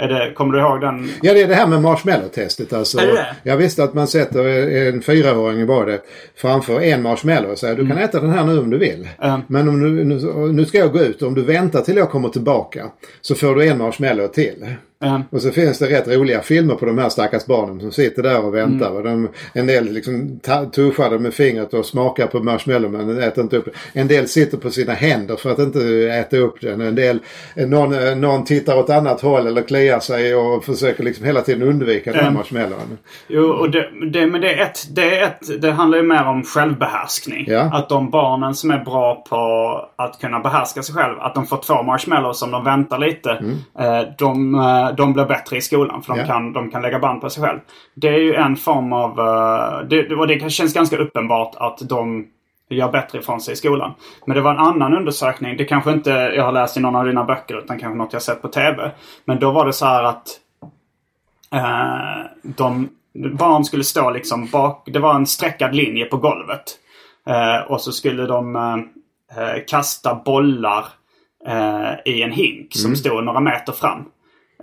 Är 0.00 0.08
det, 0.08 0.32
kommer 0.34 0.52
du 0.52 0.60
ihåg 0.60 0.80
den? 0.80 1.10
Ja, 1.22 1.34
det 1.34 1.42
är 1.42 1.48
det 1.48 1.54
här 1.54 1.66
med 1.66 1.80
marshmallow-testet. 1.80 2.72
Alltså, 2.72 2.98
Är 2.98 3.06
det 3.06 3.12
det? 3.12 3.36
Jag 3.42 3.56
visste 3.56 3.84
att 3.84 3.94
man 3.94 4.06
sätter 4.06 4.44
en 4.88 5.02
fyraåring 5.02 5.66
var 5.66 5.86
det 5.86 6.00
framför 6.36 6.80
en 6.80 7.02
marshmallow 7.02 7.50
och 7.50 7.58
säger 7.58 7.76
du 7.76 7.88
kan 7.88 7.98
äta 7.98 8.20
den 8.20 8.30
här 8.30 8.44
nu 8.44 8.58
om 8.58 8.70
du 8.70 8.78
vill. 8.78 9.08
Mm. 9.22 9.40
Men 9.46 9.68
om 9.68 9.80
du, 9.80 10.04
nu, 10.04 10.52
nu 10.52 10.64
ska 10.64 10.78
jag 10.78 10.92
gå 10.92 10.98
ut 11.00 11.22
och 11.22 11.28
om 11.28 11.34
du 11.34 11.42
väntar 11.42 11.80
till 11.80 11.96
jag 11.96 12.10
kommer 12.10 12.28
tillbaka 12.28 12.86
så 13.20 13.34
får 13.34 13.54
du 13.54 13.68
en 13.68 13.78
marshmallow 13.78 14.26
till. 14.26 14.74
Eh, 15.04 15.20
Och 15.30 15.42
så 15.42 15.50
finns 15.50 15.78
det 15.78 15.86
rätt 15.86 16.08
roliga 16.08 16.40
filmer 16.42 16.74
på 16.74 16.86
de 16.86 16.98
här 16.98 17.08
stackars 17.08 17.46
barnen 17.46 17.80
som 17.80 17.92
sitter 17.92 18.22
där 18.22 18.44
och 18.44 18.54
väntar. 18.54 18.86
Mm. 18.90 18.96
Och 18.96 19.02
de, 19.04 19.28
en 19.52 19.66
del 19.66 19.84
liksom 19.92 20.40
tuschar 20.72 21.18
med 21.18 21.34
fingret 21.34 21.74
och 21.74 21.86
smakar 21.86 22.26
på 22.26 22.40
marshmallow 22.40 22.90
men 22.92 23.22
äter 23.22 23.44
inte 23.44 23.56
upp 23.56 23.64
det. 23.64 24.00
En 24.00 24.08
del 24.08 24.28
sitter 24.28 24.58
på 24.58 24.70
sina 24.70 24.92
händer 24.92 25.36
för 25.36 25.50
att 25.50 25.58
inte 25.58 25.80
äta 26.12 26.36
upp 26.36 26.60
den. 26.60 26.80
En 26.80 26.94
del, 26.94 27.18
någon, 27.56 28.20
någon 28.20 28.44
tittar 28.44 28.76
åt 28.78 28.90
annat 28.90 29.20
håll 29.20 29.46
eller 29.46 29.62
kliar 29.62 30.00
sig 30.00 30.34
och 30.34 30.64
försöker 30.64 31.04
liksom 31.04 31.24
hela 31.26 31.40
tiden 31.40 31.68
undvika 31.68 32.10
den 32.10 32.20
här 32.20 32.26
Mm. 32.30 32.34
marshmallowen. 32.38 32.98
Jo, 33.28 33.44
och 33.50 33.70
det, 33.70 33.88
det, 34.12 34.26
men 34.26 34.40
det 34.40 34.54
är 34.54 34.62
ett, 34.62 34.86
det 34.94 35.18
är 35.18 35.24
ett, 35.26 35.62
det 35.62 35.70
handlar 35.72 35.98
ju 35.98 36.04
mer 36.04 36.24
om 36.26 36.42
självbehärskning. 36.42 37.44
Ja. 37.48 37.60
Att 37.72 37.88
de 37.88 38.10
barnen 38.10 38.54
som 38.54 38.70
är 38.70 38.84
bra 38.84 39.24
på 39.30 39.36
att 39.96 40.20
kunna 40.20 40.40
behärska 40.40 40.82
sig 40.82 40.94
själv, 40.94 41.14
att 41.20 41.34
de 41.34 41.46
får 41.46 41.56
två 41.56 41.82
marshmallows 41.82 42.42
om 42.42 42.50
de 42.50 42.64
väntar 42.64 42.98
lite. 42.98 43.30
Eh, 43.78 44.02
de, 44.18 44.54
eh, 44.54 44.89
de 44.96 45.12
blir 45.12 45.24
bättre 45.24 45.56
i 45.56 45.60
skolan 45.60 46.02
för 46.02 46.12
de, 46.12 46.20
Ja. 46.20 46.26
kan, 46.26 46.52
de 46.52 46.70
kan 46.70 46.82
lägga 46.82 46.98
band 46.98 47.20
på 47.20 47.30
sig 47.30 47.42
själv. 47.44 47.58
Det 47.94 48.08
är 48.08 48.18
ju 48.18 48.34
en 48.34 48.56
form 48.56 48.92
av, 48.92 49.10
eh, 49.20 49.86
det, 49.88 50.14
och 50.14 50.26
det 50.26 50.50
känns 50.50 50.74
ganska 50.74 50.96
uppenbart 50.96 51.54
att 51.56 51.78
de 51.88 52.26
gör 52.68 52.92
bättre 52.92 53.18
ifrån 53.18 53.40
sig 53.40 53.52
i 53.52 53.56
skolan. 53.56 53.94
Men 54.26 54.36
det 54.36 54.42
var 54.42 54.50
en 54.50 54.58
annan 54.58 54.94
undersökning, 54.96 55.56
det 55.56 55.64
kanske 55.64 55.92
inte 55.92 56.10
jag 56.10 56.44
har 56.44 56.52
läst 56.52 56.76
i 56.76 56.80
någon 56.80 56.96
av 56.96 57.06
dina 57.06 57.24
böcker 57.24 57.58
utan 57.58 57.78
kanske 57.78 57.98
något 57.98 58.12
jag 58.12 58.22
sett 58.22 58.42
på 58.42 58.48
TV. 58.48 58.90
Men 59.24 59.38
då 59.38 59.50
var 59.50 59.66
det 59.66 59.72
så 59.72 59.86
här 59.86 60.04
att 60.04 60.26
Eh, 61.54 62.24
de, 62.42 62.88
barn 63.38 63.64
skulle 63.64 63.84
stå 63.84 64.10
liksom 64.10 64.46
bak. 64.46 64.88
Det 64.92 64.98
var 64.98 65.14
en 65.14 65.26
streckad 65.26 65.74
linje 65.74 66.04
på 66.04 66.16
golvet. 66.16 66.62
Eh, 67.26 67.70
och 67.70 67.80
så 67.80 67.92
skulle 67.92 68.26
de 68.26 68.56
eh, 68.56 68.74
eh, 69.42 69.62
kasta 69.66 70.14
bollar 70.24 70.84
eh, 71.46 72.12
i 72.12 72.22
en 72.22 72.32
hink 72.32 72.76
som 72.76 72.96
stod 72.96 73.24
några 73.24 73.40
meter 73.40 73.72
fram. 73.72 74.04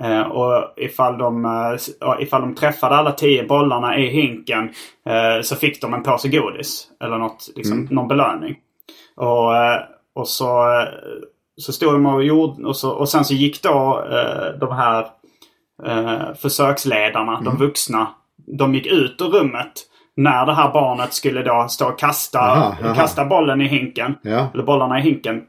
Eh, 0.02 0.22
och 0.22 0.74
ifall 0.78 1.18
de, 1.18 1.46
eh, 1.46 2.22
ifall 2.24 2.42
de 2.42 2.56
träffade 2.56 2.96
alla 2.96 3.12
tio 3.12 3.44
bollarna 3.44 3.98
i 3.98 4.08
hinken 4.08 4.70
eh, 5.10 5.42
så 5.42 5.56
fick 5.56 5.82
de 5.82 5.94
en 5.94 6.04
påse 6.04 6.30
godis. 6.30 6.88
Eller 7.04 7.18
något, 7.18 7.50
liksom, 7.56 7.88
någon 7.92 8.08
belöning. 8.08 8.56
Och, 9.16 9.56
eh, 9.56 9.80
och 10.16 10.28
så, 10.28 10.80
eh, 10.80 10.88
så 11.58 11.74
stod 11.74 11.94
de 11.94 12.06
och 12.06 12.24
gjorde, 12.24 12.64
och, 12.64 12.76
så, 12.76 12.92
och 12.92 13.10
sen 13.10 13.26
så 13.26 13.34
gick 13.34 13.64
då 13.64 14.04
eh, 14.12 14.60
de 14.60 14.72
här 14.72 15.08
försöksledarna, 16.36 17.42
de 17.42 17.58
vuxna, 17.58 18.08
de 18.36 18.76
gick 18.76 18.86
ut 18.86 19.22
ur 19.22 19.26
rummet 19.26 19.72
när 20.16 20.46
det 20.46 20.54
här 20.54 20.74
barnet 20.74 21.14
skulle 21.14 21.44
då 21.44 21.66
stå 21.70 21.88
och 21.90 22.00
kasta, 22.00 22.40
Aha, 22.40 22.76
aha. 22.84 22.96
kasta 22.96 23.26
bollen 23.26 23.62
i 23.62 23.68
hinken. 23.68 24.16
Ja. 24.22 24.48
Eller 24.54 24.64
bollarna 24.64 25.00
i 25.00 25.02
hinken. 25.02 25.42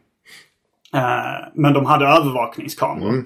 Men 1.55 1.73
de 1.73 1.87
hade 1.87 2.07
övervakningskameror. 2.07 3.25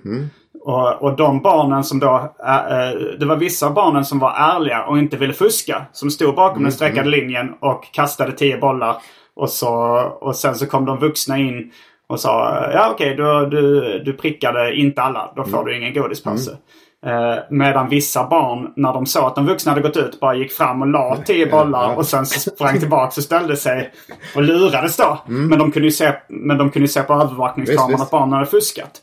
Och, 0.65 1.03
och 1.03 1.17
de 1.17 1.43
barnen 1.43 1.85
som 1.85 2.01
då... 2.01 2.15
eh, 2.47 3.19
det 3.19 3.27
var 3.27 3.37
vissa 3.37 3.71
barnen 3.71 4.05
som 4.05 4.19
var 4.19 4.31
ärliga 4.31 4.85
och 4.85 4.99
inte 4.99 5.17
ville 5.17 5.33
fuska. 5.33 5.87
Som 5.93 6.11
stod 6.11 6.35
bakom 6.35 6.63
den 6.63 6.73
streckade 6.73 7.09
linjen 7.09 7.55
och 7.61 7.93
kastade 7.93 8.33
tio 8.33 8.59
bollar. 8.59 8.97
Och, 9.37 9.51
så, 9.51 9.75
och 10.21 10.37
sen 10.37 10.55
så 10.55 10.67
kom 10.67 10.85
de 10.85 10.99
vuxna 10.99 11.39
in 11.39 11.73
och 12.07 12.21
sa 12.21 12.65
ja 12.73 12.91
okej 12.91 13.15
du, 13.15 13.47
du, 13.51 13.99
du 14.05 14.13
prickade 14.13 14.75
inte 14.75 15.03
alla. 15.03 15.33
Då 15.37 15.45
får 15.45 15.65
du 15.65 15.77
ingen 15.77 15.95
godispåse. 15.95 16.57
Eh, 17.07 17.39
medan 17.51 17.89
vissa 17.89 18.27
barn 18.27 18.73
när 18.77 18.93
de 18.93 19.07
såg 19.07 19.25
att 19.25 19.35
de 19.35 19.47
vuxna 19.47 19.73
hade 19.73 19.83
gått 19.83 19.97
ut 19.97 20.21
bara 20.21 20.35
gick 20.35 20.53
fram 20.53 20.83
och 20.83 20.89
la 20.89 21.17
tio 21.27 21.47
bollar 21.47 21.97
och 21.97 22.07
sen 22.07 22.27
så 22.27 22.51
sprang 22.51 22.79
tillbaka 22.79 23.13
och 23.17 23.25
ställde 23.25 23.57
sig 23.57 23.91
och 24.37 24.43
lurades 24.43 24.97
då. 24.97 25.19
Men 25.27 25.59
de 25.59 25.73
kunde 25.73 25.89
ju 25.89 25.93
se, 25.93 26.13
men 26.29 26.59
de 26.59 26.71
kunde 26.71 26.89
se 26.89 27.03
på 27.03 27.13
övervakningskameran 27.13 28.03
att 28.03 28.11
barnen 28.11 28.33
hade 28.33 28.47
fuskat. 28.47 29.03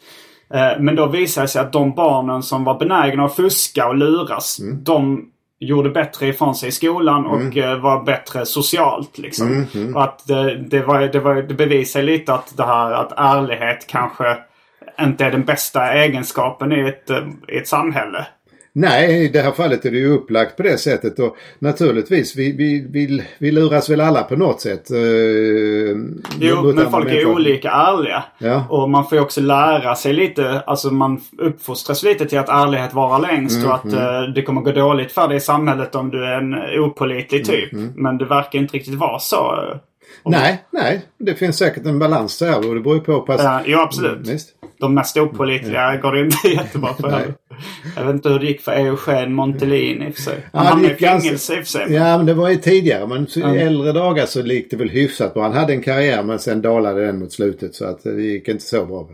Eh, 0.53 0.79
Men 0.79 0.95
då 0.95 1.07
visade 1.07 1.43
det 1.43 1.49
sig 1.49 1.61
att 1.61 1.73
de 1.73 1.95
barnen 1.95 2.43
som 2.43 2.63
var 2.63 2.79
benägna 2.79 3.25
att 3.25 3.35
fuska 3.35 3.87
och 3.87 3.95
luras, 3.97 4.59
Mm. 4.59 4.83
de 4.83 5.25
gjorde 5.59 5.89
bättre 5.89 6.27
ifrån 6.27 6.55
sig 6.55 6.69
i 6.69 6.71
skolan 6.71 7.25
och 7.25 7.57
eh, 7.57 7.79
var 7.79 8.03
bättre 8.03 8.45
socialt. 8.45 9.17
Liksom. 9.17 9.65
Mm, 9.75 9.95
Och 9.95 10.03
att 10.03 10.27
det, 10.27 10.55
det, 10.55 10.81
var, 10.81 11.01
det, 11.01 11.19
var, 11.19 11.35
det 11.35 11.53
bevisar 11.53 12.01
lite 12.01 12.33
att 12.33 12.57
det 12.57 12.63
här 12.65 12.91
att 12.91 13.13
ärlighet 13.17 13.87
kanske 13.87 14.37
inte 15.01 15.25
är 15.25 15.31
den 15.31 15.45
bästa 15.45 15.93
egenskapen 15.93 16.71
i 16.71 16.79
ett, 16.79 17.09
eh, 17.09 17.27
i 17.47 17.57
ett 17.57 17.67
samhälle. 17.67 18.27
Nej, 18.79 19.25
i 19.25 19.27
det 19.27 19.41
här 19.41 19.51
fallet 19.51 19.85
är 19.85 19.91
det 19.91 19.97
ju 19.97 20.07
upplagt 20.13 20.57
på 20.57 20.63
det 20.63 20.77
sättet 20.77 21.19
och 21.19 21.37
naturligtvis 21.59 22.35
vi, 22.35 22.51
vi, 22.51 22.87
vi, 22.89 23.23
vi 23.37 23.51
luras 23.51 23.89
väl 23.89 24.01
alla 24.01 24.23
på 24.23 24.35
något 24.35 24.61
sätt. 24.61 24.91
eh, 24.91 24.97
Jo, 26.39 26.73
men 26.75 26.91
folk 26.91 27.11
är 27.11 27.25
olika 27.25 27.71
ärliga. 27.71 28.23
Ja. 28.37 28.63
Och 28.69 28.89
man 28.89 29.05
får 29.09 29.17
ju 29.17 29.21
också 29.21 29.41
lära 29.41 29.95
sig 29.95 30.13
lite, 30.13 30.59
alltså 30.67 30.91
man 30.91 31.21
uppfostras 31.37 32.03
lite 32.03 32.25
till 32.25 32.39
att 32.39 32.49
ärlighet 32.49 32.93
varar 32.93 33.19
längst 33.21 33.57
Mm, 33.57 33.69
och 33.69 33.75
att 33.75 33.93
eh, 33.93 34.21
det 34.35 34.41
kommer 34.41 34.61
gå 34.61 34.71
dåligt 34.71 35.11
för 35.11 35.27
dig 35.27 35.37
i 35.37 35.39
samhället 35.39 35.95
om 35.95 36.09
du 36.09 36.25
är 36.25 36.37
en 36.37 36.79
opålitlig 36.79 37.49
Mm, 37.49 37.61
typ. 37.61 37.95
Men 37.95 38.17
det 38.17 38.25
verkar 38.25 38.59
inte 38.59 38.77
riktigt 38.77 38.95
vara 38.95 39.19
så. 39.19 39.55
Nej, 40.25 40.63
nej. 40.71 41.01
Det 41.17 41.35
finns 41.35 41.57
säkert 41.57 41.85
en 41.85 41.99
balans 41.99 42.39
där 42.39 42.67
och 42.67 42.75
det 42.75 42.81
beror 42.81 42.95
ju 42.95 43.01
på 43.01 43.21
pass... 43.21 43.63
Jo, 43.65 43.79
absolut. 43.79 44.27
Mm. 44.27 44.39
De 44.79 44.93
mest 44.93 45.17
opålitliga 45.17 45.97
går 45.97 46.11
det 46.11 46.21
inte 46.21 46.47
jättebra 46.55 46.93
för. 46.93 47.33
Jag 47.95 48.05
vet 48.05 48.15
inte 48.15 48.29
hur 48.29 48.39
det 48.39 48.45
gick 48.45 48.61
för 48.61 48.71
Eugen 48.71 49.33
Montelin 49.33 50.03
i 50.03 50.09
och 50.09 50.15
för 50.15 50.21
sig. 50.21 50.45
Han 50.53 50.65
Ja, 50.65 50.69
hamnade 50.71 50.93
i 50.93 50.97
fängelse 50.97 51.53
i 51.53 51.55
och 51.55 51.59
för 51.59 51.71
sig. 51.71 51.93
Ja, 51.93 52.17
men 52.17 52.25
det 52.25 52.33
var 52.33 52.49
ju 52.49 52.55
tidigare. 52.55 53.07
Men 53.07 53.27
i 53.55 53.57
äldre 53.57 53.91
dagar 53.91 54.25
så 54.25 54.41
gick 54.41 54.71
det 54.71 54.77
väl 54.77 54.89
hyfsat 54.89 55.33
bra. 55.33 55.43
Han 55.43 55.53
hade 55.53 55.73
en 55.73 55.81
karriär 55.81 56.23
men 56.23 56.39
sen 56.39 56.61
dalade 56.61 57.05
den 57.05 57.19
mot 57.19 57.31
slutet 57.33 57.75
så 57.75 57.85
att 57.85 58.03
det 58.03 58.21
gick 58.21 58.47
inte 58.47 58.63
så 58.63 58.85
bra. 58.85 59.09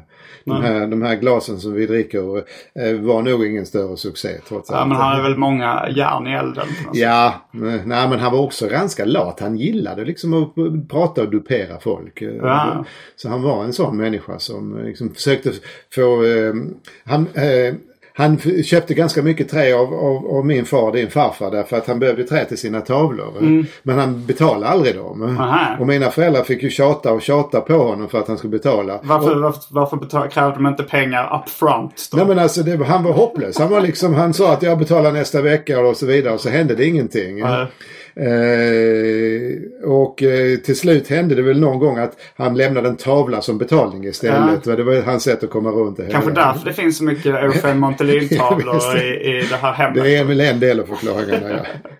De 0.45 0.61
här, 0.63 0.87
de 0.87 1.01
här 1.01 1.15
glasen 1.15 1.59
som 1.59 1.73
vi 1.73 1.85
dricker 1.85 2.37
eh, 2.79 2.99
var 2.99 3.21
nog 3.21 3.45
ingen 3.45 3.65
större 3.65 3.97
succé 3.97 4.29
trots 4.47 4.69
Ja, 4.69 4.75
allt. 4.77 4.87
men 4.89 4.97
han 4.97 5.11
hade 5.11 5.23
väl 5.23 5.37
många 5.37 5.89
järn 5.95 6.27
i 6.27 6.31
elden. 6.33 6.67
sätt. 6.67 6.87
Ja, 6.93 7.33
men- 7.51 7.81
nej 7.85 8.09
men 8.09 8.19
han 8.19 8.31
var 8.31 8.39
också 8.39 8.67
ganska 8.67 9.05
lat. 9.05 9.39
Han 9.39 9.57
gillade 9.57 10.05
liksom 10.05 10.33
att 10.43 10.55
prata 10.89 11.21
och 11.21 11.29
dupera 11.31 11.79
folk. 11.79 12.21
Ja. 12.21 12.85
Så 13.15 13.29
han 13.29 13.41
var 13.41 13.63
en 13.63 13.73
sån 13.73 13.97
människa 13.97 14.39
som 14.39 14.77
eh, 14.77 14.83
liksom 14.85 15.13
försökte 15.13 15.51
få... 15.95 16.23
Eh, 16.23 16.53
han, 17.05 17.27
eh, 17.33 17.73
han 18.17 18.39
köpte 18.63 18.93
ganska 18.93 19.21
mycket 19.21 19.49
trä 19.49 19.75
av, 19.75 19.93
av, 19.93 20.27
av 20.37 20.45
min 20.45 20.65
far, 20.65 20.91
din 20.91 21.09
farfar, 21.09 21.51
därför 21.51 21.77
att 21.77 21.87
han 21.87 21.99
behövde 21.99 22.23
trä 22.23 22.45
till 22.45 22.57
sina 22.57 22.81
tavlor. 22.81 23.33
Men 23.83 23.99
han 23.99 24.25
betalade 24.25 24.67
aldrig 24.67 24.95
dem. 24.95 25.23
Mm. 25.23 25.39
Aha. 25.39 25.77
Och 25.79 25.87
mina 25.87 26.09
föräldrar 26.09 26.43
fick 26.43 26.63
ju 26.63 26.69
tjata 26.69 27.11
och 27.13 27.21
tjata 27.21 27.61
på 27.61 27.73
honom 27.73 28.09
för 28.09 28.19
att 28.19 28.27
han 28.27 28.37
skulle 28.37 28.51
betala. 28.51 28.99
Varför, 29.03 29.35
varför, 29.35 29.61
varför 29.69 29.97
betal, 29.97 30.29
krävde 30.29 30.55
de 30.55 30.67
inte 30.67 30.83
pengar 30.83 31.41
up 31.41 31.49
front 31.49 32.07
då? 32.11 32.17
Nej 32.17 32.25
men 32.27 32.39
alltså 32.39 32.63
det, 32.63 32.85
han 32.85 33.03
var 33.03 33.11
hopplös. 33.11 33.59
Han 33.59 33.69
var 33.69 33.81
liksom, 33.81 34.13
han 34.13 34.33
sa 34.33 34.53
att 34.53 34.63
jag 34.63 34.77
betalar 34.77 35.11
nästa 35.11 35.41
vecka 35.41 35.79
och 35.79 35.97
så 35.97 36.05
vidare 36.05 36.33
och 36.33 36.39
så 36.39 36.49
hände 36.49 36.75
det 36.75 36.85
ingenting. 36.85 37.39
Nej. 37.39 37.67
Eh, 38.19 39.89
och 39.89 40.23
eh, 40.23 40.57
till 40.57 40.75
slut 40.75 41.07
hände 41.07 41.35
det 41.35 41.41
väl 41.41 41.59
någon 41.59 41.79
gång 41.79 41.97
att 41.97 42.17
han 42.37 42.57
lämnade 42.57 42.87
en 42.87 42.97
tavla 42.97 43.41
som 43.41 43.57
betalning 43.57 44.03
istället. 44.03 44.65
Ja. 44.65 44.75
Det 44.75 44.83
var 44.83 45.01
hans 45.01 45.23
sätt 45.23 45.43
att 45.43 45.49
komma 45.49 45.69
runt 45.69 45.97
det. 45.97 46.07
Kanske 46.11 46.31
därför 46.31 46.65
det 46.65 46.73
finns 46.73 46.97
så 46.97 47.03
mycket 47.03 47.25
Eugen 47.35 47.79
Montelin-tavlor 47.79 48.97
i, 48.97 49.37
i 49.37 49.47
det 49.49 49.55
här 49.55 49.73
hemmet. 49.73 50.03
Det 50.03 50.15
är 50.15 50.23
väl 50.23 50.39
en 50.39 50.59
del 50.59 50.79
av 50.79 50.85
förklaringarna, 50.85 51.49
ja. 51.49 51.91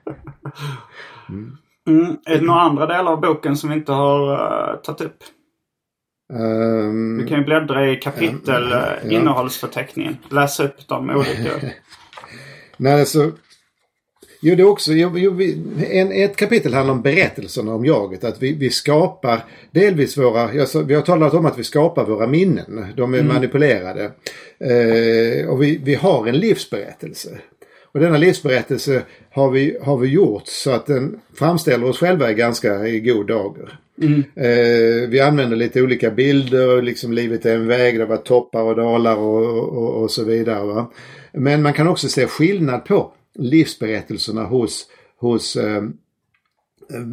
Mm. 1.30 1.58
Mm. 1.88 2.18
Är 2.26 2.36
det 2.36 2.46
några 2.46 2.62
andra 2.62 2.86
delar 2.86 3.12
av 3.12 3.22
boken 3.22 3.58
som 3.58 3.70
vi 3.70 3.76
inte 3.76 3.92
har 3.92 4.32
uh, 4.32 4.82
tagit 4.82 5.02
upp? 5.02 5.24
Um, 6.34 7.18
du 7.18 7.28
kan 7.28 7.38
ju 7.38 7.44
bläddra 7.46 7.90
i 7.90 7.96
kapitel 7.96 8.64
um, 8.64 8.80
ja. 9.04 9.10
innehållsförteckningen. 9.10 10.18
Läsa 10.30 10.64
upp 10.64 10.88
de 10.88 11.10
olika. 11.10 11.52
Nej, 12.78 13.00
alltså. 13.00 13.32
Jo, 14.48 14.56
det 14.56 14.64
är 14.64 14.68
också, 14.68 14.94
jo, 14.94 15.18
jo, 15.18 15.42
en, 15.90 16.12
ett 16.12 16.36
kapitel 16.36 16.74
handlar 16.74 16.94
om 16.94 17.02
berättelserna 17.02 17.74
om 17.74 17.86
jaget. 17.86 18.24
Att 18.24 18.42
vi, 18.42 18.54
vi 18.54 18.70
skapar 18.70 19.46
delvis 19.72 20.18
våra, 20.18 20.54
jag, 20.54 20.68
vi 20.88 20.94
har 20.94 21.02
talat 21.02 21.34
om 21.34 21.46
att 21.46 21.60
vi 21.60 21.64
skapar 21.64 22.06
våra 22.06 22.28
minnen. 22.28 22.86
De 22.96 23.14
är 23.14 23.20
mm. 23.20 23.34
manipulerade. 23.34 24.12
Eh, 24.60 25.50
och 25.50 25.64
vi, 25.64 25.82
vi 25.84 25.96
har 25.96 26.28
en 26.28 26.38
livsberättelse. 26.38 27.30
Och 27.84 28.00
denna 28.00 28.18
livsberättelse 28.18 29.02
har 29.32 29.52
vi, 29.52 29.78
har 29.82 29.98
vi 29.98 30.08
gjort 30.08 30.48
så 30.48 30.72
att 30.72 30.86
den 30.86 31.20
framställer 31.34 31.90
oss 31.90 32.00
själva 32.00 32.32
i 32.32 32.34
ganska 32.34 32.88
i 32.88 33.00
god 33.00 33.28
dager. 33.28 33.80
Mm. 34.02 34.24
Eh, 34.36 35.10
vi 35.10 35.20
använder 35.20 35.58
lite 35.58 35.82
olika 35.82 36.10
bilder, 36.10 36.82
liksom 36.82 37.14
livet 37.14 37.46
är 37.46 37.56
en 37.56 37.68
väg, 37.68 38.00
det 38.00 38.06
var 38.06 38.18
toppar 38.18 38.64
och 38.64 38.76
dalar 38.76 39.16
och, 39.16 39.78
och, 39.78 40.04
och 40.04 40.12
så 40.12 40.24
vidare. 40.24 40.66
Va? 40.66 40.92
Men 41.32 41.62
man 41.62 41.74
kan 41.74 41.88
också 41.88 42.08
se 42.08 42.28
skillnad 42.28 42.86
på 42.86 43.12
livsberättelserna 43.36 44.44
hos, 44.44 44.88
hos 45.20 45.56
eh, 45.56 45.84
eh, 46.94 47.06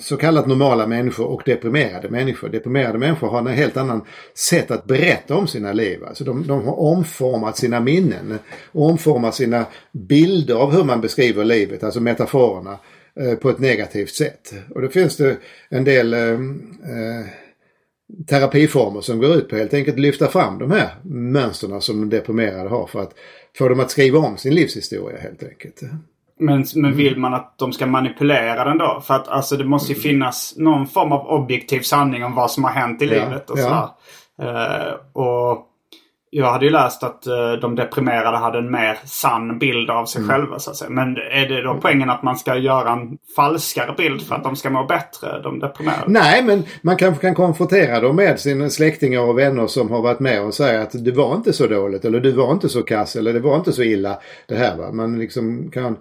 så 0.00 0.16
kallat 0.16 0.46
normala 0.46 0.86
människor 0.86 1.26
och 1.26 1.42
deprimerade 1.46 2.08
människor. 2.08 2.48
Deprimerade 2.48 2.98
människor 2.98 3.28
har 3.28 3.38
en 3.38 3.46
helt 3.46 3.76
annan 3.76 4.04
sätt 4.34 4.70
att 4.70 4.84
berätta 4.84 5.36
om 5.36 5.46
sina 5.46 5.72
liv. 5.72 6.04
Alltså 6.04 6.24
de, 6.24 6.46
de 6.46 6.64
har 6.64 6.80
omformat 6.80 7.56
sina 7.56 7.80
minnen. 7.80 8.38
Omformat 8.72 9.34
sina 9.34 9.66
bilder 9.92 10.54
av 10.54 10.72
hur 10.72 10.84
man 10.84 11.00
beskriver 11.00 11.44
livet, 11.44 11.84
alltså 11.84 12.00
metaforerna, 12.00 12.78
eh, 13.20 13.34
på 13.34 13.50
ett 13.50 13.58
negativt 13.58 14.10
sätt. 14.10 14.54
Och 14.74 14.82
då 14.82 14.88
finns 14.88 15.16
det 15.16 15.36
en 15.68 15.84
del 15.84 16.14
eh, 16.14 16.32
eh, 16.32 17.26
terapiformer 18.26 19.00
som 19.00 19.18
går 19.18 19.34
ut 19.36 19.48
på 19.48 19.56
helt 19.56 19.74
enkelt 19.74 19.98
lyfta 19.98 20.28
fram 20.28 20.58
de 20.58 20.70
här 20.70 20.90
mönsterna 21.04 21.80
som 21.80 22.00
de 22.00 22.16
deprimerade 22.16 22.68
har 22.68 22.86
för 22.86 23.02
att 23.02 23.14
få 23.58 23.68
dem 23.68 23.80
att 23.80 23.90
skriva 23.90 24.18
om 24.18 24.36
sin 24.36 24.54
livshistoria 24.54 25.20
helt 25.20 25.42
enkelt. 25.42 25.80
Men, 26.40 26.64
men 26.74 26.96
vill 26.96 27.16
man 27.16 27.34
att 27.34 27.58
de 27.58 27.72
ska 27.72 27.86
manipulera 27.86 28.64
den 28.64 28.78
då? 28.78 29.02
För 29.06 29.14
att 29.14 29.28
alltså 29.28 29.56
det 29.56 29.64
måste 29.64 29.92
ju 29.92 30.00
finnas 30.00 30.54
någon 30.56 30.86
form 30.86 31.12
av 31.12 31.26
objektiv 31.26 31.80
sanning 31.80 32.24
om 32.24 32.34
vad 32.34 32.50
som 32.50 32.64
har 32.64 32.70
hänt 32.70 33.02
i 33.02 33.04
ja, 33.04 33.10
livet 33.10 33.50
och 33.50 33.58
sådär. 33.58 33.88
Uh, 34.42 34.94
och 35.12 35.67
jag 36.30 36.52
hade 36.52 36.64
ju 36.64 36.70
läst 36.70 37.02
att 37.02 37.26
uh, 37.26 37.60
de 37.60 37.74
deprimerade 37.74 38.36
hade 38.36 38.58
en 38.58 38.70
mer 38.70 38.98
sann 39.04 39.58
bild 39.58 39.90
av 39.90 40.06
sig 40.06 40.22
mm. 40.22 40.30
själva 40.30 40.58
så 40.58 40.70
att 40.70 40.76
säga. 40.76 40.90
Men 40.90 41.16
är 41.16 41.48
det 41.48 41.62
då 41.62 41.78
poängen 41.82 42.10
att 42.10 42.22
man 42.22 42.36
ska 42.36 42.56
göra 42.56 42.92
en 42.92 43.18
falskare 43.36 43.94
bild 43.96 44.22
för 44.22 44.34
att 44.34 44.44
de 44.44 44.56
ska 44.56 44.70
må 44.70 44.84
bättre, 44.84 45.42
de 45.42 45.58
deprimerade? 45.58 46.04
Nej, 46.06 46.42
men 46.42 46.62
man 46.82 46.96
kanske 46.96 47.26
kan 47.26 47.34
konfrontera 47.34 48.00
dem 48.00 48.16
med 48.16 48.40
sina 48.40 48.70
släktingar 48.70 49.20
och 49.20 49.38
vänner 49.38 49.66
som 49.66 49.90
har 49.90 50.02
varit 50.02 50.20
med 50.20 50.42
och 50.42 50.54
säga 50.54 50.82
att 50.82 51.04
det 51.04 51.12
var 51.12 51.34
inte 51.34 51.52
så 51.52 51.66
dåligt 51.66 52.04
eller 52.04 52.20
du 52.20 52.32
var 52.32 52.52
inte 52.52 52.68
så 52.68 52.82
kass 52.82 53.16
eller 53.16 53.32
det 53.32 53.40
var 53.40 53.56
inte 53.56 53.72
så 53.72 53.82
illa 53.82 54.18
det 54.46 54.56
här. 54.56 54.76
Va? 54.76 54.92
Man 54.92 55.18
liksom 55.18 55.70
kan 55.70 55.96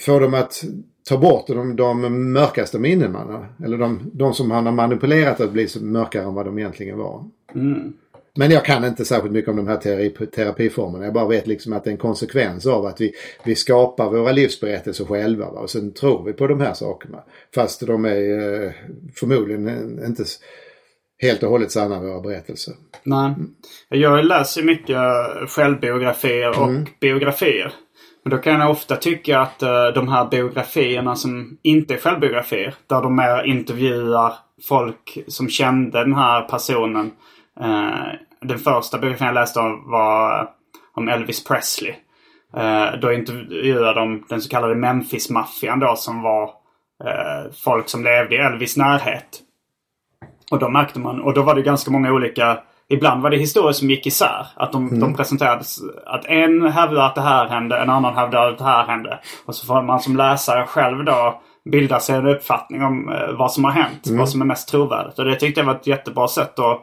få 0.00 0.18
dem 0.18 0.34
att 0.34 0.64
ta 1.08 1.18
bort 1.18 1.46
de, 1.46 1.76
de 1.76 2.32
mörkaste 2.32 2.78
minnen 2.78 3.12
man 3.12 3.28
har. 3.28 3.48
Eller 3.64 3.78
de, 3.78 4.10
de 4.12 4.34
som 4.34 4.50
han 4.50 4.66
har 4.66 4.72
manipulerat 4.72 5.40
att 5.40 5.52
bli 5.52 5.66
mörkare 5.80 6.22
än 6.22 6.34
vad 6.34 6.46
de 6.46 6.58
egentligen 6.58 6.98
var. 6.98 7.24
Mm. 7.54 7.92
Men 8.36 8.50
jag 8.50 8.64
kan 8.64 8.84
inte 8.84 9.04
särskilt 9.04 9.32
mycket 9.32 9.50
om 9.50 9.56
de 9.56 9.68
här 9.68 9.76
terapi, 9.76 10.26
terapiformerna. 10.26 11.04
Jag 11.04 11.14
bara 11.14 11.28
vet 11.28 11.46
liksom 11.46 11.72
att 11.72 11.84
det 11.84 11.90
är 11.90 11.92
en 11.92 11.98
konsekvens 11.98 12.66
av 12.66 12.86
att 12.86 13.00
vi, 13.00 13.12
vi 13.44 13.54
skapar 13.54 14.10
våra 14.10 14.32
livsberättelser 14.32 15.04
själva. 15.04 15.50
Va? 15.50 15.60
Och 15.60 15.70
sen 15.70 15.92
tror 15.92 16.24
vi 16.24 16.32
på 16.32 16.46
de 16.46 16.60
här 16.60 16.74
sakerna. 16.74 17.18
Fast 17.54 17.86
de 17.86 18.04
är 18.04 18.64
eh, 18.64 18.72
förmodligen 19.14 19.68
inte 20.06 20.24
helt 21.22 21.42
och 21.42 21.50
hållet 21.50 21.72
sanna 21.72 22.00
våra 22.00 22.20
berättelser. 22.20 22.74
Nej. 23.02 23.34
Jag 23.88 24.24
läser 24.24 24.62
mycket 24.62 24.98
självbiografier 25.48 26.60
och 26.60 26.68
mm. 26.68 26.86
biografier. 27.00 27.72
Men 28.24 28.30
då 28.30 28.38
kan 28.38 28.60
jag 28.60 28.70
ofta 28.70 28.96
tycka 28.96 29.38
att 29.38 29.62
uh, 29.62 29.94
de 29.94 30.08
här 30.08 30.28
biografierna 30.30 31.16
som 31.16 31.58
inte 31.62 31.94
är 31.94 31.98
självbiografier, 31.98 32.74
där 32.86 33.02
de 33.02 33.16
mer 33.16 33.42
intervjuar 33.46 34.32
folk 34.68 35.18
som 35.26 35.48
kände 35.48 35.98
den 35.98 36.14
här 36.14 36.42
personen. 36.42 37.10
Uh, 37.60 38.12
den 38.40 38.58
första 38.58 38.98
biografin 38.98 39.26
jag 39.26 39.34
läste 39.34 39.60
om 39.60 39.90
var 39.90 40.48
om 40.94 41.08
Elvis 41.08 41.44
Presley. 41.44 41.94
Uh, 42.56 43.00
då 43.00 43.12
intervjuade 43.12 44.00
de 44.00 44.24
den 44.28 44.40
så 44.40 44.48
kallade 44.48 44.74
Memphis-maffian 44.74 45.80
då 45.80 45.96
som 45.96 46.22
var 46.22 46.50
folk 47.64 47.88
som 47.88 48.04
levde 48.04 48.34
i 48.34 48.38
Elvis 48.38 48.76
närhet. 48.76 49.40
Och 50.50 50.58
då 50.58 50.68
märkte 50.68 50.98
man, 50.98 51.20
och 51.20 51.34
då 51.34 51.42
var 51.42 51.54
det 51.54 51.62
ganska 51.62 51.90
många 51.90 52.12
olika 52.12 52.58
Ibland 52.88 53.22
var 53.22 53.30
det 53.30 53.36
historier 53.36 53.72
som 53.72 53.90
gick 53.90 54.06
isär. 54.06 54.46
Att 54.54 54.72
de, 54.72 54.88
mm. 54.88 55.00
de 55.00 55.14
presenterades. 55.14 55.78
Att 56.06 56.24
en 56.24 56.72
hävdade 56.72 57.06
att 57.06 57.14
det 57.14 57.20
här 57.20 57.48
hände, 57.48 57.78
en 57.78 57.90
annan 57.90 58.14
hävdade 58.14 58.48
att 58.48 58.58
det 58.58 58.64
här 58.64 58.86
hände. 58.86 59.18
Och 59.46 59.54
så 59.54 59.66
får 59.66 59.82
man 59.82 60.00
som 60.00 60.16
läsare 60.16 60.66
själv 60.66 61.04
då 61.04 61.42
bilda 61.70 62.00
sig 62.00 62.16
en 62.16 62.26
uppfattning 62.26 62.82
om 62.82 63.08
eh, 63.08 63.32
vad 63.38 63.52
som 63.52 63.64
har 63.64 63.70
hänt. 63.70 64.06
Mm. 64.06 64.18
Vad 64.18 64.28
som 64.28 64.40
är 64.40 64.44
mest 64.44 64.68
trovärdigt. 64.68 65.18
Och 65.18 65.24
det 65.24 65.36
tyckte 65.36 65.60
jag 65.60 65.66
var 65.66 65.74
ett 65.74 65.86
jättebra 65.86 66.28
sätt 66.28 66.58
att 66.58 66.82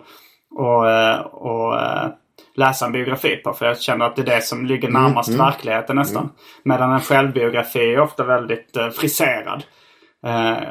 och, 0.55 0.89
eh, 0.89 1.19
och, 1.19 1.79
eh, 1.79 2.09
läsa 2.55 2.85
en 2.85 2.91
biografi 2.91 3.35
på. 3.35 3.53
För 3.53 3.65
jag 3.65 3.81
känner 3.81 4.05
att 4.05 4.15
det 4.15 4.21
är 4.21 4.35
det 4.35 4.41
som 4.41 4.65
ligger 4.65 4.89
mm, 4.89 5.03
närmast 5.03 5.29
mm. 5.29 5.45
verkligheten 5.45 5.95
nästan. 5.95 6.23
Mm. 6.23 6.35
Medan 6.63 6.91
en 6.91 6.99
självbiografi 6.99 7.93
är 7.93 7.99
ofta 7.99 8.23
väldigt 8.23 8.77
uh, 8.77 8.89
friserad. 8.89 9.63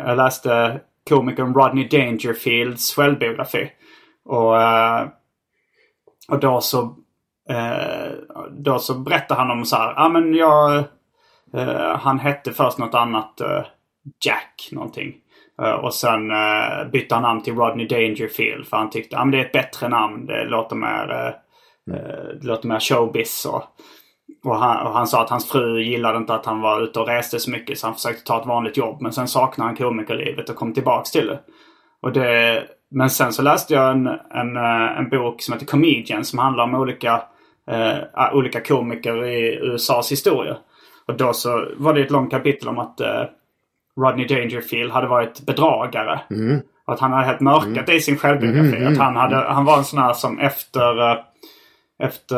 Jag 0.07 0.17
läste 0.17 0.81
komikern 1.09 1.55
Rodney 1.55 1.89
Dangerfields 1.89 2.95
självbiografi. 2.95 3.71
Och 4.25 4.55
och 6.29 6.41
då 6.41 6.61
så, 6.61 6.97
eh, 7.49 8.13
då 8.51 8.79
så 8.79 8.95
berättar 8.95 9.37
han 9.37 9.51
om 9.51 9.65
så 9.65 9.77
här, 9.77 9.87
ja 9.87 9.95
ah, 9.97 10.09
men 10.09 10.35
jag, 10.35 10.85
eh, 11.55 11.97
han 11.97 12.19
hette 12.19 12.53
först 12.53 12.79
något 12.79 12.95
annat, 12.95 13.41
eh, 13.41 13.65
Jack 14.25 14.69
någonting. 14.73 15.15
Eh, 15.63 15.73
och 15.73 15.95
sen 15.95 16.31
eh, 16.31 16.91
bytte 16.93 17.15
han 17.15 17.23
namn 17.23 17.43
till 17.43 17.55
Rodney 17.55 17.87
Dangerfield 17.87 18.67
för 18.67 18.77
han 18.77 18.91
tyckte, 18.91 19.17
ja 19.17 19.23
ah, 19.23 19.25
det 19.25 19.39
är 19.39 19.45
ett 19.45 19.53
bättre 19.53 19.89
namn, 19.89 20.27
det 20.27 20.45
låter 20.45 20.77
mer, 20.77 21.35
eh, 21.91 21.95
det 22.41 22.47
låter 22.47 22.69
mer 22.69 22.81
showbiz 22.81 23.47
och 23.47 23.65
och 24.45 24.57
han, 24.57 24.87
och 24.87 24.93
han, 24.93 25.07
sa 25.07 25.23
att 25.23 25.31
hans 25.31 25.51
fru 25.51 25.83
gillade 25.83 26.19
inte 26.19 26.35
att 26.35 26.47
han 26.47 26.61
var 26.61 26.83
ute 26.83 27.01
och 27.01 27.07
reste 27.07 27.41
så 27.41 27.51
mycket 27.51 27.79
så 27.79 27.87
han 27.87 27.95
försökte 27.95 28.25
ta 28.25 28.41
ett 28.41 28.47
vanligt 28.47 28.77
jobb. 28.77 29.03
Men 29.03 29.13
sen 29.13 29.29
saknade 29.29 29.69
han 29.69 29.77
komikerlivet 29.77 30.49
och 30.49 30.57
kom 30.57 30.75
tillbaks 30.75 31.11
till 31.11 31.27
det. 31.27 31.41
Och 32.03 32.13
det, 32.13 32.63
men 32.91 33.11
sen 33.11 33.33
så 33.33 33.43
läste 33.43 33.75
jag 33.75 33.91
en, 33.91 34.07
en, 34.31 34.57
eh, 34.57 34.99
en 34.99 35.09
bok 35.09 35.43
som 35.43 35.53
heter 35.53 35.67
Comedian 35.67 36.25
som 36.25 36.39
handlar 36.39 36.65
om 36.65 36.75
olika, 36.75 37.23
uh, 37.71 38.35
olika 38.35 38.61
komiker 38.61 39.25
i 39.25 39.59
USAs 39.63 40.13
historia. 40.13 40.57
Och 41.07 41.17
då 41.17 41.33
så 41.33 41.69
var 41.77 41.95
det 41.95 42.01
ett 42.01 42.11
långt 42.11 42.31
kapitel 42.31 42.69
om 42.69 42.79
att 42.79 43.01
uh, 43.01 43.25
Rodney 44.01 44.27
Dangerfield 44.27 44.93
hade 44.93 45.07
varit 45.07 45.41
bedragare. 45.41 46.21
Mm. 46.31 46.61
Att 46.85 47.01
han 47.01 47.13
hade 47.13 47.27
helt 47.27 47.41
mörkat 47.41 47.89
mm. 47.89 47.97
i 47.97 48.01
sin 48.01 48.19
självbiografi. 48.19 48.77
Mm, 48.77 48.93
att 48.93 48.99
han, 48.99 49.17
hade, 49.17 49.37
han 49.37 49.65
var 49.65 49.79
en 49.79 49.85
sån 49.85 50.03
här 50.03 50.13
som 50.13 50.39
efter... 50.39 51.01
Uh, 51.01 51.19
efter... 51.99 52.37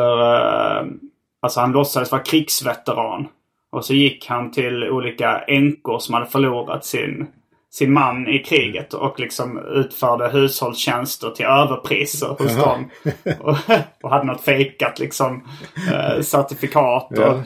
alltså 1.43 1.61
han 1.61 1.73
låtsades 1.73 2.13
vara 2.13 2.23
krigsveteran. 2.23 3.27
Och 3.73 3.85
så 3.85 3.95
gick 3.95 4.27
han 4.29 4.51
till 4.51 4.85
olika 4.85 5.39
änkor 5.39 5.99
som 5.99 6.15
hade 6.15 6.27
förlorat 6.27 6.85
sin 6.85 7.27
sin 7.75 7.93
man 7.93 8.29
i 8.29 8.39
kriget 8.39 8.95
och 8.95 9.21
liksom 9.21 9.59
utförde 9.59 10.29
hushållstjänster 10.29 11.31
till 11.31 11.47
överpriser 11.47 12.29
hos 12.29 12.53
Jaha. 12.53 12.67
dem. 12.67 12.91
Och, 13.41 13.57
och, 14.03 14.11
hade 14.11 14.25
något 14.25 14.45
fejkat 14.45 14.99
liksom 14.99 15.49
eh, 15.93 16.21
certifikat. 16.21 17.11
Och, 17.11 17.19
ja. 17.19 17.43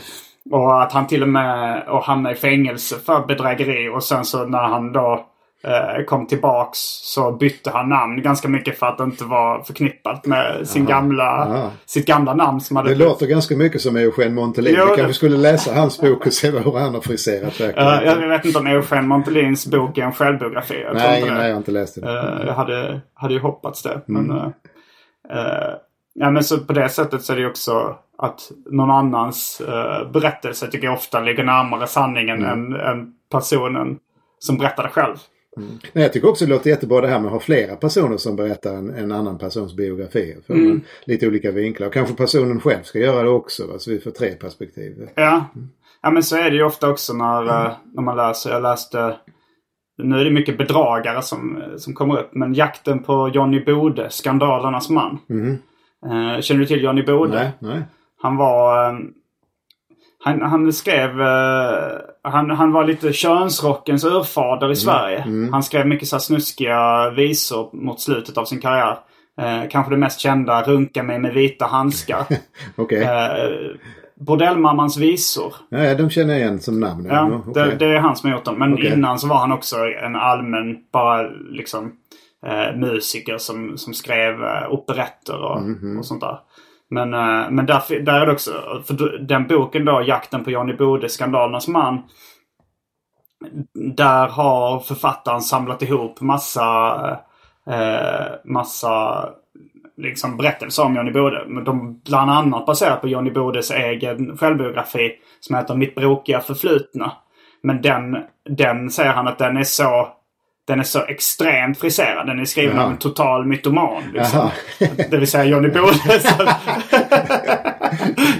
Och, 0.50 0.82
att 0.82 0.92
han 0.92 1.06
till 1.06 1.22
och 1.22 1.28
med 1.28 1.88
och 1.88 2.02
hamnade 2.02 2.34
i 2.34 2.38
fängelse 2.38 2.96
för 3.06 3.26
bedrägeri 3.26 3.88
och 3.88 4.04
sen 4.04 4.24
så 4.24 4.44
när 4.44 4.62
han 4.62 4.92
då 4.92 5.26
eh, 5.64 6.04
kom 6.04 6.26
tillbaks 6.26 6.78
så 7.02 7.32
bytte 7.32 7.70
han 7.70 7.88
namn 7.88 8.22
ganska 8.22 8.48
mycket 8.48 8.78
för 8.78 8.86
att 8.86 8.98
det 8.98 9.04
inte 9.04 9.24
var 9.24 9.62
förknippat 9.62 10.26
med 10.26 10.68
sin 10.68 10.84
gamla, 10.84 11.70
sitt 11.86 12.06
gamla 12.06 12.34
namn. 12.34 12.60
Som 12.60 12.76
hade 12.76 12.88
det 12.88 12.94
låter 12.94 13.26
ganska 13.26 13.56
mycket 13.56 13.80
som 13.80 13.96
Eugene 13.96 14.34
Montelin. 14.34 14.74
Jo, 14.78 14.84
Vi 14.84 14.88
kanske 14.88 15.06
det... 15.06 15.14
skulle 15.14 15.36
läsa 15.36 15.74
hans 15.74 16.00
bok 16.00 16.26
och 16.26 16.32
se 16.32 16.50
hur 16.50 16.78
han 16.78 16.94
har 16.94 17.00
friserat. 17.00 17.60
Uh, 17.60 17.66
jag 18.04 18.28
vet 18.28 18.44
inte 18.44 18.58
om 18.58 18.66
Eugene 18.66 19.02
Montelins 19.02 19.66
bok 19.66 19.98
är 19.98 20.02
en 20.02 20.12
självbiografi. 20.12 20.80
Jag 20.80 20.94
nej, 20.94 21.24
nej, 21.30 21.46
jag 21.46 21.50
har 21.50 21.56
inte 21.56 21.70
läst 21.70 21.94
det. 21.94 22.00
Uh, 22.00 22.46
jag 22.46 22.54
hade, 22.54 23.00
hade 23.14 23.34
ju 23.34 23.40
hoppats 23.40 23.82
det. 23.82 24.00
Mm. 24.08 24.26
Men, 24.26 24.36
uh, 24.36 24.48
ja, 26.14 26.30
men 26.30 26.44
så 26.44 26.58
på 26.58 26.72
det 26.72 26.88
sättet 26.88 27.22
så 27.22 27.32
är 27.32 27.36
det 27.36 27.42
ju 27.42 27.48
också 27.48 27.96
att 28.18 28.52
någon 28.66 28.90
annans 28.90 29.62
berättelse 30.12 30.66
tycker 30.66 30.86
jag 30.86 30.94
ofta 30.94 31.20
ligger 31.20 31.44
närmare 31.44 31.86
sanningen 31.86 32.44
mm. 32.44 32.50
än, 32.50 32.80
än 32.80 33.12
personen 33.32 33.98
som 34.38 34.58
berättade 34.58 34.88
själv. 34.88 35.16
Men 35.92 36.02
jag 36.02 36.12
tycker 36.12 36.28
också 36.28 36.44
det 36.44 36.50
låter 36.50 36.70
jättebra 36.70 37.00
det 37.00 37.08
här 37.08 37.18
med 37.18 37.26
att 37.26 37.32
ha 37.32 37.40
flera 37.40 37.76
personer 37.76 38.16
som 38.16 38.36
berättar 38.36 38.74
en, 38.74 38.90
en 38.94 39.12
annan 39.12 39.38
persons 39.38 39.76
biografi. 39.76 40.36
För 40.46 40.54
Mm. 40.54 40.80
lite 41.04 41.28
olika 41.28 41.50
vinklar. 41.50 41.86
Och 41.86 41.92
kanske 41.92 42.14
personen 42.14 42.60
själv 42.60 42.82
ska 42.82 42.98
göra 42.98 43.22
det 43.22 43.28
också. 43.28 43.66
Va? 43.66 43.78
Så 43.78 43.90
vi 43.90 43.98
får 43.98 44.10
tre 44.10 44.30
perspektiv. 44.30 45.08
Ja. 45.14 45.44
ja, 46.02 46.10
men 46.10 46.22
så 46.22 46.36
är 46.36 46.50
det 46.50 46.56
ju 46.56 46.62
ofta 46.62 46.90
också 46.90 47.12
när, 47.12 47.42
eh, 47.42 47.72
när 47.94 48.02
man 48.02 48.16
läser. 48.16 48.50
Jag 48.50 48.62
läste, 48.62 49.16
nu 50.02 50.20
är 50.20 50.24
det 50.24 50.30
mycket 50.30 50.58
bedragare 50.58 51.22
som, 51.22 51.62
som 51.76 51.94
kommer 51.94 52.20
upp. 52.20 52.30
Men 52.32 52.54
jakten 52.54 53.02
på 53.02 53.28
Johnny 53.28 53.64
Bode, 53.64 54.10
skandalernas 54.10 54.90
man. 54.90 55.18
Eh, 56.06 56.40
känner 56.40 56.60
du 56.60 56.66
till 56.66 56.82
Johnny 56.82 57.02
Bode? 57.02 57.34
Nej, 57.34 57.50
nej. 57.58 57.82
Han 58.22 58.36
var... 58.36 58.88
eh, 58.90 58.98
Han, 60.24 60.42
han 60.42 60.72
skrev... 60.72 61.20
eh, 61.20 61.98
Han, 62.22 62.50
han 62.50 62.72
var 62.72 62.84
lite 62.84 63.12
könsrockens 63.12 64.04
urfader 64.04 64.70
i 64.70 64.76
Sverige. 64.76 65.24
Han 65.52 65.62
skrev 65.62 65.86
mycket 65.86 66.08
så 66.08 66.16
här 66.16 66.20
snuskiga 66.20 67.10
visor 67.10 67.70
mot 67.76 68.00
slutet 68.00 68.38
av 68.38 68.44
sin 68.44 68.60
karriär. 68.60 68.98
Eh, 69.40 69.68
kanske 69.70 69.92
det 69.92 69.96
mest 69.98 70.20
kända, 70.20 70.62
Runka 70.62 71.02
mig 71.02 71.18
med 71.18 71.34
vita 71.34 71.66
handskar. 71.66 72.24
Okej. 72.76 73.02
eh, 73.02 73.76
Bordellmammans 74.20 74.96
visor. 74.96 75.54
Ja, 75.68 75.94
de 75.94 76.10
känner 76.10 76.32
jag 76.34 76.40
igen 76.40 76.60
som 76.60 76.80
namn. 76.80 77.06
Ja, 77.10 77.30
okej. 77.46 77.52
det, 77.54 77.74
det 77.76 77.86
är 77.86 77.98
han 77.98 78.16
som 78.16 78.30
har 78.30 78.36
gjort 78.36 78.44
dem. 78.44 78.58
Men 78.58 78.74
Okej. 78.74 78.92
innan 78.92 79.18
så 79.18 79.26
var 79.28 79.36
han 79.36 79.52
också 79.52 79.76
en 80.04 80.16
allmän, 80.16 80.76
bara 80.92 81.22
liksom 81.50 81.92
eh, 82.46 82.76
musiker 82.76 83.38
som, 83.38 83.78
som 83.78 83.94
skrev 83.94 84.44
eh, 84.44 84.70
operetter 84.72 85.44
och, 85.44 85.62
Mhm. 85.62 85.98
och 85.98 86.06
sånt 86.06 86.20
där. 86.20 86.38
Men, 86.90 87.14
eh, 87.14 87.50
men 87.50 87.66
där, 87.66 88.00
där 88.00 88.20
är 88.20 88.26
det 88.26 88.32
också, 88.32 88.82
för 88.86 89.18
den 89.18 89.46
boken 89.46 89.84
då, 89.84 90.02
Jakten 90.06 90.44
på 90.44 90.50
Johnny 90.50 90.72
Bode, 90.72 91.08
Skandalernas 91.08 91.68
man. 91.68 92.02
Där 93.74 94.28
har 94.28 94.80
författaren 94.80 95.40
samlat 95.40 95.82
ihop 95.82 96.20
massa, 96.20 97.10
eh, 97.66 98.26
massa 98.44 99.28
liksom 99.96 100.36
berättelser 100.36 100.84
om 100.84 100.96
Johnny 100.96 101.10
Bode. 101.10 101.44
Men 101.46 101.64
de 101.64 102.00
bland 102.04 102.30
annat 102.30 102.66
baserat 102.66 103.00
på 103.00 103.08
Johnny 103.08 103.30
Bodes 103.30 103.70
egen 103.70 104.36
självbiografi 104.36 105.12
som 105.40 105.56
heter 105.56 105.74
Mitt 105.74 105.94
brokiga 105.94 106.40
förflutna. 106.40 107.12
Men 107.62 107.82
den, 107.82 108.16
den 108.44 108.90
säger 108.90 109.12
han 109.12 109.28
att 109.28 109.38
den 109.38 109.56
är 109.56 109.64
så 109.64 110.08
den 110.68 110.80
är 110.80 110.84
så 110.84 111.04
extremt 111.06 111.78
friserad. 111.78 112.26
Den 112.26 112.40
är 112.40 112.44
skriven 112.44 112.76
Jaha. 112.76 112.84
av 112.84 112.90
en 112.90 112.98
total 112.98 113.46
mytoman. 113.46 114.02
Liksom. 114.14 114.50
Det 115.10 115.16
vill 115.16 115.28
säga 115.28 115.44
Johnny 115.44 115.68
Bode. 115.68 115.94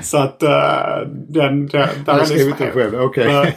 så, 0.03 0.19
att 0.19 0.43
uh, 0.43 0.49
den, 1.29 1.67
den, 1.67 1.89
där 2.07 2.13
har 2.13 2.25
skrivit 2.25 2.47
liksom- 2.61 2.81
själv, 2.81 3.01
okej. 3.01 3.57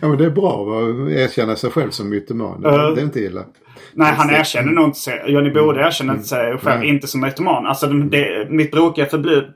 ja 0.00 0.08
men 0.08 0.18
det 0.18 0.24
är 0.24 0.30
bra 0.30 0.62
att 0.62 1.10
erkänna 1.10 1.56
sig 1.56 1.70
själv 1.70 1.90
som 1.90 2.08
mytoman. 2.08 2.60
Det, 2.62 2.68
Ja. 2.68 2.90
det 2.90 3.00
är 3.00 3.04
inte 3.04 3.20
illa. 3.20 3.44
Nej, 3.92 4.12
han 4.16 4.30
erkänner 4.30 4.72
nog 4.72 4.84
inte 4.84 4.98
sig. 4.98 5.22
Johnny 5.26 5.50
Bode 5.50 5.80
erkänner 5.80 6.14
inte 6.14 6.28
sig 6.28 6.58
själv, 6.58 6.80
Nej. 6.80 6.88
inte 6.88 7.06
som 7.06 7.20
mytoman. 7.20 7.66
Alltså 7.66 7.86
den- 7.86 8.10
det, 8.10 8.46
mitt 8.50 8.70
brokiga 8.70 9.06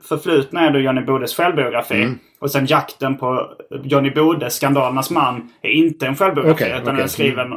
förflutna 0.07 0.61
är 0.67 0.71
då 0.71 0.79
Johnny 0.79 1.01
Bodes 1.01 1.35
självbiografi. 1.35 2.07
Och 2.41 2.51
sen 2.51 2.65
jakten 2.65 3.17
på 3.17 3.47
Johnny 3.83 4.11
Bode, 4.11 4.49
skandalernas 4.49 5.09
man, 5.09 5.49
är 5.61 5.69
inte 5.69 6.07
en 6.07 6.15
självbiografi. 6.15 6.53
Okej, 6.63 6.67
utan 6.69 6.81
okej. 6.81 6.93
den 6.95 7.03
är 7.03 7.07
skriven 7.07 7.47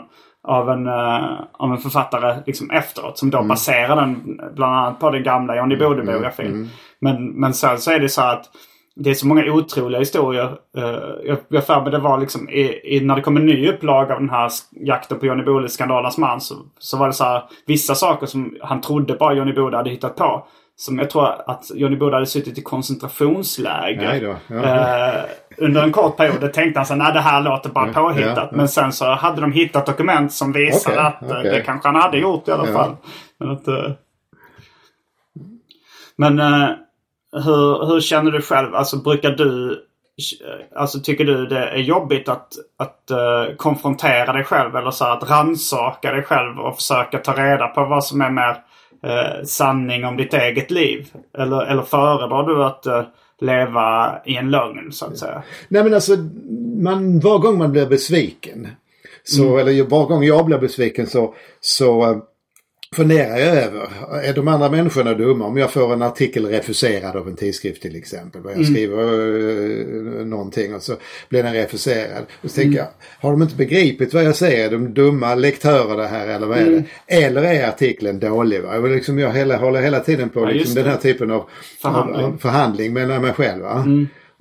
av 0.46 0.70
en, 0.70 0.86
eh, 0.86 1.40
av 1.52 1.72
en 1.72 1.78
författare 1.78 2.42
liksom 2.46 2.70
efteråt. 2.70 3.18
Som 3.18 3.30
då 3.30 3.42
baserar 3.42 3.96
den 3.96 4.40
bland 4.54 4.74
annat 4.74 5.00
på 5.00 5.10
den 5.10 5.22
gamla 5.22 5.56
Johnny 5.56 5.76
Bode-biografin. 5.76 6.70
Men, 7.00 7.30
men 7.30 7.54
sen 7.54 7.78
så 7.78 7.90
är 7.90 8.00
det 8.00 8.08
så 8.08 8.22
att 8.22 8.50
det 8.96 9.10
är 9.10 9.14
så 9.14 9.26
många 9.26 9.52
otroliga 9.52 9.98
historier. 9.98 10.58
Uh, 10.78 10.84
jag 11.24 11.38
jag 11.48 11.56
har 11.56 11.60
för 11.60 11.82
mig 11.82 11.90
det 11.90 11.98
var 11.98 12.20
liksom 12.20 12.48
i, 12.48 12.96
i, 12.96 13.00
när 13.00 13.16
det 13.16 13.22
kom 13.22 13.36
en 13.36 13.46
ny 13.46 13.68
upplaga 13.68 14.14
av 14.14 14.20
den 14.20 14.30
här 14.30 14.50
jakten 14.70 15.18
på 15.18 15.26
Johnny 15.26 15.42
Bodes 15.42 15.72
skandalernas 15.72 16.18
man 16.18 16.40
så, 16.40 16.54
så 16.78 16.96
var 16.96 17.06
det 17.06 17.12
så 17.12 17.24
här 17.24 17.42
vissa 17.66 17.94
saker 17.94 18.26
som 18.26 18.56
han 18.60 18.80
trodde 18.80 19.14
bara 19.14 19.34
Johnny 19.34 19.52
Bode 19.52 19.76
hade 19.76 19.90
hittat 19.90 20.16
på. 20.16 20.46
Som 20.78 20.98
jag 20.98 21.10
tror 21.10 21.50
att 21.50 21.70
Johnny 21.74 21.96
Bode 21.96 22.16
hade 22.16 22.26
suttit 22.26 22.58
i 22.58 22.62
koncentrationsläger. 22.62 24.38
Ja. 24.48 24.54
Eh, 24.56 25.24
under 25.58 25.82
en 25.82 25.92
kort 25.92 26.16
period 26.16 26.40
då 26.40 26.48
tänkte 26.48 26.78
han 26.78 26.86
så 26.86 26.94
nej 26.94 27.12
det 27.12 27.20
här 27.20 27.40
låter 27.40 27.70
bara 27.70 27.92
påhittat. 27.92 28.36
ja, 28.36 28.48
ja. 28.50 28.56
Men 28.56 28.68
sen 28.68 28.92
så 28.92 29.04
hade 29.04 29.40
de 29.40 29.52
hittat 29.52 29.86
dokument 29.86 30.32
som 30.32 30.52
visade 30.52 30.96
Okej, 30.96 31.06
att 31.06 31.22
eh, 31.22 31.38
okej. 31.38 31.50
det 31.50 31.60
kanske 31.60 31.88
han 31.88 32.02
hade 32.02 32.18
gjort 32.18 32.48
i 32.48 32.50
alla 32.50 32.66
fall. 32.66 32.96
Men 33.38 33.50
att, 33.50 33.68
eh, 33.68 33.90
men 36.16 36.38
eh, 36.38 36.68
hur, 37.32 37.86
hur 37.86 38.00
känner 38.00 38.30
du 38.30 38.42
själv? 38.42 38.74
Alltså 38.74 38.96
brukar 38.96 39.30
du 39.30 39.82
Alltså 40.76 41.00
tycker 41.00 41.24
du 41.24 41.46
det 41.46 41.68
är 41.68 41.76
jobbigt 41.78 42.28
att, 42.28 42.52
att 42.78 43.10
eh, 43.10 43.56
konfrontera 43.56 44.32
dig 44.32 44.44
själv 44.44 44.76
eller 44.76 44.90
så 44.90 45.04
här, 45.04 45.12
att 45.12 45.30
rannsaka 45.30 46.12
dig 46.12 46.22
själv 46.22 46.58
och 46.58 46.76
försöka 46.76 47.18
ta 47.18 47.32
reda 47.32 47.68
på 47.68 47.84
vad 47.84 48.04
som 48.04 48.20
är 48.20 48.30
mer 48.30 48.56
eh, 49.02 49.44
sanning 49.44 50.04
om 50.04 50.16
ditt 50.16 50.34
eget 50.34 50.70
liv? 50.70 51.06
Eller, 51.38 51.66
eller 51.66 51.82
föredrar 51.82 52.42
du 52.46 52.64
att 52.64 52.86
eh, 52.86 53.02
leva 53.40 54.18
i 54.24 54.36
en 54.36 54.50
lögn 54.50 54.92
så 54.92 55.06
att 55.06 55.18
säga? 55.18 55.42
Nej 55.68 55.84
men 55.84 55.94
alltså, 55.94 56.16
man, 56.82 57.20
var 57.20 57.38
gång 57.38 57.58
man 57.58 57.72
blir 57.72 57.86
besviken. 57.86 58.68
Så, 59.24 59.42
Mm. 59.42 59.58
Eller 59.58 59.84
var 59.84 60.06
gång 60.06 60.24
jag 60.24 60.46
blir 60.46 60.58
besviken 60.58 61.06
så, 61.06 61.34
så 61.60 62.10
eh, 62.10 62.16
funderar 62.96 63.36
jag 63.38 63.56
över, 63.56 63.88
är 64.22 64.34
de 64.34 64.48
andra 64.48 64.70
människorna 64.70 65.14
dumma? 65.14 65.44
Om 65.46 65.56
jag 65.56 65.70
får 65.72 65.92
en 65.92 66.02
artikel 66.02 66.46
refuserad 66.46 67.16
av 67.16 67.28
en 67.28 67.36
tidskrift 67.36 67.82
till 67.82 67.96
exempel. 67.96 68.40
Jag 68.44 68.52
Mm. 68.52 68.64
skriver 68.64 69.00
eh, 70.20 70.26
någonting 70.26 70.74
och 70.74 70.82
så 70.82 70.92
blir 71.28 71.42
den 71.42 71.52
refuserad. 71.54 72.24
Och 72.42 72.50
så 72.50 72.60
Mm. 72.60 72.72
tänker 72.72 72.78
jag, 72.78 72.88
har 73.20 73.30
de 73.30 73.42
inte 73.42 73.56
begripit 73.56 74.14
vad 74.14 74.24
jag 74.24 74.36
säger? 74.36 74.70
De 74.70 74.94
dumma 74.94 75.34
lektörer 75.34 75.96
det 75.96 76.06
här 76.06 76.28
eller 76.28 76.46
vad 76.46 76.58
är 76.58 76.62
Mm. 76.66 76.82
det? 77.08 77.14
Eller 77.24 77.42
är 77.42 77.68
artikeln 77.68 78.18
dålig? 78.18 78.62
Va? 78.62 78.74
Jag, 78.74 78.80
vill 78.82 78.92
liksom, 78.92 79.18
jag 79.18 79.30
hela, 79.32 79.56
håller 79.56 79.80
hela 79.80 80.00
tiden 80.00 80.28
på 80.28 80.40
Ja, 80.40 80.46
liksom, 80.50 80.74
den 80.74 80.84
här 80.86 80.96
typen 80.96 81.30
av 81.30 81.44
Förhandling. 81.82 82.24
av, 82.24 82.32
av 82.32 82.38
förhandling 82.38 82.92
mellan 82.92 83.22
mig 83.22 83.32
själv. 83.32 83.62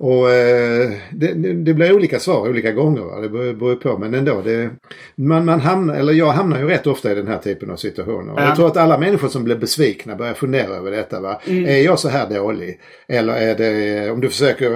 Mm. 0.00 0.12
Och 0.12 0.30
eh, 0.30 0.90
det, 1.10 1.32
det 1.32 1.52
det 1.52 1.74
blir 1.74 1.92
olika 1.92 2.18
svar 2.18 2.48
olika 2.48 2.72
gånger. 2.72 3.02
Va? 3.02 3.20
Det 3.20 3.28
beror 3.28 3.54
beror 3.54 3.74
på. 3.74 3.98
Men 3.98 4.14
ändå. 4.14 4.40
Det, 4.44 4.70
man, 5.14 5.44
man 5.44 5.60
hamnar, 5.60 5.94
eller 5.94 6.12
jag 6.12 6.30
hamnar 6.30 6.58
ju 6.58 6.68
rätt 6.68 6.86
ofta 6.86 7.12
i 7.12 7.14
den 7.14 7.26
här 7.26 7.38
typen 7.38 7.70
av 7.70 7.76
situationer. 7.76 8.34
Ja. 8.36 8.44
Jag 8.44 8.56
tror 8.56 8.66
att 8.66 8.76
alla 8.76 8.98
människor 8.98 9.28
som 9.28 9.44
blir 9.44 9.56
besvikna 9.56 10.16
börjar 10.16 10.34
fundera 10.34 10.74
över 10.74 10.90
detta. 10.90 11.20
Va? 11.20 11.40
Är 11.44 11.84
jag 11.84 11.98
så 11.98 12.08
här 12.08 12.30
dålig? 12.30 12.80
Eller 13.08 13.32
är 13.32 13.54
det, 13.54 14.10
om 14.10 14.20
du 14.20 14.28
försöker 14.28 14.70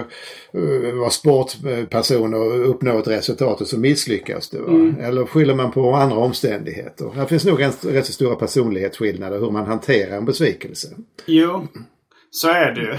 uh, 0.54 0.94
vara 0.94 1.10
sportperson 1.10 2.34
och 2.34 2.70
uppnå 2.70 2.98
ett 2.98 3.08
resultat 3.08 3.60
och 3.60 3.66
så 3.66 3.78
misslyckas 3.78 4.50
du. 4.50 4.58
Va? 4.58 4.94
Eller 5.02 5.26
skyller 5.26 5.54
man 5.54 5.72
på 5.72 5.94
andra 5.94 6.16
omständigheter? 6.16 7.10
Här 7.14 7.26
finns 7.26 7.44
nog 7.44 7.60
rätt, 7.60 7.84
rätt 7.84 8.06
så 8.06 8.12
stora 8.12 8.36
personlighetsskillnader 8.36 9.38
hur 9.38 9.50
man 9.50 9.66
hanterar 9.66 10.16
en 10.16 10.24
besvikelse. 10.24 10.88
Jo, 11.26 11.66
så 12.30 12.48
är 12.48 12.72
det 12.72 12.80
ju. 12.80 12.92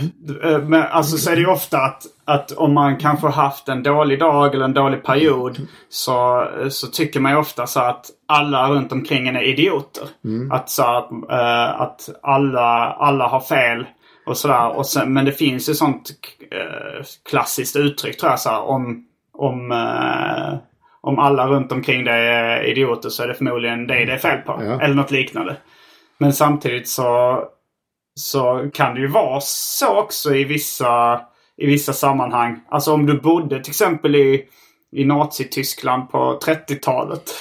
Eh, 0.52 0.60
Men 0.60 0.84
alltså 0.84 1.18
så 1.18 1.32
är 1.32 1.36
det 1.36 1.42
ju 1.42 1.48
ofta 1.48 1.78
att, 1.78 2.04
att 2.26 2.52
om 2.52 2.74
man 2.74 2.98
kanske 2.98 3.28
haft 3.28 3.70
en 3.70 3.84
dålig 3.84 4.20
dag 4.20 4.56
eller 4.56 4.66
en 4.66 4.74
dålig 4.74 5.04
period 5.04 5.68
så, 5.90 6.48
så 6.70 6.88
tycker 6.88 7.20
man 7.20 7.32
ju 7.32 7.38
ofta 7.38 7.68
så 7.68 7.80
att 7.80 8.06
alla 8.28 8.70
runt 8.70 8.92
omkring 8.92 9.28
en 9.28 9.36
är 9.36 9.44
idioter. 9.44 10.08
Att, 10.52 10.70
så 10.70 10.84
att, 10.84 11.12
eh, 11.12 11.82
att 11.82 12.10
alla, 12.22 12.94
alla 12.94 13.28
har 13.28 13.40
fel 13.40 13.86
och 14.26 14.38
sådär. 14.38 14.78
Och 14.78 14.86
sen, 14.86 15.14
men 15.14 15.26
det 15.26 15.32
finns 15.32 15.70
ju 15.70 15.74
sånt 15.74 16.10
eh, 16.52 17.06
klassiskt 17.30 17.76
uttryck 17.76 18.18
tror 18.20 18.32
jag 18.32 18.40
så 18.40 18.50
här, 18.50 18.62
om, 18.62 19.06
om 19.34 19.72
eh, 19.72 20.60
om 21.02 21.20
alla 21.20 21.48
runt 21.48 21.72
omkring 21.72 22.04
dig 22.04 22.28
är 22.28 22.64
idioter 22.64 23.10
så 23.10 23.24
är 23.24 23.28
det 23.28 23.34
förmodligen 23.34 23.88
dig 23.88 24.06
det 24.06 24.14
är 24.14 24.18
fel 24.18 24.42
på. 24.42 24.60
Ja. 24.64 24.82
Eller 24.82 24.96
något 24.96 25.12
liknande. 25.12 25.56
Men 26.18 26.34
samtidigt 26.34 26.88
så 26.88 27.44
så 28.16 28.70
kan 28.74 28.96
det 28.96 29.02
ju 29.02 29.08
vara 29.08 29.42
så 29.42 30.00
också 30.00 30.36
i 30.36 30.44
vissa, 30.44 31.22
i 31.58 31.66
vissa 31.66 31.94
sammanhang. 31.94 32.60
Alltså 32.70 32.94
om 32.94 33.06
du 33.06 33.20
bodde 33.20 33.64
till 33.64 33.72
exempel 33.72 34.16
i, 34.16 34.46
i 34.94 35.06
Nazityskland 35.06 36.12
på 36.12 36.40
30-talet. 36.46 37.32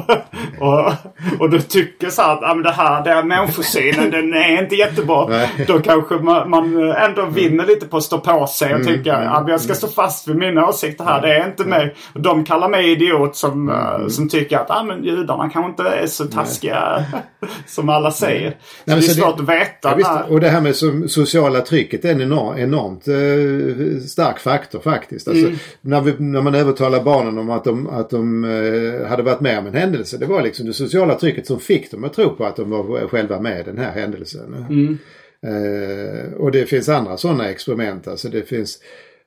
och, 0.60 0.92
och 1.40 1.50
du 1.50 1.60
tycker 1.60 2.10
så 2.10 2.22
att 2.22 2.42
ah, 2.42 2.54
men 2.54 2.62
det 2.62 2.70
här, 2.72 3.04
den 3.04 3.12
här 3.14 3.22
människosynen 3.22 4.10
den 4.10 4.34
är 4.34 4.62
inte 4.62 4.74
jättebra. 4.74 5.26
Nej. 5.30 5.64
Då 5.66 5.78
kanske 5.78 6.14
man, 6.14 6.50
man 6.50 6.92
ändå 6.92 7.26
vinner 7.26 7.66
lite 7.66 7.86
på 7.86 7.96
att 7.96 8.02
stå 8.02 8.18
på 8.18 8.46
sig 8.46 8.74
och 8.74 8.86
tycka 8.86 9.16
att 9.16 9.48
jag 9.48 9.60
ska 9.60 9.74
stå 9.74 9.86
fast 9.86 10.28
vid 10.28 10.36
mina 10.36 10.66
åsikter 10.68 11.04
här. 11.04 11.22
Det 11.22 11.36
är 11.38 11.46
inte 11.46 11.64
mig. 11.64 11.94
Och 12.14 12.20
de 12.20 12.44
kallar 12.44 12.68
mig 12.68 12.90
idiot 12.92 13.36
som, 13.36 13.68
eh, 13.68 14.06
som 14.08 14.28
tycker 14.28 14.58
att 14.58 14.70
ah, 14.70 14.82
men 14.82 15.04
judarna 15.04 15.50
kanske 15.50 15.70
inte 15.70 15.82
är 15.82 16.06
så 16.06 16.24
taskiga 16.24 17.04
som 17.66 17.88
alla 17.88 18.10
säger. 18.10 18.50
Så 18.50 18.56
men 18.84 18.96
det 18.96 19.04
är 19.04 19.08
så 19.08 19.14
det- 19.20 19.26
svårt 19.26 19.40
att 19.40 19.48
veta. 19.48 19.88
Ja, 19.90 19.94
visst, 19.94 20.10
och 20.28 20.40
det 20.40 20.48
här 20.48 20.60
med 20.60 20.76
so 20.76 21.08
sociala 21.08 21.60
trycket 21.60 22.04
är 22.04 22.12
en 22.12 22.20
enorm, 22.20 22.58
enormt 22.58 23.08
eh, 23.08 24.06
stark 24.08 24.38
faktor 24.38 24.80
faktiskt. 24.80 25.28
Alltså, 25.28 25.46
Mm. 25.46 25.58
när, 25.80 26.00
vi, 26.00 26.14
när 26.18 26.42
man 26.42 26.54
övertalar 26.54 26.99
barnen 27.00 27.38
om 27.38 27.50
att 27.50 27.64
de, 27.64 27.86
att 27.86 28.10
de 28.10 28.44
eh, 28.44 29.06
hade 29.06 29.22
varit 29.22 29.40
med 29.40 29.58
om 29.58 29.66
en 29.66 29.74
händelse. 29.74 30.18
Det 30.18 30.26
var 30.26 30.42
liksom 30.42 30.66
det 30.66 30.72
sociala 30.72 31.14
trycket 31.14 31.46
som 31.46 31.60
fick 31.60 31.90
dem 31.90 32.04
att 32.04 32.12
tro 32.12 32.36
på 32.36 32.44
att 32.44 32.56
de 32.56 32.70
var 32.70 33.08
själva 33.08 33.40
med 33.40 33.60
i 33.60 33.62
den 33.62 33.78
här 33.78 33.92
händelsen. 33.92 34.54
Mm. 34.54 34.98
Eh, 35.42 36.32
och 36.32 36.52
det 36.52 36.66
finns 36.66 36.88
andra 36.88 37.16
sådana 37.16 37.48
experiment. 37.48 38.08
Alltså 38.08 38.28
det 38.28 38.42
finns 38.42 38.78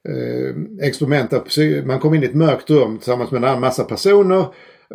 eh, 0.09 0.85
experiment 0.87 1.29
där 1.29 1.85
man 1.85 1.99
kommer 1.99 2.15
in 2.17 2.23
i 2.23 2.25
ett 2.25 2.35
mörkt 2.35 2.69
rum 2.69 2.97
tillsammans 2.97 3.31
med 3.31 3.43
en 3.43 3.59
massa 3.59 3.83
personer. 3.83 4.45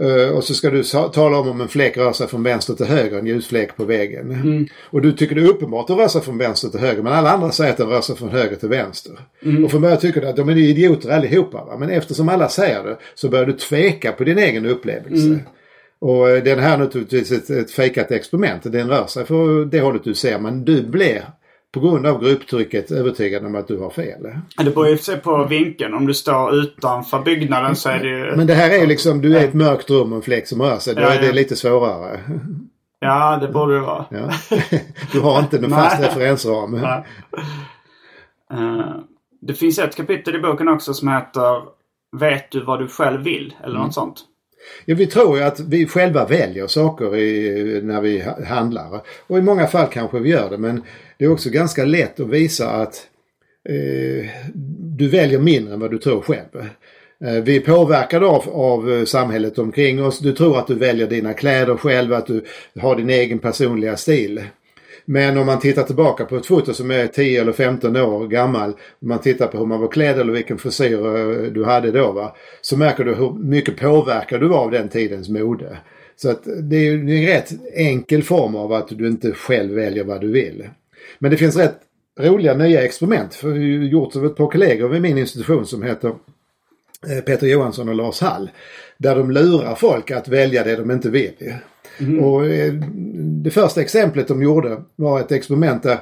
Eh, 0.00 0.36
och 0.36 0.44
så 0.44 0.54
ska 0.54 0.70
du 0.70 0.82
tala 1.12 1.38
om 1.38 1.48
om 1.48 1.60
en 1.60 1.68
fläck 1.68 1.96
rör 1.96 2.12
sig 2.12 2.28
från 2.28 2.42
vänster 2.42 2.74
till 2.74 2.86
höger, 2.86 3.18
en 3.18 3.26
ljusfläck 3.26 3.76
på 3.76 3.84
väggen. 3.84 4.68
Och 4.80 5.02
du 5.02 5.12
tycker 5.12 5.34
det 5.34 5.40
är 5.40 5.48
uppenbart 5.48 5.90
att 5.90 5.96
rör 5.96 6.08
sig 6.08 6.20
från 6.20 6.38
vänster 6.38 6.68
till 6.68 6.80
höger 6.80 7.02
men 7.02 7.12
alla 7.12 7.30
andra 7.30 7.50
säger 7.50 7.70
att 7.70 7.76
den 7.76 7.88
rör 7.88 8.00
sig 8.00 8.16
från 8.16 8.28
höger 8.28 8.56
till 8.56 8.68
vänster. 8.68 9.12
Och 9.64 9.70
från 9.70 9.80
början 9.80 9.98
tycker 9.98 10.20
du 10.20 10.28
att 10.28 10.36
de 10.36 10.48
är 10.48 10.56
idioter 10.56 11.10
allihopa. 11.10 11.64
Va? 11.64 11.76
Men 11.78 11.90
eftersom 11.90 12.28
alla 12.28 12.48
säger 12.48 12.84
det 12.84 12.96
så 13.14 13.28
börjar 13.28 13.46
du 13.46 13.52
tveka 13.52 14.12
på 14.12 14.24
din 14.24 14.38
egen 14.38 14.66
upplevelse. 14.66 15.38
Och 16.00 16.30
eh, 16.30 16.42
den 16.42 16.58
här 16.58 16.74
är 16.74 16.78
naturligtvis 16.78 17.32
ett, 17.32 17.50
ett 17.50 17.70
fejkat 17.70 18.10
experiment. 18.10 18.62
Den 18.62 18.88
rör 18.88 19.06
sig 19.06 19.24
för 19.24 19.64
det 19.64 19.80
hållet 19.80 20.04
du 20.04 20.14
ser 20.14 20.38
men 20.38 20.64
du 20.64 20.82
blir 20.82 21.24
på 21.74 21.80
grund 21.80 22.06
av 22.06 22.22
grupptrycket 22.22 22.90
övertygad 22.90 23.46
om 23.46 23.54
att 23.54 23.68
du 23.68 23.78
har 23.78 23.90
fel. 23.90 24.22
Det 24.56 24.64
beror 24.64 24.88
ju 24.88 24.96
för 24.96 25.04
sig 25.04 25.16
på 25.20 25.44
vinkeln. 25.44 25.94
Om 25.94 26.06
du 26.06 26.14
står 26.14 26.54
utanför 26.54 27.22
byggnaden 27.22 27.76
så 27.76 27.88
är 27.88 27.98
det 27.98 28.08
ju... 28.08 28.36
Men 28.36 28.46
det 28.46 28.54
här 28.54 28.70
är 28.70 28.78
ju 28.80 28.86
liksom, 28.86 29.20
du 29.20 29.38
är 29.38 29.44
ett 29.44 29.54
mörkt 29.54 29.90
rum 29.90 30.12
och 30.12 30.16
en 30.16 30.22
fläck 30.22 30.46
som 30.48 30.62
rör 30.62 30.78
sig. 30.78 30.94
Då 30.94 31.00
Ja, 31.00 31.14
är 31.14 31.20
det 31.22 31.32
lite 31.32 31.56
svårare. 31.56 32.20
Ja, 33.00 33.36
det 33.36 33.48
borde 33.48 33.74
det 33.74 33.80
vara. 33.80 34.04
Ja. 34.10 34.30
Du 35.12 35.20
har 35.20 35.38
inte 35.38 35.60
någon 35.60 35.70
fast 35.70 36.02
referensram. 36.02 36.70
Nej. 36.70 37.04
Eh, 38.52 38.94
det 39.40 39.54
finns 39.54 39.78
ett 39.78 39.96
kapitel 39.96 40.36
i 40.36 40.38
boken 40.38 40.68
också 40.68 40.94
som 40.94 41.08
heter 41.08 41.62
Vet 42.16 42.50
du 42.50 42.64
vad 42.64 42.78
du 42.78 42.88
själv 42.88 43.20
vill? 43.20 43.54
Eller 43.64 43.78
något 43.78 43.94
sånt. 43.94 44.24
Ja, 44.84 44.94
vi 44.94 45.06
tror 45.06 45.38
ju 45.38 45.44
att 45.44 45.60
vi 45.60 45.86
själva 45.86 46.26
väljer 46.26 46.66
saker 46.66 47.16
i, 47.16 47.80
när 47.82 48.00
vi 48.00 48.24
handlar. 48.46 49.00
Och 49.26 49.38
i 49.38 49.42
många 49.42 49.66
fall 49.66 49.86
kanske 49.92 50.18
vi 50.18 50.30
gör 50.30 50.50
det 50.50 50.58
men 50.58 50.82
det 51.18 51.24
är 51.24 51.32
också 51.32 51.50
ganska 51.50 51.84
lätt 51.84 52.20
att 52.20 52.28
visa 52.28 52.70
att 52.70 53.06
eh, 53.68 54.30
du 54.98 55.08
väljer 55.08 55.38
mindre 55.38 55.74
än 55.74 55.80
vad 55.80 55.90
du 55.90 55.98
tror 55.98 56.20
själv. 56.20 56.68
Eh, 57.24 57.42
vi 57.42 57.56
är 57.56 57.60
påverkade 57.60 58.26
av, 58.26 58.48
av 58.48 59.04
samhället 59.04 59.58
omkring 59.58 60.04
oss. 60.04 60.18
Du 60.18 60.32
tror 60.32 60.58
att 60.58 60.66
du 60.66 60.74
väljer 60.74 61.06
dina 61.06 61.34
kläder 61.34 61.76
själv, 61.76 62.12
att 62.12 62.26
du 62.26 62.44
har 62.80 62.96
din 62.96 63.10
egen 63.10 63.38
personliga 63.38 63.96
stil. 63.96 64.44
Men 65.10 65.38
om 65.38 65.46
man 65.46 65.58
tittar 65.58 65.82
tillbaka 65.82 66.24
på 66.24 66.36
ett 66.36 66.46
foto 66.46 66.74
som 66.74 66.90
är 66.90 67.06
10 67.06 67.40
eller 67.40 67.52
15 67.52 67.96
år 67.96 68.26
gammal. 68.26 68.70
Om 68.70 69.08
man 69.08 69.18
tittar 69.18 69.46
på 69.46 69.58
hur 69.58 69.66
man 69.66 69.80
var 69.80 69.88
klädd 69.88 70.18
eller 70.18 70.32
vilken 70.32 70.58
frisyr 70.58 71.16
eh, 71.16 71.52
du 71.52 71.64
hade 71.64 71.90
då. 71.90 72.12
Va? 72.12 72.36
Så 72.60 72.76
märker 72.76 73.04
du 73.04 73.14
hur 73.14 73.32
mycket 73.32 73.76
påverkad 73.76 74.40
du 74.40 74.48
var 74.48 74.58
av 74.58 74.70
den 74.70 74.88
tidens 74.88 75.28
mode. 75.28 75.78
Så 76.16 76.30
att 76.30 76.42
det 76.62 76.76
är 76.76 76.80
ju 76.80 77.18
en 77.18 77.26
rätt 77.26 77.52
enkel 77.74 78.22
form 78.22 78.56
av 78.56 78.72
att 78.72 78.88
du 78.88 79.06
inte 79.06 79.32
själv 79.32 79.74
väljer 79.74 80.04
vad 80.04 80.20
du 80.20 80.32
vill. 80.32 80.68
Men 81.18 81.30
det 81.30 81.36
finns 81.36 81.56
rätt 81.56 81.78
roliga 82.20 82.54
nya 82.54 82.82
experiment. 82.82 83.34
För 83.34 83.48
det 83.48 83.54
har 83.54 83.60
ju 83.60 83.88
gjort 83.88 84.16
av 84.16 84.26
ett 84.26 84.36
par 84.36 84.50
kollegor 84.50 84.88
vid 84.88 85.02
min 85.02 85.18
institution 85.18 85.66
som 85.66 85.82
heter 85.82 86.08
eh, 87.08 87.24
Peter 87.26 87.46
Johansson 87.46 87.88
och 87.88 87.94
Lars 87.94 88.20
Hall. 88.20 88.50
Där 88.98 89.16
de 89.16 89.30
lurar 89.30 89.74
folk 89.74 90.10
att 90.10 90.28
välja 90.28 90.64
det 90.64 90.76
de 90.76 90.90
inte 90.90 91.10
vill. 91.10 91.54
Mm. 92.00 92.24
Och 92.24 92.46
eh, 92.46 92.72
det 93.44 93.50
första 93.50 93.80
exemplet 93.80 94.28
de 94.28 94.42
gjorde 94.42 94.82
var 94.96 95.20
ett 95.20 95.32
experiment 95.32 95.82
där 95.82 95.98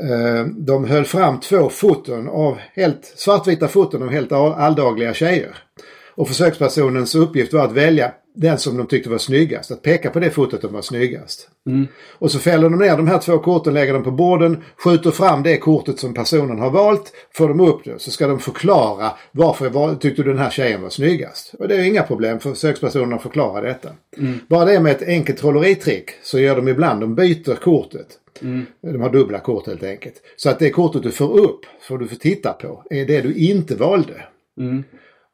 eh, 0.00 0.46
de 0.46 0.84
höll 0.84 1.04
fram 1.04 1.40
två 1.40 1.68
foton 1.68 2.28
av 2.28 2.58
helt 2.74 3.12
svartvita 3.16 3.68
foton 3.68 4.02
av 4.02 4.08
helt 4.08 4.32
alldagliga 4.32 5.14
tjejer. 5.14 5.56
Och 6.14 6.28
försökspersonens 6.28 7.14
uppgift 7.14 7.52
var 7.52 7.64
att 7.64 7.72
välja 7.72 8.12
den 8.36 8.58
som 8.58 8.76
de 8.76 8.86
tyckte 8.86 9.10
var 9.10 9.18
snyggast. 9.18 9.70
Att 9.70 9.82
peka 9.82 10.10
på 10.10 10.20
det 10.20 10.30
fotot 10.30 10.60
som 10.60 10.72
var 10.72 10.82
snyggast. 10.82 11.48
Och 12.08 12.30
så 12.30 12.38
fäller 12.38 12.70
de 12.70 12.78
ner 12.78 12.96
de 12.96 13.06
här 13.06 13.18
två 13.18 13.38
korten, 13.38 13.74
lägger 13.74 13.92
dem 13.92 14.02
på 14.04 14.10
borden, 14.10 14.62
skjuter 14.84 15.10
fram 15.10 15.42
det 15.42 15.56
kortet 15.56 15.98
som 15.98 16.14
personen 16.14 16.58
har 16.58 16.70
valt, 16.70 17.12
får 17.34 17.48
de 17.48 17.60
upp 17.60 17.84
det. 17.84 17.98
Så 17.98 18.10
ska 18.10 18.26
de 18.26 18.40
förklara 18.40 19.12
varför 19.32 19.70
var- 19.70 19.94
tyckte 19.94 20.22
du 20.22 20.28
den 20.30 20.38
här 20.38 20.50
tjejen 20.50 20.82
var 20.82 20.90
snyggast. 20.90 21.54
Och 21.58 21.68
det 21.68 21.76
är 21.76 21.82
inga 21.82 22.02
problem 22.02 22.40
för 22.40 22.50
försökspersonen 22.50 23.12
att 23.12 23.22
förklara 23.22 23.60
detta. 23.60 23.88
Bara 24.48 24.64
det 24.64 24.80
med 24.80 24.92
ett 24.92 25.08
enkelt 25.08 25.38
trolleritrick 25.38 26.10
så 26.22 26.38
gör 26.38 26.56
de 26.56 26.68
ibland, 26.68 27.00
de 27.00 27.14
byter 27.14 27.54
kortet. 27.54 28.06
De 28.82 29.00
har 29.00 29.10
dubbla 29.10 29.38
kort 29.38 29.66
helt 29.66 29.82
enkelt. 29.82 30.14
Så 30.36 30.50
att 30.50 30.58
det 30.58 30.70
kortet 30.70 31.02
du 31.02 31.10
får 31.10 31.38
upp, 31.38 31.60
får 31.88 31.98
du 31.98 32.06
får 32.08 32.16
titta 32.16 32.52
på, 32.52 32.82
är 32.90 33.06
det 33.06 33.20
du 33.20 33.34
inte 33.34 33.74
valde. 33.74 34.14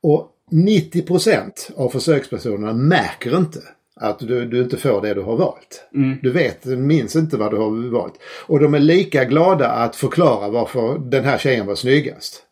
Och 0.03 0.29
90% 0.53 1.73
av 1.77 1.89
försökspersonerna 1.89 2.73
märker 2.73 3.37
inte 3.37 3.61
att 3.97 4.19
du, 4.19 4.45
du 4.45 4.63
inte 4.63 4.77
får 4.77 5.03
det 5.03 5.15
du 5.15 5.21
har 5.21 5.37
valt. 5.37 5.85
Du 6.23 6.31
vet, 6.31 6.65
minns 6.65 7.17
inte 7.17 7.37
vad 7.37 7.51
du 7.51 7.57
har 7.57 7.91
valt. 7.91 8.15
Och 8.47 8.61
de 8.61 8.75
är 8.75 8.79
lika 8.79 9.25
glada 9.25 9.69
att 9.69 9.97
förklara 9.97 10.49
varför 10.49 10.99
den 10.99 11.25
här 11.25 11.39
tjejen 11.39 11.67
var 11.67 11.75
snyggast. 11.75 12.43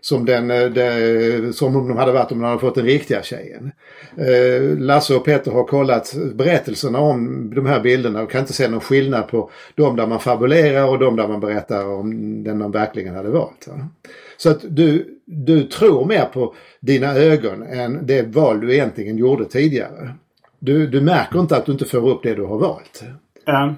Som, 0.00 0.24
den, 0.24 0.50
eh, 0.50 0.70
det, 0.70 1.56
som 1.56 1.76
om 1.76 1.88
de 1.88 1.96
hade 1.96 2.12
varit 2.12 2.32
om 2.32 2.40
de 2.40 2.46
hade 2.46 2.60
fått 2.60 2.74
den 2.74 2.84
riktiga 2.84 3.22
tjejen. 3.22 3.72
Eh, 4.16 4.78
Lasse 4.78 5.14
och 5.14 5.24
Peter 5.24 5.50
har 5.50 5.64
kollat 5.64 6.14
berättelserna 6.34 6.98
om 6.98 7.50
de 7.54 7.66
här 7.66 7.80
bilderna 7.80 8.22
och 8.22 8.30
kan 8.30 8.40
inte 8.40 8.52
se 8.52 8.68
någon 8.68 8.80
skillnad 8.80 9.28
på 9.28 9.50
de 9.74 9.96
där 9.96 10.06
man 10.06 10.20
fabulerar 10.20 10.88
och 10.88 10.98
de 10.98 11.16
där 11.16 11.28
man 11.28 11.40
berättar 11.40 11.86
om 11.86 12.44
den 12.44 12.58
de 12.58 12.70
verkligen 12.70 13.14
hade 13.14 13.30
valt. 13.30 13.68
Va? 13.68 13.88
Så 14.36 14.50
att 14.50 14.60
du, 14.68 15.18
du 15.24 15.62
tror 15.62 16.06
mer 16.06 16.24
på 16.24 16.54
dina 16.84 17.14
ögon 17.14 17.62
än 17.62 18.06
det 18.06 18.22
val 18.22 18.60
du 18.60 18.74
egentligen 18.74 19.18
gjorde 19.18 19.44
tidigare. 19.44 20.14
Du, 20.58 20.86
du 20.86 21.00
märker 21.00 21.40
inte 21.40 21.56
att 21.56 21.66
du 21.66 21.72
inte 21.72 21.84
får 21.84 22.08
upp 22.08 22.22
det 22.22 22.34
du 22.34 22.44
har 22.44 22.58
valt. 22.58 23.02
Ja. 23.44 23.74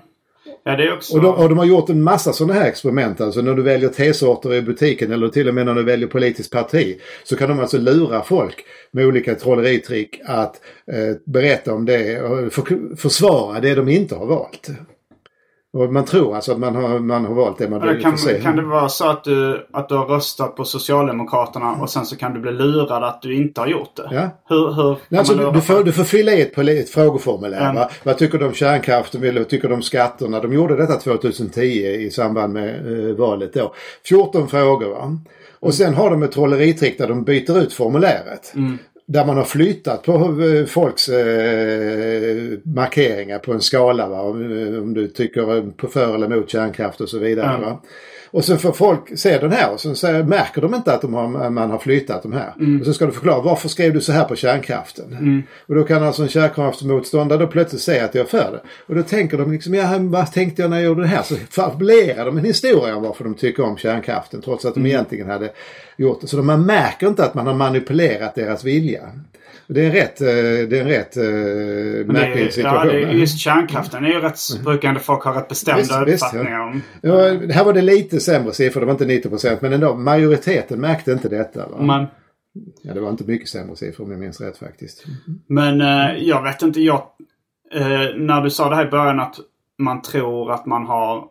ja, 0.65 0.77
det 0.77 0.85
är 0.85 0.93
också... 0.93 1.17
Och 1.17 1.23
de, 1.23 1.35
och 1.35 1.49
de 1.49 1.59
har 1.59 1.65
gjort 1.65 1.89
en 1.89 2.03
massa 2.03 2.33
sådana 2.33 2.55
här 2.55 2.69
experiment. 2.69 3.21
Alltså 3.21 3.41
när 3.41 3.55
du 3.55 3.63
väljer 3.63 3.89
tesorter 3.89 4.55
i 4.55 4.63
butiken 4.63 5.13
eller 5.13 5.29
till 5.29 5.49
och 5.49 5.55
med 5.55 5.67
när 5.67 5.75
du 5.75 5.83
väljer 5.83 6.09
politiskt 6.09 6.53
parti. 6.53 7.01
Så 7.25 7.37
kan 7.37 7.49
de 7.49 7.61
alltså 7.61 7.79
lura 7.79 8.23
folk 8.23 8.65
med 8.91 9.07
olika 9.07 9.35
trolleritrick 9.35 10.21
att 10.25 10.61
eh, 10.93 11.17
berätta 11.25 11.75
om 11.75 11.85
det 11.85 12.23
och 12.23 12.53
för, 12.53 12.97
försvara 12.97 13.61
det 13.61 13.75
de 13.75 13.89
inte 13.89 14.15
har 14.15 14.27
valt. 14.27 14.71
Och 15.77 15.93
man 15.93 16.05
tror 16.05 16.35
alltså 16.35 16.53
att 16.53 16.59
man 16.59 16.75
har, 16.75 16.99
man 16.99 17.25
har 17.25 17.35
valt 17.35 17.59
det 17.59 17.69
man 17.69 17.89
vill 17.89 18.03
kan, 18.03 18.19
se. 18.19 18.41
kan 18.41 18.57
det 18.57 18.63
vara 18.63 18.89
så 18.89 19.09
att 19.09 19.25
du, 19.25 19.67
att 19.73 19.89
du 19.89 19.95
har 19.95 20.07
röstat 20.07 20.57
på 20.57 20.65
Socialdemokraterna 20.65 21.73
och 21.73 21.91
sen 21.91 22.07
så 22.07 22.17
kan 22.17 22.35
du 22.35 22.41
bli 22.41 22.53
lurad 22.53 23.05
att 23.05 23.23
du 23.23 23.37
inte 23.37 23.61
har 23.61 23.69
gjort 23.69 23.97
det? 23.97 24.09
Ja. 24.13 24.29
Hur, 24.49 24.73
hur 24.73 24.97
Nej, 25.09 25.19
alltså, 25.19 25.35
du, 25.35 25.61
får, 25.61 25.85
du 25.85 25.93
får 25.93 26.05
fylla 26.05 26.33
i 26.33 26.43
ett, 26.43 26.59
ett 26.59 26.91
frågeformulär. 26.91 27.61
Mm. 27.61 27.75
Va? 27.75 27.91
Vad 28.03 28.19
tycker 28.19 28.39
du 28.39 28.47
om 28.47 28.53
kärnkraften? 28.53 29.35
Vad 29.35 29.49
tycker 29.49 29.69
du 29.69 29.75
om 29.75 29.83
skatterna? 29.83 30.41
De 30.41 30.53
gjorde 30.53 30.77
detta 30.77 30.99
2010 30.99 31.61
i 31.61 32.11
samband 32.11 32.53
med 32.53 33.09
eh, 33.09 33.17
valet 33.17 33.55
då. 33.55 33.75
14 34.09 34.49
frågor. 34.49 34.89
Va? 34.89 35.19
Och 35.61 35.75
sen 35.75 35.95
har 35.95 36.11
de 36.11 36.23
ett 36.23 36.33
trolleritrick 36.33 36.99
där 36.99 37.09
de 37.09 37.25
byter 37.25 37.59
ut 37.59 37.73
formuläret. 37.73 38.53
Där 39.09 39.25
man 39.25 39.37
har 39.37 39.45
flyttat 39.45 40.03
på 40.03 40.13
eh, 40.43 40.67
folks 40.67 41.09
eh, 41.09 42.59
markeringar 42.63 43.39
på 43.39 43.53
en 43.53 43.61
skala. 43.61 44.09
Va? 44.09 44.21
Om, 44.21 44.43
eh, 44.43 44.83
om 44.83 44.95
du 44.95 45.09
tycker 45.09 45.57
eh, 45.57 45.65
på 45.77 45.89
för 45.89 46.15
eller 46.15 46.27
emot 46.27 46.51
kärnkraft 46.51 47.01
och 47.01 47.09
så 47.09 47.19
vidare. 47.19 47.57
Mm. 47.57 47.77
Och 48.31 48.45
så 48.45 48.57
får 48.57 48.73
folk 48.73 49.19
se 49.19 49.39
den 49.39 49.53
här 49.53 49.73
och 49.73 49.81
så 49.81 49.95
säger, 49.95 50.23
märker 50.23 50.63
de 50.63 50.75
inte 50.75 50.93
att 50.93 51.01
de 51.01 51.15
har, 51.15 51.51
man 51.51 51.71
har 51.71 51.79
flyttat 51.79 52.23
de 52.23 52.33
här. 52.33 52.53
Och 52.81 52.87
så 52.87 52.93
ska 52.93 53.07
du 53.07 53.13
förklara 53.13 53.41
varför 53.41 53.69
skrev 53.69 53.93
du 53.93 54.01
så 54.01 54.13
här 54.13 54.25
på 54.25 54.37
kärnkraften? 54.37 55.43
Och 55.67 55.75
då 55.75 55.85
kan 55.85 56.03
alltså 56.03 56.23
en 56.23 56.29
kärnkraftsmotståndare 56.29 57.39
då 57.39 57.47
plötsligt 57.47 57.83
säga 57.83 58.05
att 58.05 58.15
jag 58.15 58.25
är 58.25 58.29
för 58.29 58.53
det. 58.53 58.61
Och 58.87 58.95
då 58.95 59.03
tänker 59.03 59.39
de 59.39 59.53
liksom, 59.53 59.75
ja 59.75 59.99
vad 60.01 60.33
tänkte 60.33 60.63
jag 60.63 60.71
när 60.71 60.77
jag 60.77 60.87
gjorde 60.87 61.03
det 61.03 61.09
här? 61.09 61.23
Så 61.23 61.35
fabulerar 61.51 62.25
de 62.25 62.39
en 62.39 62.45
historia 62.45 62.97
om 62.97 63.03
varför 63.03 63.25
de 63.25 63.35
tycker 63.35 63.63
om 63.63 63.77
kärnkraften 63.77 64.41
trots 64.43 64.65
att 64.65 64.75
de 64.75 64.87
egentligen 64.87 65.31
hade 65.31 65.51
gjort 65.97 66.21
det. 66.21 66.27
Så 66.27 66.37
de, 66.37 66.47
man 66.47 66.67
märker 66.67 67.07
inte 67.07 67.25
att 67.25 67.35
man 67.35 67.47
har 67.47 67.55
manipulerat 67.55 68.35
deras 68.35 68.65
vilja. 68.65 69.01
Det 69.69 69.81
är 69.81 69.87
en 69.87 69.93
rätt, 69.93 70.21
eh, 70.21 70.27
det 70.27 70.79
är 70.79 70.81
en 70.81 70.89
rätt 70.89 71.13
Det 71.15 72.13
märklig 72.13 72.43
är, 72.43 72.47
ja, 72.47 72.51
situation. 72.51 72.89
det 72.89 73.03
är, 73.03 73.11
just 73.11 73.39
kärnkraften 73.39 74.05
är 74.05 74.09
ju 74.09 74.21
rätt, 74.21 74.39
brukar 74.65 74.89
ändå 74.89 75.01
folk 75.01 75.25
ha 75.25 75.37
rätt 75.37 75.49
bestämda 75.49 75.81
Visst, 75.81 75.93
visst, 76.07 76.23
ja. 76.23 76.27
uppfattningar 76.29 76.61
om. 76.61 76.83
Ja, 77.01 77.53
här 77.53 77.65
var 77.65 77.73
det 77.73 77.83
lite 77.83 78.21
sämre 78.21 78.53
siffror, 78.53 78.81
det 78.81 78.87
var 78.87 78.93
inte 78.93 79.05
90 79.05 79.29
procent. 79.29 79.63
Men 79.63 79.73
ändå, 79.73 79.95
majoriteten 79.95 80.81
märkte 80.81 81.13
inte 81.13 81.29
detta. 81.29 81.69
Va? 81.69 81.83
Men, 81.83 82.07
Ja, 82.83 82.95
det 82.95 83.01
var 83.01 83.11
inte 83.11 83.25
mycket 83.25 83.49
sämre 83.49 83.77
siffror 83.77 84.05
om 84.05 84.11
jag 84.11 84.21
minns 84.21 84.41
rätt 84.41 84.59
faktiskt. 84.59 85.05
men 85.47 85.81
eh, 85.81 86.17
jag 86.19 86.43
vet 86.43 86.63
inte, 86.63 86.81
jag... 86.81 87.03
Eh, 87.75 88.17
när 88.17 88.43
du 88.43 88.51
sa 88.51 88.69
det 88.69 88.77
här 88.77 88.87
i 88.87 88.91
början 88.91 89.21
att 89.21 89.37
man 89.79 90.03
tror 90.03 90.53
att 90.53 90.67
man 90.67 90.87
har 90.87 91.25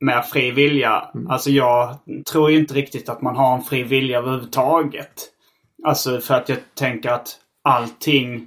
mer 0.00 0.22
fri 0.22 0.50
vilja. 0.50 1.10
Alltså 1.28 1.50
jag 1.50 1.98
tror 2.30 2.50
inte 2.50 2.74
riktigt 2.74 3.08
att 3.08 3.22
man 3.22 3.36
har 3.36 3.56
en 3.56 3.62
fri 3.62 3.82
vilja 3.82 4.18
överhuvudtaget. 4.18 5.12
Alltså 5.84 6.20
för 6.20 6.34
att 6.34 6.48
jag 6.48 6.58
tänker 6.74 7.10
att 7.10 7.28
allting, 7.64 8.46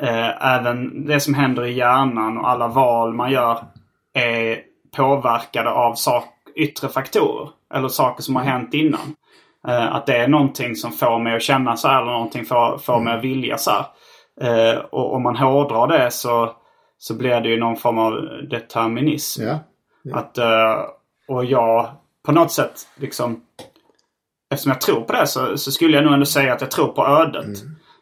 eh, 0.00 0.54
även 0.54 1.06
det 1.06 1.20
som 1.20 1.34
händer 1.34 1.64
i 1.64 1.72
hjärnan 1.72 2.38
och 2.38 2.50
alla 2.50 2.68
val 2.68 3.14
man 3.14 3.30
gör 3.30 3.64
är 4.12 4.58
påverkade 4.96 5.70
av 5.70 5.94
sak, 5.94 6.24
yttre 6.56 6.88
faktorer. 6.88 7.48
Eller 7.74 7.88
saker 7.88 8.22
som 8.22 8.36
har 8.36 8.42
hänt 8.42 8.74
innan. 8.74 9.16
Eh, 9.68 9.94
att 9.94 10.06
det 10.06 10.16
är 10.16 10.28
någonting 10.28 10.76
som 10.76 10.92
får 10.92 11.18
mig 11.18 11.36
att 11.36 11.42
känna 11.42 11.76
så 11.76 11.88
här 11.88 12.02
eller 12.02 12.12
någonting 12.12 12.44
får, 12.44 12.78
får 12.78 13.00
mig 13.00 13.14
att 13.14 13.24
vilja 13.24 13.58
så 13.58 13.70
här. 13.70 13.86
Eh, 14.40 14.78
och 14.78 15.14
om 15.14 15.22
man 15.22 15.36
hårdrar 15.36 15.86
det 15.86 16.10
så, 16.10 16.56
så 16.98 17.14
blir 17.14 17.40
det 17.40 17.48
ju 17.48 17.60
någon 17.60 17.76
form 17.76 17.98
av 17.98 18.12
determinism. 18.50 19.42
Ja. 19.42 19.58
Att, 20.18 20.38
eh, 20.38 20.84
och 21.28 21.44
jag 21.44 21.88
på 22.26 22.32
något 22.32 22.52
sätt 22.52 22.88
liksom... 22.96 23.40
Eftersom 24.52 24.70
jag 24.70 24.80
tror 24.80 25.00
på 25.00 25.12
det 25.12 25.26
så, 25.26 25.58
så 25.58 25.72
skulle 25.72 25.96
jag 25.96 26.04
nog 26.04 26.14
ändå 26.14 26.26
säga 26.26 26.52
att 26.52 26.60
jag 26.60 26.70
tror 26.70 26.88
på 26.88 27.06
ödet. 27.06 27.58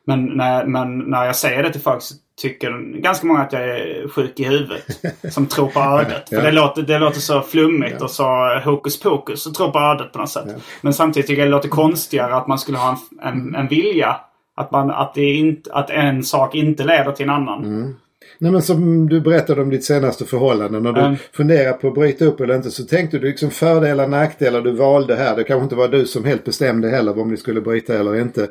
Men 0.09 0.25
när, 0.25 0.65
men 0.67 0.99
när 0.99 1.25
jag 1.25 1.37
säger 1.37 1.63
det 1.63 1.73
till 1.73 1.81
folk 1.81 2.03
så 2.03 2.15
tycker 2.41 3.01
ganska 3.01 3.27
många 3.27 3.41
att 3.41 3.53
jag 3.53 3.63
är 3.63 4.09
sjuk 4.09 4.41
i 4.41 4.45
huvudet. 4.45 4.85
Som 5.35 5.47
tror 5.47 5.67
på 5.69 5.81
ödet. 5.81 6.29
För 6.29 6.43
det, 6.43 6.53
låter, 6.53 6.83
det 6.83 6.99
låter 6.99 7.21
så 7.21 7.41
flummigt 7.43 8.03
och 8.03 8.11
så 8.11 8.59
hokus 8.65 9.01
pokus. 9.01 9.47
Och 9.47 9.55
tror 9.55 9.71
på 9.71 9.79
ödet 9.79 10.13
på 10.13 10.19
något 10.19 10.31
sätt. 10.31 10.45
Men 10.81 10.95
samtidigt 10.95 11.27
tycker 11.27 11.43
jag 11.43 11.49
det 11.49 11.57
låter 11.57 11.69
konstigare 11.69 12.35
att 12.35 12.47
man 12.47 12.59
skulle 12.59 12.79
ha 12.79 12.99
en, 13.23 13.29
en, 13.29 13.55
en 13.55 13.69
vilja. 13.69 14.17
Att, 14.57 14.71
man, 14.71 14.91
att, 14.91 15.15
det 15.15 15.35
inte, 15.35 15.73
att 15.73 15.91
en 15.91 16.25
sak 16.25 16.55
inte 16.55 16.85
leder 16.85 17.13
till 17.13 17.25
en 17.25 17.31
annan. 17.31 17.95
Nej 18.39 18.53
men 18.53 18.63
som 18.63 19.09
du 19.09 19.21
berättade 19.21 19.63
om 19.63 19.71
ditt 19.71 19.85
senaste 19.85 20.25
förhållande. 20.25 20.81
När 20.81 20.93
du 20.93 21.01
Mm. 21.01 21.17
funderar 21.33 21.73
på 21.73 21.89
att 21.89 21.95
bryta 21.95 22.25
upp 22.25 22.41
eller 22.41 22.55
inte 22.57 22.71
så 22.71 22.85
tänkte 22.85 23.19
du 23.19 23.27
liksom 23.29 23.51
fördelar 23.51 24.07
nackdelar 24.09 24.61
du 24.61 24.73
valde 24.73 25.17
här. 25.17 25.37
Det 25.37 25.45
kanske 25.45 25.63
inte 25.63 25.77
var 25.77 25.89
du 25.89 26.07
som 26.07 26.25
helt 26.25 26.45
bestämde 26.45 26.89
heller 26.89 27.19
om 27.21 27.31
ni 27.31 27.37
skulle 27.37 27.61
bryta 27.61 27.95
eller 27.99 28.21
inte. 28.21 28.43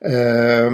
Eh, 0.00 0.72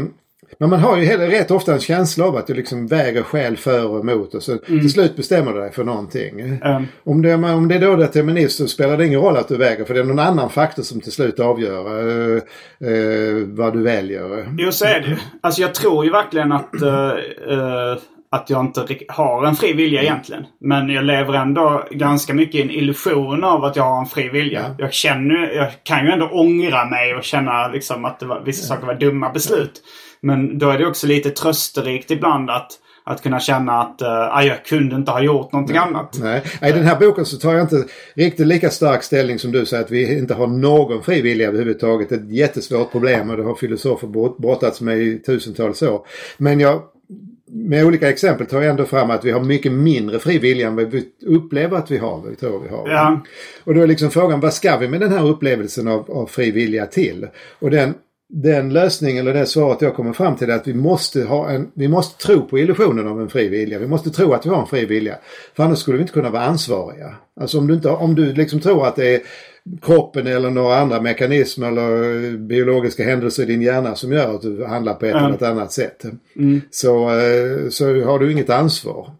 men 0.58 0.70
man 0.70 0.80
har 0.80 0.96
ju 0.96 1.04
heller 1.04 1.26
rätt 1.26 1.50
ofta 1.50 1.72
en 1.72 1.80
känsla 1.80 2.24
av 2.24 2.36
att 2.36 2.46
du 2.46 2.54
liksom 2.54 2.86
väger 2.86 3.22
skäl 3.22 3.56
för 3.56 3.86
och 3.86 4.00
emot 4.00 4.34
och 4.34 4.42
så 4.42 4.56
till 4.56 4.92
slut 4.92 5.16
bestämmer 5.16 5.52
du 5.52 5.60
dig 5.60 5.72
för 5.72 5.84
någonting. 5.84 6.40
Mm. 6.40 6.86
Om, 7.04 7.22
det, 7.22 7.34
om 7.34 7.68
det 7.68 7.74
är 7.74 7.80
då 7.80 7.96
determinist 7.96 8.56
så 8.56 8.68
spelar 8.68 8.96
det 8.96 9.06
ingen 9.06 9.20
roll 9.20 9.36
att 9.36 9.48
du 9.48 9.56
väger 9.56 9.84
för 9.84 9.94
det 9.94 10.00
är 10.00 10.04
någon 10.04 10.18
annan 10.18 10.50
faktor 10.50 10.82
som 10.82 11.00
till 11.00 11.12
slut 11.12 11.40
avgör 11.40 11.86
eh, 11.86 12.42
eh, 12.88 13.46
vad 13.46 13.72
du 13.72 13.82
väljer. 13.82 14.46
Jo, 14.58 14.72
så 14.72 14.84
är 14.84 15.00
det. 15.00 15.18
Alltså 15.40 15.62
jag 15.62 15.74
tror 15.74 16.04
ju 16.04 16.10
verkligen 16.10 16.52
att, 16.52 16.82
eh, 16.82 18.02
att 18.30 18.50
jag 18.50 18.60
inte 18.60 18.86
har 19.08 19.46
en 19.46 19.54
fri 19.54 19.72
vilja 19.72 20.02
egentligen. 20.02 20.44
Men 20.60 20.88
jag 20.88 21.04
lever 21.04 21.34
ändå 21.34 21.84
ganska 21.90 22.34
mycket 22.34 22.54
i 22.54 22.62
en 22.62 22.70
illusion 22.70 23.44
av 23.44 23.64
att 23.64 23.76
jag 23.76 23.84
har 23.84 24.00
en 24.00 24.06
fri 24.06 24.28
vilja. 24.28 24.74
Jag 24.78 24.92
känner 24.92 25.52
jag 25.56 25.70
kan 25.82 26.06
ju 26.06 26.12
ändå 26.12 26.28
ångra 26.28 26.84
mig 26.84 27.14
och 27.14 27.24
känna 27.24 27.68
liksom 27.68 28.04
att 28.04 28.20
det 28.20 28.26
var, 28.26 28.42
vissa 28.44 28.66
saker 28.66 28.86
var 28.86 28.94
dumma 28.94 29.30
beslut. 29.30 29.82
Men 30.22 30.58
då 30.58 30.70
är 30.70 30.78
det 30.78 30.86
också 30.86 31.06
lite 31.06 31.30
trösterikt 31.30 32.10
ibland 32.10 32.50
att, 32.50 32.70
att 33.04 33.22
kunna 33.22 33.40
känna 33.40 33.72
att 33.72 34.02
uh, 34.02 34.46
jag 34.46 34.64
kunde 34.64 34.96
inte 34.96 35.10
ha 35.10 35.22
gjort 35.22 35.52
någonting 35.52 35.76
annat. 35.76 36.18
Nej. 36.22 36.42
I 36.62 36.72
den 36.72 36.84
här 36.84 37.00
boken 37.00 37.24
så 37.24 37.36
tar 37.36 37.52
jag 37.54 37.62
inte 37.62 37.84
riktigt 38.14 38.46
lika 38.46 38.70
stark 38.70 39.02
ställning 39.02 39.38
som 39.38 39.52
du 39.52 39.66
säger 39.66 39.84
att 39.84 39.90
vi 39.90 40.18
inte 40.18 40.34
har 40.34 40.46
någon 40.46 41.02
fri 41.02 41.20
vilja 41.20 41.48
överhuvudtaget. 41.48 42.08
Det 42.08 42.14
är 42.14 42.18
ett 42.18 42.32
jättesvårt 42.32 42.92
problem 42.92 43.30
och 43.30 43.36
det 43.36 43.42
har 43.42 43.54
filosofer 43.54 44.08
brott- 44.08 44.38
brottats 44.38 44.80
med 44.80 44.98
i 44.98 45.18
tusentals 45.18 45.82
år. 45.82 46.06
Men 46.38 46.60
jag, 46.60 46.82
med 47.54 47.84
olika 47.86 48.08
exempel 48.08 48.46
tar 48.46 48.62
jag 48.62 48.70
ändå 48.70 48.84
fram 48.84 49.10
att 49.10 49.24
vi 49.24 49.30
har 49.30 49.40
mycket 49.40 49.72
mindre 49.72 50.18
fri 50.18 50.38
vilja 50.38 50.66
än 50.66 50.76
vad 50.76 50.90
vi 50.90 51.04
upplever 51.26 51.76
att 51.76 51.90
vi 51.90 51.98
har. 51.98 52.22
Vi 52.30 52.36
tror 52.36 52.60
vi 52.60 52.68
har. 52.68 52.88
Ja. 52.88 53.20
Och 53.64 53.74
då 53.74 53.80
är 53.80 53.86
liksom 53.86 54.10
frågan, 54.10 54.40
vad 54.40 54.54
ska 54.54 54.76
vi 54.76 54.88
med 54.88 55.00
den 55.00 55.12
här 55.12 55.26
upplevelsen 55.28 55.88
av, 55.88 56.10
av 56.10 56.26
fri 56.26 56.50
vilja 56.50 56.86
till? 56.86 57.26
Och 57.58 57.70
den, 57.70 57.94
den 58.34 58.72
lösningen 58.72 59.26
eller 59.26 59.40
det 59.40 59.46
svaret 59.46 59.82
jag 59.82 59.94
kommer 59.94 60.12
fram 60.12 60.36
till 60.36 60.50
är 60.50 60.54
att 60.54 60.68
vi 60.68 60.74
måste, 60.74 61.24
ha 61.24 61.50
en, 61.50 61.70
vi 61.74 61.88
måste 61.88 62.26
tro 62.26 62.46
på 62.46 62.58
illusionen 62.58 63.08
av 63.08 63.20
en 63.20 63.28
fri 63.28 63.48
vilja. 63.48 63.78
Vi 63.78 63.86
måste 63.86 64.10
tro 64.10 64.32
att 64.32 64.46
vi 64.46 64.50
har 64.50 64.60
en 64.60 64.66
fri 64.66 64.84
vilja. 64.84 65.18
För 65.56 65.64
annars 65.64 65.78
skulle 65.78 65.96
vi 65.96 66.02
inte 66.02 66.12
kunna 66.12 66.30
vara 66.30 66.42
ansvariga. 66.42 67.14
Alltså 67.40 67.58
om 67.58 67.66
du, 67.66 67.74
inte, 67.74 67.88
om 67.88 68.14
du 68.14 68.32
liksom 68.32 68.60
tror 68.60 68.86
att 68.86 68.96
det 68.96 69.14
är 69.14 69.20
kroppen 69.82 70.26
eller 70.26 70.50
några 70.50 70.76
andra 70.76 71.00
mekanismer 71.00 71.68
eller 71.68 72.36
biologiska 72.36 73.04
händelser 73.04 73.42
i 73.42 73.46
din 73.46 73.62
hjärna 73.62 73.94
som 73.94 74.12
gör 74.12 74.34
att 74.34 74.42
du 74.42 74.64
handlar 74.64 74.94
på 74.94 75.06
ett 75.06 75.14
eller 75.14 75.34
ett 75.34 75.42
annat 75.42 75.72
sätt. 75.72 76.04
Så, 76.70 77.10
eh, 77.10 77.68
så 77.68 78.04
har 78.04 78.18
du 78.18 78.32
inget 78.32 78.50
ansvar. 78.50 79.10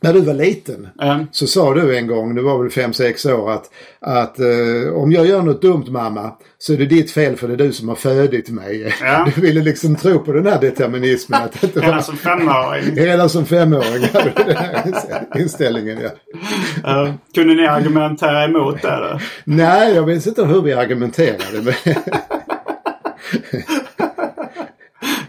När 0.00 0.12
du 0.12 0.20
var 0.20 0.34
liten 0.34 0.88
Mm. 1.02 1.26
så 1.32 1.46
sa 1.46 1.74
du 1.74 1.96
en 1.96 2.06
gång, 2.06 2.34
du 2.34 2.42
var 2.42 2.58
väl 2.62 2.70
5-6 2.70 3.32
år, 3.32 3.50
att, 3.52 3.70
att 4.00 4.38
eh, 4.40 4.92
om 4.94 5.12
jag 5.12 5.26
gör 5.26 5.42
något 5.42 5.62
dumt 5.62 5.84
mamma 5.88 6.32
så 6.58 6.72
är 6.72 6.76
det 6.76 6.86
ditt 6.86 7.10
fel 7.10 7.36
för 7.36 7.48
det 7.48 7.54
är 7.54 7.58
du 7.58 7.72
som 7.72 7.88
har 7.88 7.96
födit 7.96 8.48
mig. 8.48 8.94
Ja. 9.02 9.28
Du 9.34 9.40
ville 9.40 9.60
liksom 9.60 9.96
tro 9.96 10.18
på 10.18 10.32
den 10.32 10.46
här 10.46 10.60
determinismen. 10.60 11.42
Att 11.42 11.60
det 11.60 11.76
Redan 11.76 11.94
var, 11.94 12.02
som 12.02 12.16
femåring. 12.16 12.94
redan 12.96 13.28
som 13.30 13.46
femåring 13.46 14.04
hade 14.12 14.32
du 14.36 14.44
den 14.44 14.56
här 14.56 14.92
inställningen. 15.40 15.98
Ja. 16.84 17.02
Uh, 17.02 17.12
kunde 17.34 17.54
ni 17.54 17.66
argumentera 17.66 18.44
emot 18.44 18.82
det 18.82 18.88
då? 19.12 19.20
Nej, 19.44 19.94
jag 19.94 20.06
minns 20.06 20.26
inte 20.26 20.44
hur 20.44 20.62
vi 20.62 20.72
argumenterade. 20.72 21.62
Men, 21.62 21.74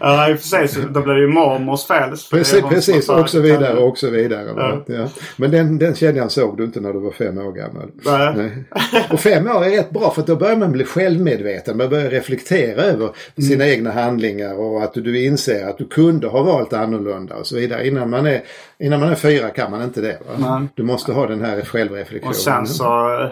Ja, 0.08 0.30
i 0.30 0.34
och 0.34 0.38
sig 0.38 0.68
så 0.68 0.80
då 0.80 1.02
blir 1.02 1.14
det 1.14 1.20
ju 1.20 1.28
mormors 1.28 1.86
fel. 1.86 2.10
Precis, 2.30 2.62
precis 2.68 3.08
och 3.08 3.28
så 3.30 3.40
vidare 3.40 3.78
och 3.78 3.98
så 3.98 4.10
vidare. 4.10 4.52
Ja. 4.56 4.82
Ja. 4.86 5.08
Men 5.36 5.50
den, 5.50 5.78
den 5.78 5.94
kedjan 5.94 6.30
såg 6.30 6.56
du 6.56 6.64
inte 6.64 6.80
när 6.80 6.92
du 6.92 6.98
var 6.98 7.10
fem 7.10 7.38
år 7.38 7.52
gammal. 7.52 7.90
Nej. 8.04 8.32
Nej. 8.36 8.64
Och 9.10 9.20
fem 9.20 9.46
år 9.46 9.64
är 9.64 9.70
rätt 9.70 9.90
bra 9.90 10.10
för 10.10 10.20
att 10.20 10.26
då 10.26 10.36
börjar 10.36 10.56
man 10.56 10.72
bli 10.72 10.84
självmedveten. 10.84 11.76
Man 11.76 11.88
börjar 11.88 12.10
reflektera 12.10 12.82
över 12.82 13.10
sina 13.36 13.64
Mm. 13.64 13.74
egna 13.74 13.90
handlingar 13.90 14.54
och 14.54 14.82
att 14.82 14.94
du 14.94 15.24
inser 15.24 15.68
att 15.68 15.78
du 15.78 15.86
kunde 15.88 16.26
ha 16.26 16.42
valt 16.42 16.72
annorlunda 16.72 17.34
och 17.34 17.46
så 17.46 17.56
vidare. 17.56 17.86
Innan 17.86 18.10
man 18.10 18.26
är, 18.26 18.40
innan 18.78 19.00
man 19.00 19.08
är 19.08 19.14
fyra 19.14 19.50
kan 19.50 19.70
man 19.70 19.82
inte 19.82 20.00
det. 20.00 20.18
Nej. 20.38 20.68
Du 20.74 20.82
måste 20.82 21.12
ha 21.12 21.26
den 21.26 21.40
här 21.40 21.60
självreflektionen. 21.60 22.28
Och 22.28 22.36
sen 22.36 22.66
så 22.66 23.30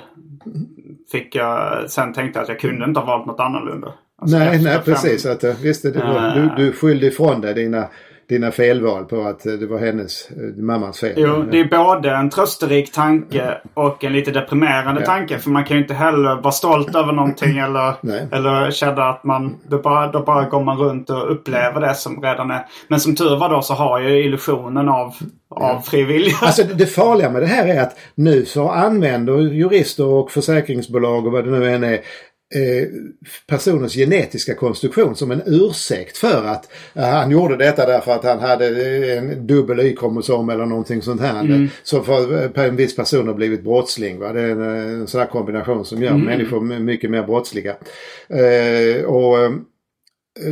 fick 1.13 1.35
jag, 1.35 1.91
sen 1.91 2.13
tänkte 2.13 2.39
jag 2.39 2.43
att 2.43 2.49
jag 2.49 2.61
kunde 2.61 2.85
inte 2.85 3.01
ha 3.01 3.07
valt 3.07 3.27
något 3.27 3.41
annorlunda. 3.41 3.93
Alltså 4.23 4.39
Nej, 4.39 4.63
nej 4.63 4.79
precis. 4.85 5.27
Att, 5.27 5.45
eh, 5.45 5.53
visst, 5.63 5.83
det 5.83 5.99
var, 5.99 6.35
du, 6.57 6.65
du 6.65 6.73
skyllde 6.73 7.07
ifrån 7.07 7.41
dig 7.41 7.55
dina, 7.55 7.87
dina 8.29 8.51
felval 8.51 9.05
på 9.05 9.23
att 9.23 9.47
eh, 9.47 9.53
det 9.53 9.67
var 9.67 9.79
hennes, 9.79 10.31
eh, 10.31 10.63
mammans 10.63 11.01
fel. 11.01 11.13
Jo, 11.17 11.43
det 11.51 11.61
är 11.61 11.65
både 11.65 12.11
en 12.11 12.31
trösterik 12.31 12.93
tanke 12.93 13.59
och 13.75 14.05
en 14.05 14.13
lite 14.13 14.31
deprimerande 14.31 15.01
tanke. 15.07 15.39
För 15.39 15.51
man 15.51 15.65
kan 15.65 15.77
ju 15.77 15.83
inte 15.83 15.95
heller 15.95 16.37
vara 16.43 16.53
stolt 16.53 16.95
över 16.97 17.13
någonting 17.13 17.59
eller, 17.67 17.95
Nej. 18.01 18.27
eller 18.33 18.71
känna 18.71 19.03
att 19.09 19.25
man... 19.25 19.57
Då 19.69 19.79
bara, 19.79 20.13
då 20.13 20.21
bara 20.23 20.45
går 20.45 20.65
man 20.65 20.79
runt 20.79 21.11
och 21.11 21.33
upplever 21.33 21.81
det 21.81 21.95
som 21.95 22.23
redan 22.23 22.51
är... 22.51 22.67
Men 22.89 23.01
som 23.01 23.15
tur 23.17 23.37
var 23.37 23.49
då 23.49 23.63
så 23.63 23.75
har 23.75 24.01
jag 24.01 24.21
illusionen 24.21 24.89
av, 24.89 25.15
av 25.51 25.81
fri 25.81 26.05
vilja. 26.05 26.33
Alltså 26.43 26.63
det- 26.63 26.75
det 26.75 26.87
farliga 26.87 27.31
med 27.31 27.43
det 27.43 27.47
här 27.47 27.67
är 27.69 27.81
att 27.83 27.97
nu 28.15 28.45
så 28.45 28.69
använder 28.71 29.39
jurister 29.39 30.05
och 30.07 30.31
försäkringsbolag 30.31 31.27
och 31.27 31.33
vad 31.33 31.45
det 31.45 31.51
nu 31.51 31.75
än 31.75 31.85
är 31.85 31.99
eh, 32.55 32.89
personens 33.47 33.95
genetiska 33.95 34.55
konstruktion 34.55 35.17
som 35.17 35.31
en 35.31 35.43
ursäkt 35.47 36.17
för 36.17 36.45
att 36.45 36.69
eh, 36.95 37.03
han 37.05 37.31
gjorde 37.31 37.57
detta 37.57 37.87
därför 37.87 38.13
att 38.13 38.25
han 38.25 38.39
hade 38.41 38.67
eh, 38.67 39.19
en 39.19 39.47
dubbel 39.47 39.81
Y-kromosom 39.81 40.49
eller 40.51 40.67
någonting 40.67 41.03
sånt 41.03 41.21
här. 41.21 41.43
Så 41.83 42.03
för 42.03 42.59
en 42.59 42.77
viss 42.77 42.97
person 42.97 43.27
har 43.27 43.35
blivit 43.35 43.63
brottsling. 43.65 44.19
Va? 44.19 44.33
Det 44.33 44.41
är 44.41 44.51
en, 44.51 44.61
en 45.01 45.07
sån 45.07 45.21
här 45.21 45.29
kombination 45.29 45.85
som 45.85 46.03
gör 46.03 46.11
människor 46.25 46.61
my- 46.61 46.79
mycket 46.79 47.11
mer 47.11 47.23
brottsliga. 47.23 47.77
Eh, 48.29 49.05
och 49.05 49.37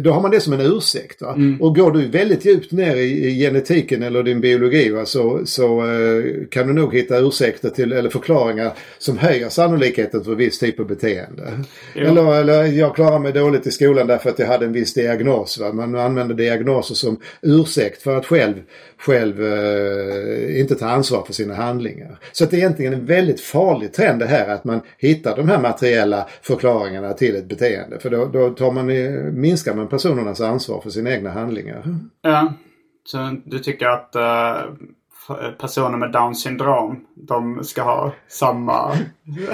då 0.03 0.11
har 0.11 0.21
man 0.21 0.31
det 0.31 0.41
som 0.41 0.53
en 0.53 0.61
ursäkt. 0.61 1.23
Va? 1.23 1.37
Och 1.61 1.77
går 1.77 1.93
du 1.93 2.09
väldigt 2.09 2.45
djupt 2.45 2.73
ner 2.73 2.97
i, 2.97 3.29
i 3.29 3.39
genetiken 3.39 4.03
eller 4.03 4.23
din 4.23 4.41
biologi 4.41 4.91
va? 4.91 5.07
så, 5.07 5.41
så 5.45 5.81
eh, 5.81 6.47
kan 6.51 6.67
du 6.67 6.73
nog 6.73 6.95
hitta 6.95 7.19
ursäkter 7.19 7.71
till 7.71 7.93
eller 7.93 8.11
förklaringar 8.11 8.73
som 8.99 9.19
höjer 9.19 9.49
sannolikheten 9.49 10.25
för 10.25 10.35
viss 10.35 10.59
typ 10.59 10.81
av 10.81 10.87
beteende. 10.87 11.43
Eller, 11.95 12.35
eller 12.35 12.65
jag 12.65 12.95
klarar 12.95 13.19
mig 13.19 13.33
dåligt 13.33 13.67
i 13.67 13.71
skolan 13.71 14.07
därför 14.07 14.31
att 14.31 14.39
jag 14.39 14.47
hade 14.47 14.67
en 14.67 14.73
viss 14.73 14.95
diagnos. 14.95 15.59
Va? 15.59 15.73
Man 15.73 15.95
använder 15.95 16.35
diagnoser 16.35 16.95
som 16.95 17.21
ursäkt 17.43 18.03
för 18.03 18.17
att 18.17 18.27
själv, 18.27 18.55
själv 19.07 19.43
eh, 19.43 20.61
inte 20.61 20.75
tar 20.75 20.89
ansvar 20.89 21.23
för 21.25 21.33
sina 21.33 21.55
handlingar. 21.55 22.19
Så 22.33 22.45
att 22.45 22.51
det 22.51 22.57
är 22.57 22.59
egentligen 22.59 22.93
en 22.93 23.07
väldigt 23.07 23.41
farlig 23.41 23.93
trend 23.93 24.19
det 24.19 24.27
här 24.27 24.49
att 24.49 24.65
man 24.65 24.81
hittar 24.99 25.37
de 25.37 25.49
här 25.49 25.61
materiella 25.61 26.27
förklaringarna 26.43 27.13
till 27.13 27.37
ett 27.37 27.49
beteende. 27.49 27.99
För 27.99 28.11
då, 28.11 28.27
då 28.27 28.51
tar 28.51 28.73
man, 28.73 28.91
eh, 28.91 29.13
minskar 29.33 29.75
man 29.75 29.89
personernas 29.89 30.41
ansvar 30.41 30.81
för 30.81 30.91
sina 30.91 31.11
egna 31.11 31.31
handlingar. 31.31 31.85
Ja. 32.23 32.53
Så 33.07 33.37
du 33.45 33.59
tycker 33.59 33.87
att 33.87 34.15
eh, 34.15 34.73
personer 35.61 35.99
med 35.99 36.13
Downs 36.13 36.43
syndrom, 36.43 36.97
de 37.29 37.65
ska 37.65 37.83
ha 37.83 38.13
samma... 38.29 38.97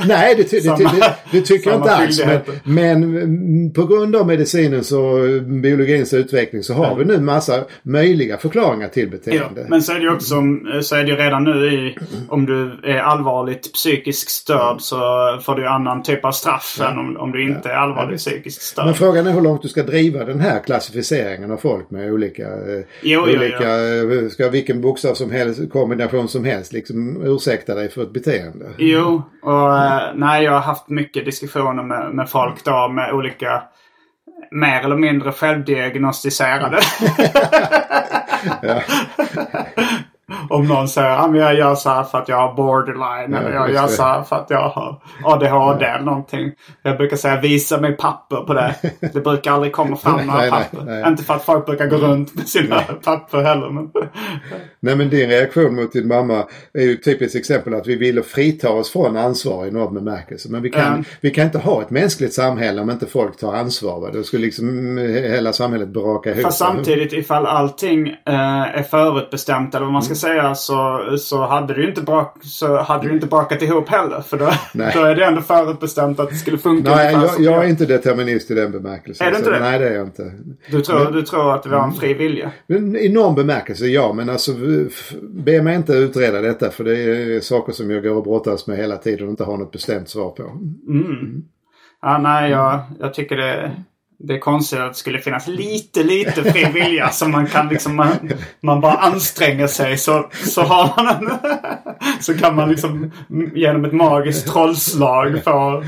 Nej, 0.07 0.35
det, 0.37 0.45
ty- 0.45 0.61
det, 0.61 0.77
ty- 0.77 0.85
det, 0.85 1.15
det 1.33 1.41
tycker 1.41 1.71
jag 1.71 1.87
Samma 1.87 2.05
inte 2.05 2.25
alls. 2.27 2.45
Men, 2.65 3.01
men 3.01 3.17
mm, 3.23 3.73
på 3.73 3.87
grund 3.87 4.17
av 4.17 4.27
medicinens 4.27 4.93
och 4.93 5.43
biologins 5.63 6.15
utveckling 6.15 6.63
så 6.63 6.75
har 6.75 6.97
vi 6.97 7.05
nu 7.05 7.21
massa 7.21 7.65
möjliga 7.83 8.37
förklaringar 8.39 8.89
till 8.89 9.03
Ja, 9.05 9.11
beteende. 9.11 9.67
men 9.69 9.83
så 9.83 9.93
är 9.93 9.97
det 9.97 10.03
ju 10.03 10.13
också 10.15 10.35
så 10.83 10.97
är 10.97 11.05
det 11.05 11.11
ju 11.11 11.17
redan 11.17 11.45
nu 11.45 11.67
i, 11.73 11.97
om 12.29 12.47
du 12.47 12.81
är 12.85 12.99
allvarligt 12.99 13.73
psykiskt 13.73 14.31
störd 14.31 14.81
så 14.81 14.99
får 15.43 15.55
du 15.55 15.69
annan 15.69 16.03
typ 16.03 16.25
av 16.25 16.33
straff 16.33 16.81
än 16.91 16.99
om, 16.99 17.17
om 17.17 17.33
du 17.33 17.43
inte 17.49 17.69
är 17.71 17.75
allvarligt 17.75 18.19
psykiskt 18.19 18.63
störd. 18.63 18.85
Men 18.85 18.95
frågan 18.95 19.27
är 19.27 19.33
hur 19.33 19.41
långt 19.41 19.63
du 19.63 19.69
ska 19.69 19.83
driva 19.83 20.25
den 20.25 20.41
här 20.41 20.61
klassificeringen 20.65 21.51
av 21.51 21.57
folk 21.57 21.91
med 21.91 22.13
olika... 22.13 22.43
eh, 22.43 22.85
Jo, 23.03 23.25
jo, 23.27 23.37
olika 23.39 23.71
eh, 23.79 24.29
Ska 24.31 24.49
vilken 24.49 24.81
bokstav 24.81 25.15
som 25.15 25.31
helst, 25.31 25.60
kombination 25.67 26.29
som 26.29 26.45
helst 26.45 26.73
liksom 26.73 27.23
ursäkta 27.23 27.75
dig 27.75 27.91
för 27.91 28.03
ett 28.03 28.13
beteende. 28.13 28.67
Jo, 28.79 29.23
och 29.43 29.79
eh, 29.79 30.03
nej, 30.15 30.45
jag 30.45 30.53
har 30.53 30.61
haft 30.61 30.89
mycket 30.89 31.25
diskussioner 31.25 31.83
med, 31.83 32.15
med 32.15 32.31
folk 32.31 32.65
då 32.65 32.89
med 32.89 33.13
olika 33.13 33.63
mer 34.51 34.85
eller 34.85 34.97
mindre 34.97 35.33
självdiagnostiserade. 35.33 36.81
Om 40.51 40.67
någon 40.67 40.89
säger 40.89 41.11
att 41.11 41.37
jag 41.37 41.55
gör 41.55 41.75
så 41.75 41.91
här 41.91 42.05
för 42.05 42.19
att 42.19 42.29
jag 42.29 42.37
har 42.37 42.55
borderline. 42.55 43.35
eller 43.35 43.53
jag 43.53 43.73
gör 43.73 43.87
så 43.87 44.03
här 44.03 44.23
för 44.23 44.37
att 44.37 44.51
jag 44.51 44.69
har 44.69 45.03
ADHD 45.25 45.85
eller 45.85 46.05
någonting. 46.05 46.53
Jag 46.83 46.97
brukar 46.97 47.17
säga 47.17 47.41
visa 47.41 47.81
mig 47.81 47.97
papper 47.97 48.37
på 48.37 48.55
det. 48.55 48.75
Det 49.13 49.21
brukar 49.21 49.53
aldrig 49.53 49.73
komma 49.73 49.97
fram 49.97 50.27
några 50.27 50.39
nej, 50.41 50.51
nej, 50.51 50.65
papper. 50.71 50.85
nej. 50.85 51.05
Inte 51.09 51.23
för 51.25 51.35
att 51.35 51.45
folk 51.45 51.67
brukar 51.67 51.87
gå 51.87 51.97
runt 51.97 52.35
med 52.35 52.49
sina 52.49 52.81
papper 53.05 53.43
heller. 53.43 53.71
Men... 53.71 53.91
Nej 54.81 54.97
men 54.97 55.09
din 55.11 55.29
reaktion 55.29 55.75
mot 55.75 55.93
din 55.93 56.09
mamma 56.09 56.45
är 56.75 56.83
ju 56.83 56.93
ett 56.93 57.05
typiskt 57.05 57.37
exempel 57.37 57.75
att 57.75 57.87
vi 57.87 57.97
vill 57.97 58.23
frita 58.23 58.71
oss 58.71 58.93
från 58.93 59.17
ansvar 59.17 59.67
i 59.67 59.71
någon 59.71 59.95
bemärkelse. 59.95 60.49
Men 60.51 60.63
vi 60.63 60.71
kan, 60.71 60.81
Ja. 60.97 61.05
vi 61.21 61.31
kan 61.31 61.45
inte 61.45 61.59
ha 61.59 61.83
ett 61.83 61.91
mänskligt 61.91 62.35
samhälle 62.35 62.83
om 62.83 62.91
inte 62.91 63.07
folk 63.07 63.37
tar 63.37 63.55
ansvar. 63.55 64.01
Va? 64.01 64.09
Då 64.13 64.23
skulle 64.23 64.43
liksom 64.43 64.99
eh, 64.99 65.05
hela 65.05 65.53
samhället 65.53 65.89
braka 65.89 66.31
ihop. 66.31 66.43
Fast 66.43 66.59
samtidigt 66.59 67.13
ifall 67.13 67.47
allting 67.47 68.09
eh, 68.09 68.79
är 68.79 68.83
förutbestämt 68.83 69.75
eller 69.75 69.85
vad 69.85 69.93
man 69.93 70.03
ska. 70.03 70.15
Säga 70.21 70.55
så, 70.55 71.07
så, 71.19 71.47
hade 71.47 71.75
ju 71.75 71.89
inte 71.89 72.03
brak, 72.03 72.37
så 72.43 72.77
hade 72.77 73.07
ju 73.07 73.13
inte 73.13 73.27
brakat 73.27 73.63
ihop 73.63 73.89
heller. 73.89 74.21
För 74.21 74.39
då, 74.39 74.45
då 74.95 75.05
är 75.05 75.15
det 75.15 75.25
ändå 75.25 75.41
förutbestämt 75.41 76.21
att 76.21 76.31
det 76.31 76.37
skulle 76.37 76.59
funka 76.59 76.95
Nej, 76.95 77.13
jag, 77.13 77.41
jag 77.41 77.65
är 77.65 77.69
inte 77.69 77.87
determinist 77.87 78.51
i 78.51 78.55
den 78.55 78.73
bemärkelsen. 78.73 79.27
Är 79.27 79.31
du 79.31 79.37
inte 79.37 79.51
det? 79.51 79.61
Nej, 79.61 79.79
det 79.79 79.89
är 79.89 79.95
jag 79.95 80.07
inte. 80.07 80.33
Du 80.71 80.81
tror, 80.81 81.13
du 81.13 81.23
tror 81.23 81.55
att 81.55 81.63
det 81.63 81.69
var 81.69 81.85
en 81.85 81.93
fri 81.93 82.15
vilja? 82.15 82.53
Men 82.67 82.97
I 82.97 83.09
någon 83.09 83.35
bemärkelse 83.35 83.87
ja, 83.87 84.13
men 84.13 84.31
alltså 84.31 84.53
be 85.23 85.63
mig 85.63 85.77
inte 85.77 85.93
utreda 85.93 86.41
detta 86.41 86.71
för 86.71 86.85
det 86.85 86.99
är 86.99 87.41
saker 87.41 87.73
som 87.73 87.91
jag 87.91 88.03
går 88.03 88.17
och 88.17 88.25
brottas 88.25 88.67
med 88.67 88.77
hela 88.77 88.97
tiden 88.97 89.25
och 89.25 89.31
inte 89.31 89.45
har 89.45 89.57
något 89.57 89.73
bestämt 89.73 90.09
svar 90.09 90.31
på. 90.31 90.43
Ja, 92.03 92.19
nej, 92.19 92.51
jag, 92.51 92.81
jag 93.01 93.15
tycker 93.15 93.37
det, 93.37 93.71
det 94.23 94.35
är 94.35 94.39
konstigt 94.39 94.79
att 94.79 94.93
det 94.93 94.99
skulle 94.99 95.19
finnas 95.19 95.47
lite, 95.47 96.03
lite 96.03 96.53
fri 96.53 96.65
vilja 96.73 97.09
som 97.09 97.31
man 97.31 97.47
kan 97.47 97.69
liksom, 97.69 97.97
man, 97.97 98.33
man 98.61 98.81
bara 98.81 98.95
anstränger 98.95 99.67
sig 99.67 99.99
så, 99.99 100.31
så 100.33 100.63
har 100.63 101.05
man 101.05 101.17
en, 101.17 101.39
så 102.21 102.35
kan 102.39 102.57
man 102.57 102.69
liksom 102.69 103.13
genom 103.55 103.85
ett 103.85 103.93
magiskt 103.93 104.47
trollslag 104.47 105.45
få, 105.45 105.85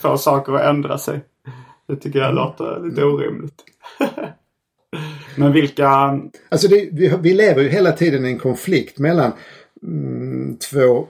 få 0.00 0.18
saker 0.18 0.52
att 0.52 0.64
ändra 0.64 0.98
sig. 0.98 1.20
Det 1.88 1.96
tycker 1.96 2.18
jag 2.18 2.34
låter 2.34 2.88
lite 2.88 3.04
orimligt. 3.04 3.64
Men 5.36 5.52
vilka, 5.52 6.20
Alltså 6.48 6.68
det, 6.68 6.88
vi, 6.92 7.12
vi 7.20 7.34
lever 7.34 7.62
ju 7.62 7.68
hela 7.68 7.92
tiden 7.92 8.26
i 8.26 8.28
en 8.28 8.38
konflikt 8.38 8.98
mellan 8.98 9.32
mm, 9.82 10.56
två 10.58 11.06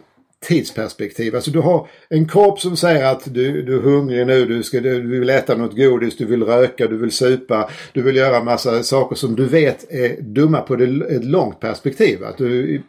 tidsperspektiv. 0.48 1.34
Alltså 1.34 1.50
du 1.50 1.58
har 1.60 1.88
en 2.08 2.28
kropp 2.28 2.60
som 2.60 2.76
säger 2.76 3.04
att 3.12 3.34
du, 3.34 3.62
du 3.62 3.74
är 3.76 3.80
hungrig 3.80 4.26
nu, 4.26 4.44
du, 4.44 4.62
ska, 4.62 4.80
du 4.80 5.20
vill 5.20 5.30
äta 5.30 5.54
något 5.56 5.76
godis, 5.76 6.16
du 6.16 6.24
vill 6.24 6.42
röka, 6.42 6.86
du 6.86 6.96
vill 6.96 7.10
supa, 7.10 7.70
du 7.92 8.02
vill 8.02 8.16
göra 8.16 8.44
massa 8.44 8.82
saker 8.82 9.16
som 9.16 9.36
du 9.36 9.44
vet 9.44 9.86
är 9.92 10.20
dumma 10.20 10.60
på 10.60 10.76
det, 10.76 10.84
ett 11.14 11.24
långt 11.24 11.60
perspektiv. 11.60 12.24
Att 12.24 12.38
du, 12.38 12.64
i, 12.68 12.82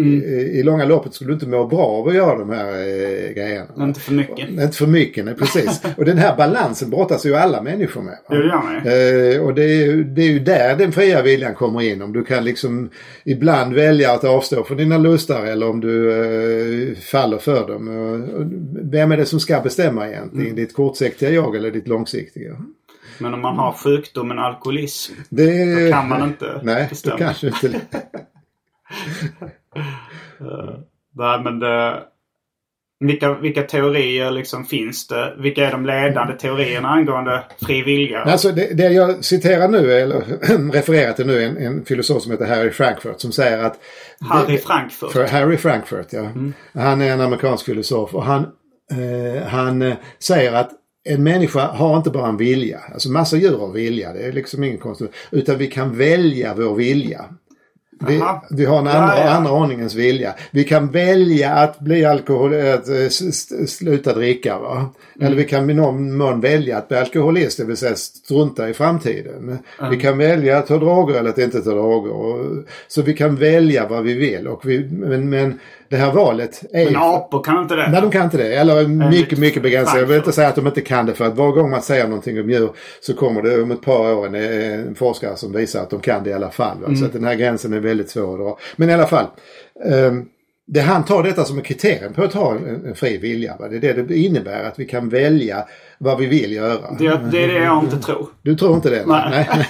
i, 0.00 0.02
I 0.58 0.62
långa 0.62 0.84
loppet 0.84 1.14
skulle 1.14 1.30
du 1.30 1.34
inte 1.34 1.46
må 1.48 1.66
bra 1.66 1.84
av 1.86 2.08
att 2.08 2.14
göra 2.14 2.38
de 2.38 2.50
här 2.50 2.66
eh, 2.72 3.32
grejerna. 3.34 3.66
inte 3.84 4.00
för 4.00 4.12
mycket. 4.12 4.48
Inte 4.48 4.72
för 4.72 4.86
mycket, 4.86 5.24
nej 5.24 5.34
precis. 5.34 5.80
Och 5.96 6.04
den 6.04 6.18
här 6.18 6.36
balansen 6.36 6.90
brottas 6.90 7.26
ju 7.26 7.34
alla 7.34 7.62
människor 7.62 8.02
med. 8.02 8.18
det 8.28 8.36
gör. 8.36 9.34
Eh, 9.36 9.40
och 9.46 9.54
det 9.54 9.62
är, 9.64 9.86
ju- 9.86 10.04
det 10.04 10.22
är 10.22 10.26
ju 10.28 10.38
där 10.38 10.76
den 10.76 10.92
fria 10.92 11.22
viljan 11.22 11.54
kommer 11.54 11.82
in. 11.82 12.02
Om 12.02 12.12
du 12.12 12.24
kan 12.24 12.44
liksom 12.44 12.90
ibland 13.24 13.74
välja 13.74 14.12
att 14.12 14.24
avstå 14.24 14.64
från 14.64 14.76
dina 14.78 14.98
lustar 14.98 15.46
eller 15.46 15.68
om 15.68 15.80
du 15.80 16.10
eh, 16.10 16.96
faller 17.00 17.38
för 17.38 17.66
dem. 17.68 17.86
Vem 18.90 19.12
är 19.12 19.16
det 19.16 19.26
som 19.26 19.40
ska 19.40 19.60
bestämma 19.60 20.08
egentligen? 20.08 20.46
Mm. 20.46 20.56
Ditt 20.56 20.74
kortsiktiga 20.74 21.30
jag 21.30 21.56
eller 21.56 21.70
ditt 21.70 21.88
långsiktiga? 21.88 22.56
Men 23.18 23.34
om 23.34 23.40
man 23.40 23.56
har 23.56 23.72
sjukdomen 23.72 24.38
alkoholism. 24.38 25.12
Det, 25.28 25.84
Då 25.84 25.90
kan 25.92 26.08
man 26.08 26.22
inte 26.28 26.60
Nej, 26.62 26.86
bestämma. 26.90 27.16
då 27.16 27.24
kanske 27.24 27.46
inte. 27.46 27.80
Nej, 31.12 31.40
men 31.44 31.58
det, 31.58 32.02
vilka, 33.00 33.34
vilka 33.34 33.62
teorier 33.62 34.30
liksom 34.30 34.64
finns 34.64 35.06
det? 35.06 35.34
Vilka 35.38 35.66
är 35.66 35.72
de 35.72 35.86
ledande 35.86 36.34
teorierna 36.34 36.88
angående 36.88 37.44
fri 37.66 37.82
vilja? 37.82 38.20
Alltså 38.20 38.52
det, 38.52 38.76
det 38.76 38.88
jag 38.92 39.24
citerar 39.24 39.68
nu, 39.68 39.92
eller 39.92 40.20
refererar 40.72 41.12
till 41.12 41.26
nu, 41.26 41.42
en, 41.42 41.56
en 41.56 41.84
filosof 41.84 42.22
som 42.22 42.32
heter 42.32 42.46
Harry 42.46 42.70
Frankfurt 42.70 43.20
som 43.20 43.32
säger 43.32 43.58
att 43.58 43.78
Harry 44.20 44.58
Frankfurt. 44.58 45.12
För 45.12 45.26
Harry 45.26 45.56
Frankfurt, 45.56 46.12
ja. 46.12 46.32
Han 46.74 47.00
är 47.00 47.12
en 47.12 47.20
amerikansk 47.20 47.64
filosof 47.64 48.14
och 48.14 48.24
han, 48.24 48.46
eh, 48.90 49.46
han 49.46 49.82
eh, 49.82 49.94
säger 50.18 50.52
att 50.52 50.70
en 51.04 51.22
människa 51.22 51.66
har 51.66 51.96
inte 51.96 52.10
bara 52.10 52.28
en 52.28 52.36
vilja. 52.36 52.80
Alltså 52.92 53.10
massa 53.10 53.36
djur 53.36 53.58
har 53.58 53.72
vilja. 53.72 54.12
Det 54.12 54.20
är 54.20 54.32
liksom 54.32 54.64
ingen 54.64 54.78
konstigt. 54.78 55.10
Utan 55.30 55.58
vi 55.58 55.66
kan 55.66 55.96
välja 55.96 56.54
vår 56.54 56.74
vilja. 56.74 57.24
Vi, 58.08 58.22
vi 58.50 58.64
har 58.64 58.78
en 58.78 58.86
Ja, 58.86 58.92
andra, 58.92 59.24
ja. 59.24 59.30
andra 59.30 59.52
ordningens 59.52 59.94
vilja. 59.94 60.34
Vi 60.50 60.64
kan 60.64 60.90
välja 60.90 61.50
att 61.50 61.80
bli 61.80 62.04
alkohol, 62.04 62.54
att 62.54 62.88
eh, 62.88 63.08
sluta 63.66 64.14
dricka. 64.14 64.58
Va? 64.58 64.76
Mm. 64.76 65.26
Eller 65.26 65.36
vi 65.36 65.44
kan 65.44 65.70
i 65.70 65.74
någon 65.74 66.16
mån 66.16 66.40
välja 66.40 66.78
att 66.78 66.88
bli 66.88 66.96
alkoholist, 66.96 67.58
det 67.58 67.64
vill 67.64 67.76
säga 67.76 67.96
strunta 67.96 68.68
i 68.68 68.74
framtiden. 68.74 69.58
Vi 69.90 69.96
kan 69.96 70.18
välja 70.18 70.58
att 70.58 70.66
ta 70.66 70.78
droger 70.78 71.14
eller 71.14 71.30
att 71.30 71.38
inte 71.38 71.60
ta 71.60 71.70
droger. 71.70 72.64
Så 72.88 73.02
vi 73.02 73.14
kan 73.14 73.36
välja 73.36 73.88
vad 73.88 74.02
vi 74.02 74.14
vill. 74.14 74.48
Och 74.48 74.60
vi, 74.64 74.88
men, 74.90 75.30
men 75.30 75.58
det 75.90 75.96
här 75.96 76.12
valet 76.12 76.62
är 76.72 76.84
Men 76.84 76.96
apor 76.96 77.42
kan 77.42 77.62
inte 77.62 77.76
det? 77.76 77.90
Nej, 77.90 78.00
de 78.00 78.10
kan 78.10 78.24
inte 78.24 78.36
det. 78.36 78.54
Eller 78.54 78.86
mycket, 79.10 79.38
mycket 79.38 79.62
begränsat. 79.62 79.98
Jag 79.98 80.06
vill 80.06 80.16
inte 80.16 80.32
säga 80.32 80.48
att 80.48 80.54
de 80.54 80.66
inte 80.66 80.80
kan 80.80 81.06
det. 81.06 81.14
För 81.14 81.24
att 81.24 81.36
varje 81.36 81.52
gång 81.52 81.70
man 81.70 81.82
säger 81.82 82.04
någonting 82.04 82.40
om 82.40 82.50
djur 82.50 82.70
så 83.00 83.14
kommer 83.14 83.42
det 83.42 83.62
om 83.62 83.70
ett 83.70 83.82
par 83.82 84.14
år 84.14 84.26
en, 84.26 84.34
en 84.34 84.94
forskare 84.94 85.36
som 85.36 85.52
visar 85.52 85.82
att 85.82 85.90
de 85.90 86.00
kan 86.00 86.24
det 86.24 86.30
i 86.30 86.32
alla 86.32 86.50
fall. 86.50 86.76
Va? 86.86 86.96
Så 86.96 87.04
att 87.04 87.12
den 87.12 87.24
här 87.24 87.34
gränsen 87.34 87.72
är 87.72 87.80
väldigt 87.80 88.10
svår 88.10 88.32
att 88.32 88.38
dra. 88.38 88.58
Men 88.76 88.90
i 88.90 88.92
alla 88.92 89.06
fall. 89.06 89.26
ehm, 89.84 90.24
det 90.72 90.80
han 90.80 91.04
tar 91.04 91.22
detta 91.22 91.44
som 91.44 91.58
ett 91.58 91.64
kriterium 91.64 92.12
på 92.12 92.22
att 92.22 92.34
ha 92.34 92.54
en, 92.54 92.86
en 92.86 92.94
fri 92.94 93.18
vilja. 93.18 93.56
Va? 93.58 93.68
Det 93.68 93.76
är 93.76 93.94
det 93.94 94.02
det 94.02 94.16
innebär 94.16 94.64
att 94.64 94.78
vi 94.78 94.84
kan 94.84 95.08
välja 95.08 95.64
vad 95.98 96.18
vi 96.18 96.26
vill 96.26 96.52
göra. 96.52 96.96
Det, 96.98 97.20
det 97.32 97.44
är 97.44 97.48
det 97.48 97.64
jag 97.64 97.84
inte 97.84 97.98
tror. 97.98 98.28
Du 98.42 98.54
tror 98.54 98.74
inte 98.74 98.90
det? 98.90 99.06
Nej. 99.06 99.48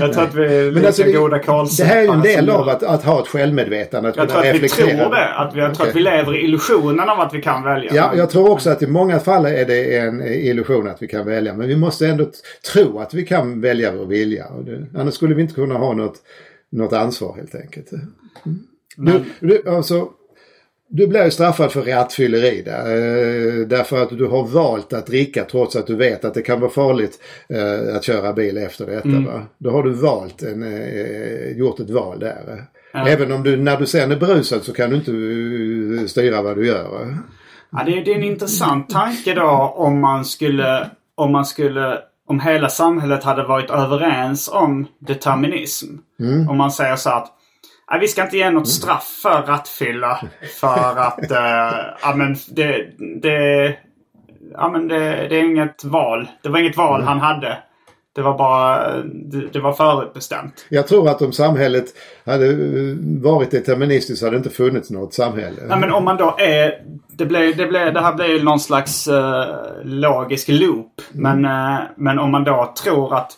Jag 0.00 0.12
tror 0.12 0.24
att 0.24 0.34
vi 0.34 0.44
är 0.44 0.70
lika 0.70 0.86
alltså 0.86 1.02
det, 1.02 1.12
goda 1.12 1.36
det 1.36 1.42
kålsupare 1.42 1.88
här 1.88 1.96
är 1.96 2.02
ju 2.02 2.12
en 2.12 2.20
del 2.20 2.50
av 2.50 2.68
att, 2.68 2.82
att 2.82 3.04
ha 3.04 3.22
ett 3.22 3.28
självmedvetande. 3.28 4.08
Att 4.08 4.16
Jag 4.16 4.28
tror 4.28 4.46
att 4.46 4.54
vi 4.54 4.68
tror 4.68 4.86
det. 4.86 5.34
Att 5.34 5.54
vi, 5.54 5.60
jag 5.60 5.74
tror 5.74 5.88
att 5.88 5.96
vi 5.96 6.00
lever 6.00 6.36
i 6.36 6.44
illusionen 6.44 7.10
av 7.10 7.20
att 7.20 7.34
vi 7.34 7.42
kan 7.42 7.62
välja. 7.62 7.92
Ja, 7.94 8.12
jag 8.16 8.30
tror 8.30 8.50
också 8.50 8.70
att 8.70 8.82
i 8.82 8.86
många 8.86 9.18
fall 9.18 9.46
är 9.46 9.64
det 9.64 9.98
en 9.98 10.22
illusion 10.22 10.88
att 10.88 11.02
vi 11.02 11.08
kan 11.08 11.26
välja. 11.26 11.54
Men 11.54 11.68
vi 11.68 11.76
måste 11.76 12.06
ändå 12.06 12.26
tro 12.72 12.98
att 12.98 13.14
vi 13.14 13.26
kan 13.26 13.60
välja 13.60 13.92
vår 13.92 14.06
vilja. 14.06 14.46
Det, 14.66 15.00
annars 15.00 15.14
skulle 15.14 15.34
vi 15.34 15.42
inte 15.42 15.54
kunna 15.54 15.74
ha 15.74 15.92
något, 15.94 16.16
något 16.70 16.92
ansvar 16.92 17.36
helt 17.36 17.54
enkelt. 17.54 17.90
Du, 18.96 19.24
du, 19.40 19.68
alltså, 19.68 20.08
du 20.94 21.06
blir 21.06 21.30
straffad 21.30 21.72
för 21.72 21.82
rattfylleri 21.82 22.62
där, 22.62 22.80
eh, 22.80 23.66
därför 23.66 24.02
att 24.02 24.10
du 24.10 24.26
har 24.26 24.46
valt 24.46 24.92
att 24.92 25.06
dricka 25.06 25.44
trots 25.44 25.76
att 25.76 25.86
du 25.86 25.96
vet 25.96 26.24
att 26.24 26.34
det 26.34 26.42
kan 26.42 26.60
vara 26.60 26.70
farligt 26.70 27.18
eh, 27.48 27.96
att 27.96 28.04
köra 28.04 28.32
bil 28.32 28.58
efter 28.58 28.86
detta. 28.86 29.08
Va? 29.08 29.42
Då 29.58 29.70
har 29.70 29.82
du 29.82 29.92
valt 29.92 30.42
en, 30.42 30.62
eh, 30.62 31.56
gjort 31.58 31.80
ett 31.80 31.90
val 31.90 32.18
där. 32.18 32.64
Även 32.94 33.32
om 33.32 33.42
du 33.42 33.56
när 33.56 33.76
du 33.76 33.86
sen 33.86 34.12
är 34.12 34.16
berusad 34.16 34.62
så 34.62 34.72
kan 34.72 34.90
du 34.90 34.96
inte 34.96 36.08
styra 36.08 36.42
vad 36.42 36.56
du 36.56 36.66
gör. 36.66 37.16
Ja, 37.72 37.82
det, 37.86 37.98
är, 37.98 38.04
det 38.04 38.10
är 38.12 38.16
en 38.16 38.22
intressant 38.22 38.90
tanke 38.90 39.34
då 39.34 39.74
om 39.76 40.00
man 40.00 40.24
skulle, 40.24 40.90
om 41.14 41.32
man 41.32 41.44
skulle, 41.44 41.98
om 42.28 42.40
hela 42.40 42.68
samhället 42.68 43.24
hade 43.24 43.44
varit 43.44 43.70
överens 43.70 44.48
om 44.48 44.86
determinism. 44.98 45.86
Om 46.48 46.56
man 46.56 46.70
säger 46.70 46.96
så 46.96 47.10
att 47.10 47.32
"Nej, 47.92 48.00
vi 48.00 48.08
ska 48.08 48.22
inte 48.22 48.36
ge 48.36 48.50
något 48.50 48.68
straff 48.68 49.18
för 49.22 49.42
rattfylla 49.42 50.20
för 50.60 50.98
att 50.98 51.30
eh, 51.30 51.78
ja, 52.02 52.14
men 52.16 52.36
det, 52.50 52.86
det, 53.22 53.76
ja, 54.52 54.68
men 54.68 54.88
det, 54.88 54.98
det 55.28 55.36
är 55.36 55.44
inget 55.44 55.84
val. 55.84 56.28
Det 56.42 56.48
var 56.48 56.58
inget 56.58 56.76
val 56.76 57.02
han 57.02 57.20
hade. 57.20 57.58
Det 58.14 58.22
var 58.22 58.38
bara, 58.38 58.96
det, 59.02 59.48
det 59.52 59.60
var 59.60 59.72
förutbestämt. 59.72 60.66
Jag 60.68 60.86
tror 60.86 61.08
att 61.08 61.22
om 61.22 61.32
samhället 61.32 61.84
hade 62.26 62.54
varit 63.22 63.50
deterministiskt 63.50 64.22
hade 64.22 64.36
det 64.36 64.38
inte 64.38 64.50
funnits 64.50 64.90
något 64.90 65.14
samhälle. 65.14 65.62
Ja, 65.68 65.76
men 65.76 65.92
om 65.92 66.04
man 66.04 66.16
då 66.16 66.36
är... 66.38 66.82
Det, 67.08 67.26
blir, 67.26 67.54
det, 67.54 67.66
blir, 67.66 67.92
det 67.92 68.00
här 68.00 68.14
blir 68.14 68.26
ju 68.26 68.42
någon 68.42 68.60
slags 68.60 69.08
eh, 69.08 69.46
logisk 69.84 70.48
loop. 70.48 71.00
Men, 71.12 71.44
eh, 71.44 71.78
men 71.96 72.18
om 72.18 72.30
man 72.30 72.44
då 72.44 72.74
tror 72.82 73.14
att, 73.14 73.32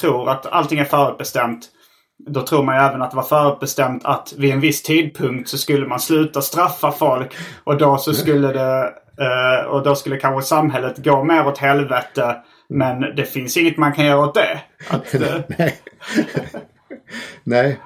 tror 0.00 0.30
att 0.30 0.46
allting 0.46 0.78
är 0.78 0.84
förutbestämt. 0.84 1.70
Då 2.26 2.42
tror 2.46 2.62
man 2.62 2.74
ju 2.76 2.80
även 2.82 3.02
att 3.02 3.10
det 3.10 3.16
var 3.16 3.22
förutbestämt 3.24 4.04
att 4.04 4.34
vid 4.38 4.52
en 4.52 4.60
viss 4.60 4.82
tidpunkt 4.82 5.48
så 5.48 5.58
skulle 5.58 5.86
man 5.86 6.00
sluta 6.00 6.40
straffa 6.40 6.92
folk. 6.92 7.36
Och 7.64 7.78
då 7.78 7.96
så 7.98 8.12
skulle 8.14 8.52
det... 8.52 8.92
eh, 9.24 9.66
och 9.66 9.82
då 9.82 9.94
skulle 9.94 10.16
kanske 10.16 10.48
samhället 10.48 11.04
gå 11.04 11.24
mer 11.24 11.46
åt 11.46 11.58
helvete. 11.58 12.36
Men 12.68 13.00
det 13.16 13.24
finns 13.24 13.56
inget 13.56 13.76
man 13.76 13.92
kan 13.92 14.06
göra 14.06 14.18
åt 14.26 14.34
det. 14.34 14.60
Att, 14.90 15.14
eh, 15.22 15.40
Nej. 15.58 15.78
Nej. 17.44 17.80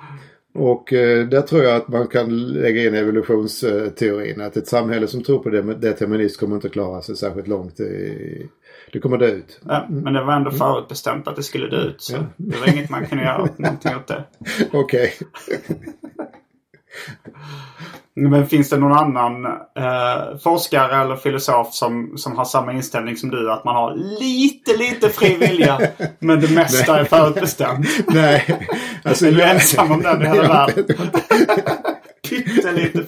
Och 0.54 0.92
eh, 0.92 1.26
där 1.26 1.40
tror 1.42 1.62
jag 1.64 1.76
att 1.76 1.88
man 1.88 2.06
kan 2.06 2.48
lägga 2.52 2.82
in 2.86 2.94
evolutionsteorin. 2.94 4.40
Att 4.40 4.56
ett 4.56 4.68
samhälle 4.68 5.06
som 5.06 5.22
tror 5.22 5.38
på 5.38 5.48
det- 5.50 5.74
determinism 5.74 6.40
kommer 6.40 6.56
inte 6.56 6.68
klara 6.68 7.02
sig 7.02 7.16
särskilt 7.16 7.48
långt. 7.48 7.80
i- 7.80 8.48
Det 8.92 9.00
kommer 9.00 9.16
dö 9.18 9.26
ut. 9.26 9.60
ja, 9.68 9.86
men 9.88 10.12
det 10.12 10.22
var 10.24 10.32
ändå 10.34 10.50
förutbestämt 10.50 11.28
att 11.28 11.36
det 11.36 11.42
skulle 11.42 11.66
dö 11.66 11.76
ut. 11.82 12.02
Så 12.02 12.16
det 12.36 12.56
var 12.60 12.66
inget 12.68 12.90
man 12.90 13.06
kunde 13.06 13.24
göra 13.24 13.48
någonting 13.58 13.96
åt 13.96 14.06
det. 14.06 14.24
Okej. 14.72 15.12
Men 18.14 18.46
finns 18.46 18.70
det 18.70 18.76
någon 18.76 18.92
annan 18.92 19.44
eh, 19.78 20.38
forskare 20.42 21.02
eller 21.02 21.16
filosof 21.16 21.74
som, 21.74 22.12
som 22.18 22.36
har 22.36 22.44
samma 22.44 22.72
inställning 22.72 23.16
som 23.16 23.30
du? 23.30 23.52
Att 23.52 23.64
man 23.64 23.74
har 23.74 23.94
lite, 24.20 24.76
lite 24.76 25.08
fri 25.08 25.36
vilja 25.36 25.80
men 26.18 26.40
det 26.40 26.50
mesta 26.50 27.00
är 27.00 27.04
förutbestämt? 27.04 27.86
Nej. 28.06 28.68
Alltså, 29.04 29.26
är 29.26 29.32
du 29.32 29.38
jag- 29.38 29.50
ensam 29.50 29.92
om 29.92 30.02
den 30.02 30.22
i 30.22 30.26
hela 30.26 30.48
världen? 30.48 30.84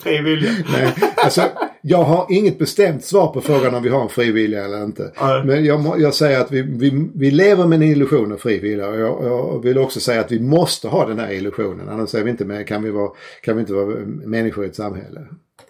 Fri 0.01 0.23
vilja. 0.23 0.51
Nej, 0.73 0.95
alltså, 1.17 1.43
jag 1.83 2.03
har 2.03 2.27
inget 2.31 2.59
bestämt 2.59 3.05
svar 3.05 3.33
på 3.33 3.41
frågan 3.41 3.75
om 3.75 3.83
vi 3.83 3.89
har 3.89 4.03
en 4.03 4.09
frivilliga 4.09 4.65
eller 4.65 4.85
inte. 4.85 5.13
Nej. 5.21 5.45
Men 5.45 5.65
jag, 5.65 6.01
jag 6.01 6.15
säger 6.15 6.41
att 6.41 6.53
vi, 6.53 6.63
vi, 6.63 7.09
vi 7.15 7.31
lever 7.31 7.67
med 7.67 7.77
en 7.77 7.83
illusion 7.83 8.33
av 8.33 8.37
frivilliga. 8.37 8.89
Och 8.89 8.99
jag, 9.01 9.25
jag 9.25 9.63
vill 9.63 9.79
också 9.79 10.01
säga 10.01 10.21
att 10.21 10.33
vi 10.33 10.41
måste 10.41 10.89
ha 10.89 11.07
den 11.07 11.19
här 11.19 11.33
illusionen. 11.33 11.89
Annars 11.89 12.15
är 12.15 12.23
vi 12.25 12.31
inte 12.31 12.45
med, 12.45 12.67
kan, 12.69 12.83
vi 12.83 12.91
vara, 12.91 13.11
kan 13.43 13.55
vi 13.57 13.61
inte 13.61 13.73
vara 13.73 13.87
människor 14.07 14.65
i 14.65 14.69
ett 14.69 14.77
samhälle. 14.77 15.21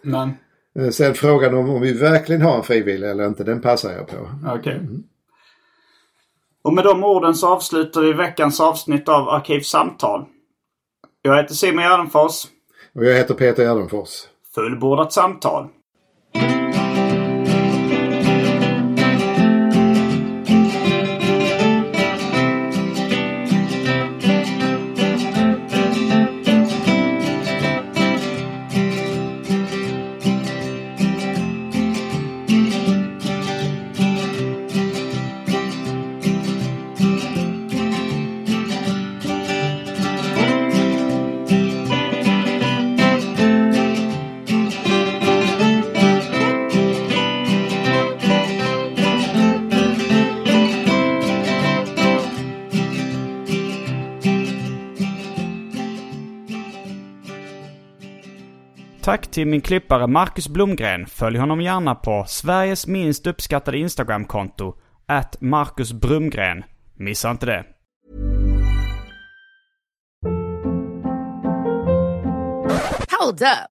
Men, 0.03 0.31
Eh, 0.79 0.91
Sen 0.91 1.15
frågan 1.15 1.55
om, 1.55 1.71
om 1.71 1.81
vi 1.81 1.93
verkligen 1.93 2.43
har 2.43 2.57
en 2.57 2.63
frivillig 2.63 3.09
eller 3.11 3.27
inte, 3.27 3.45
den 3.45 3.61
passar 3.61 3.93
jag 3.93 4.07
på. 4.09 4.17
okej. 4.59 4.81
Och 6.63 6.73
med 6.73 6.85
de 6.85 7.05
orden 7.05 7.35
så 7.35 7.49
avslutar 7.49 8.01
vi 8.01 8.13
veckans 8.13 8.61
avsnitt 8.61 9.09
av 9.09 9.29
Arkivsamtal. 9.29 10.25
Jag 11.23 11.37
heter 11.37 11.55
Simon 11.55 11.83
Gärdenfors. 11.85 12.45
Och 12.95 13.05
jag 13.05 13.17
heter 13.17 13.35
Peter 13.35 13.63
Gärdenfors. 13.63 14.25
Fullbordat 14.55 15.13
samtal. 15.13 15.69
Till 59.33 59.47
min 59.47 59.61
klippare 59.61 60.07
Marcus 60.07 60.49
Blomgren. 60.49 61.07
Följ 61.07 61.39
honom 61.39 61.61
gärna 61.61 61.95
på 61.95 62.25
Sveriges 62.29 62.87
minst 62.87 63.27
uppskattade 63.27 63.79
Instagramkonto, 63.79 64.75
at 65.07 65.41
Marcus 65.41 65.93
Brumgren. 65.93 66.65
Missa 66.95 67.31
inte 67.31 67.47
det. 67.47 67.65
Hold 73.21 73.43
up. 73.43 73.72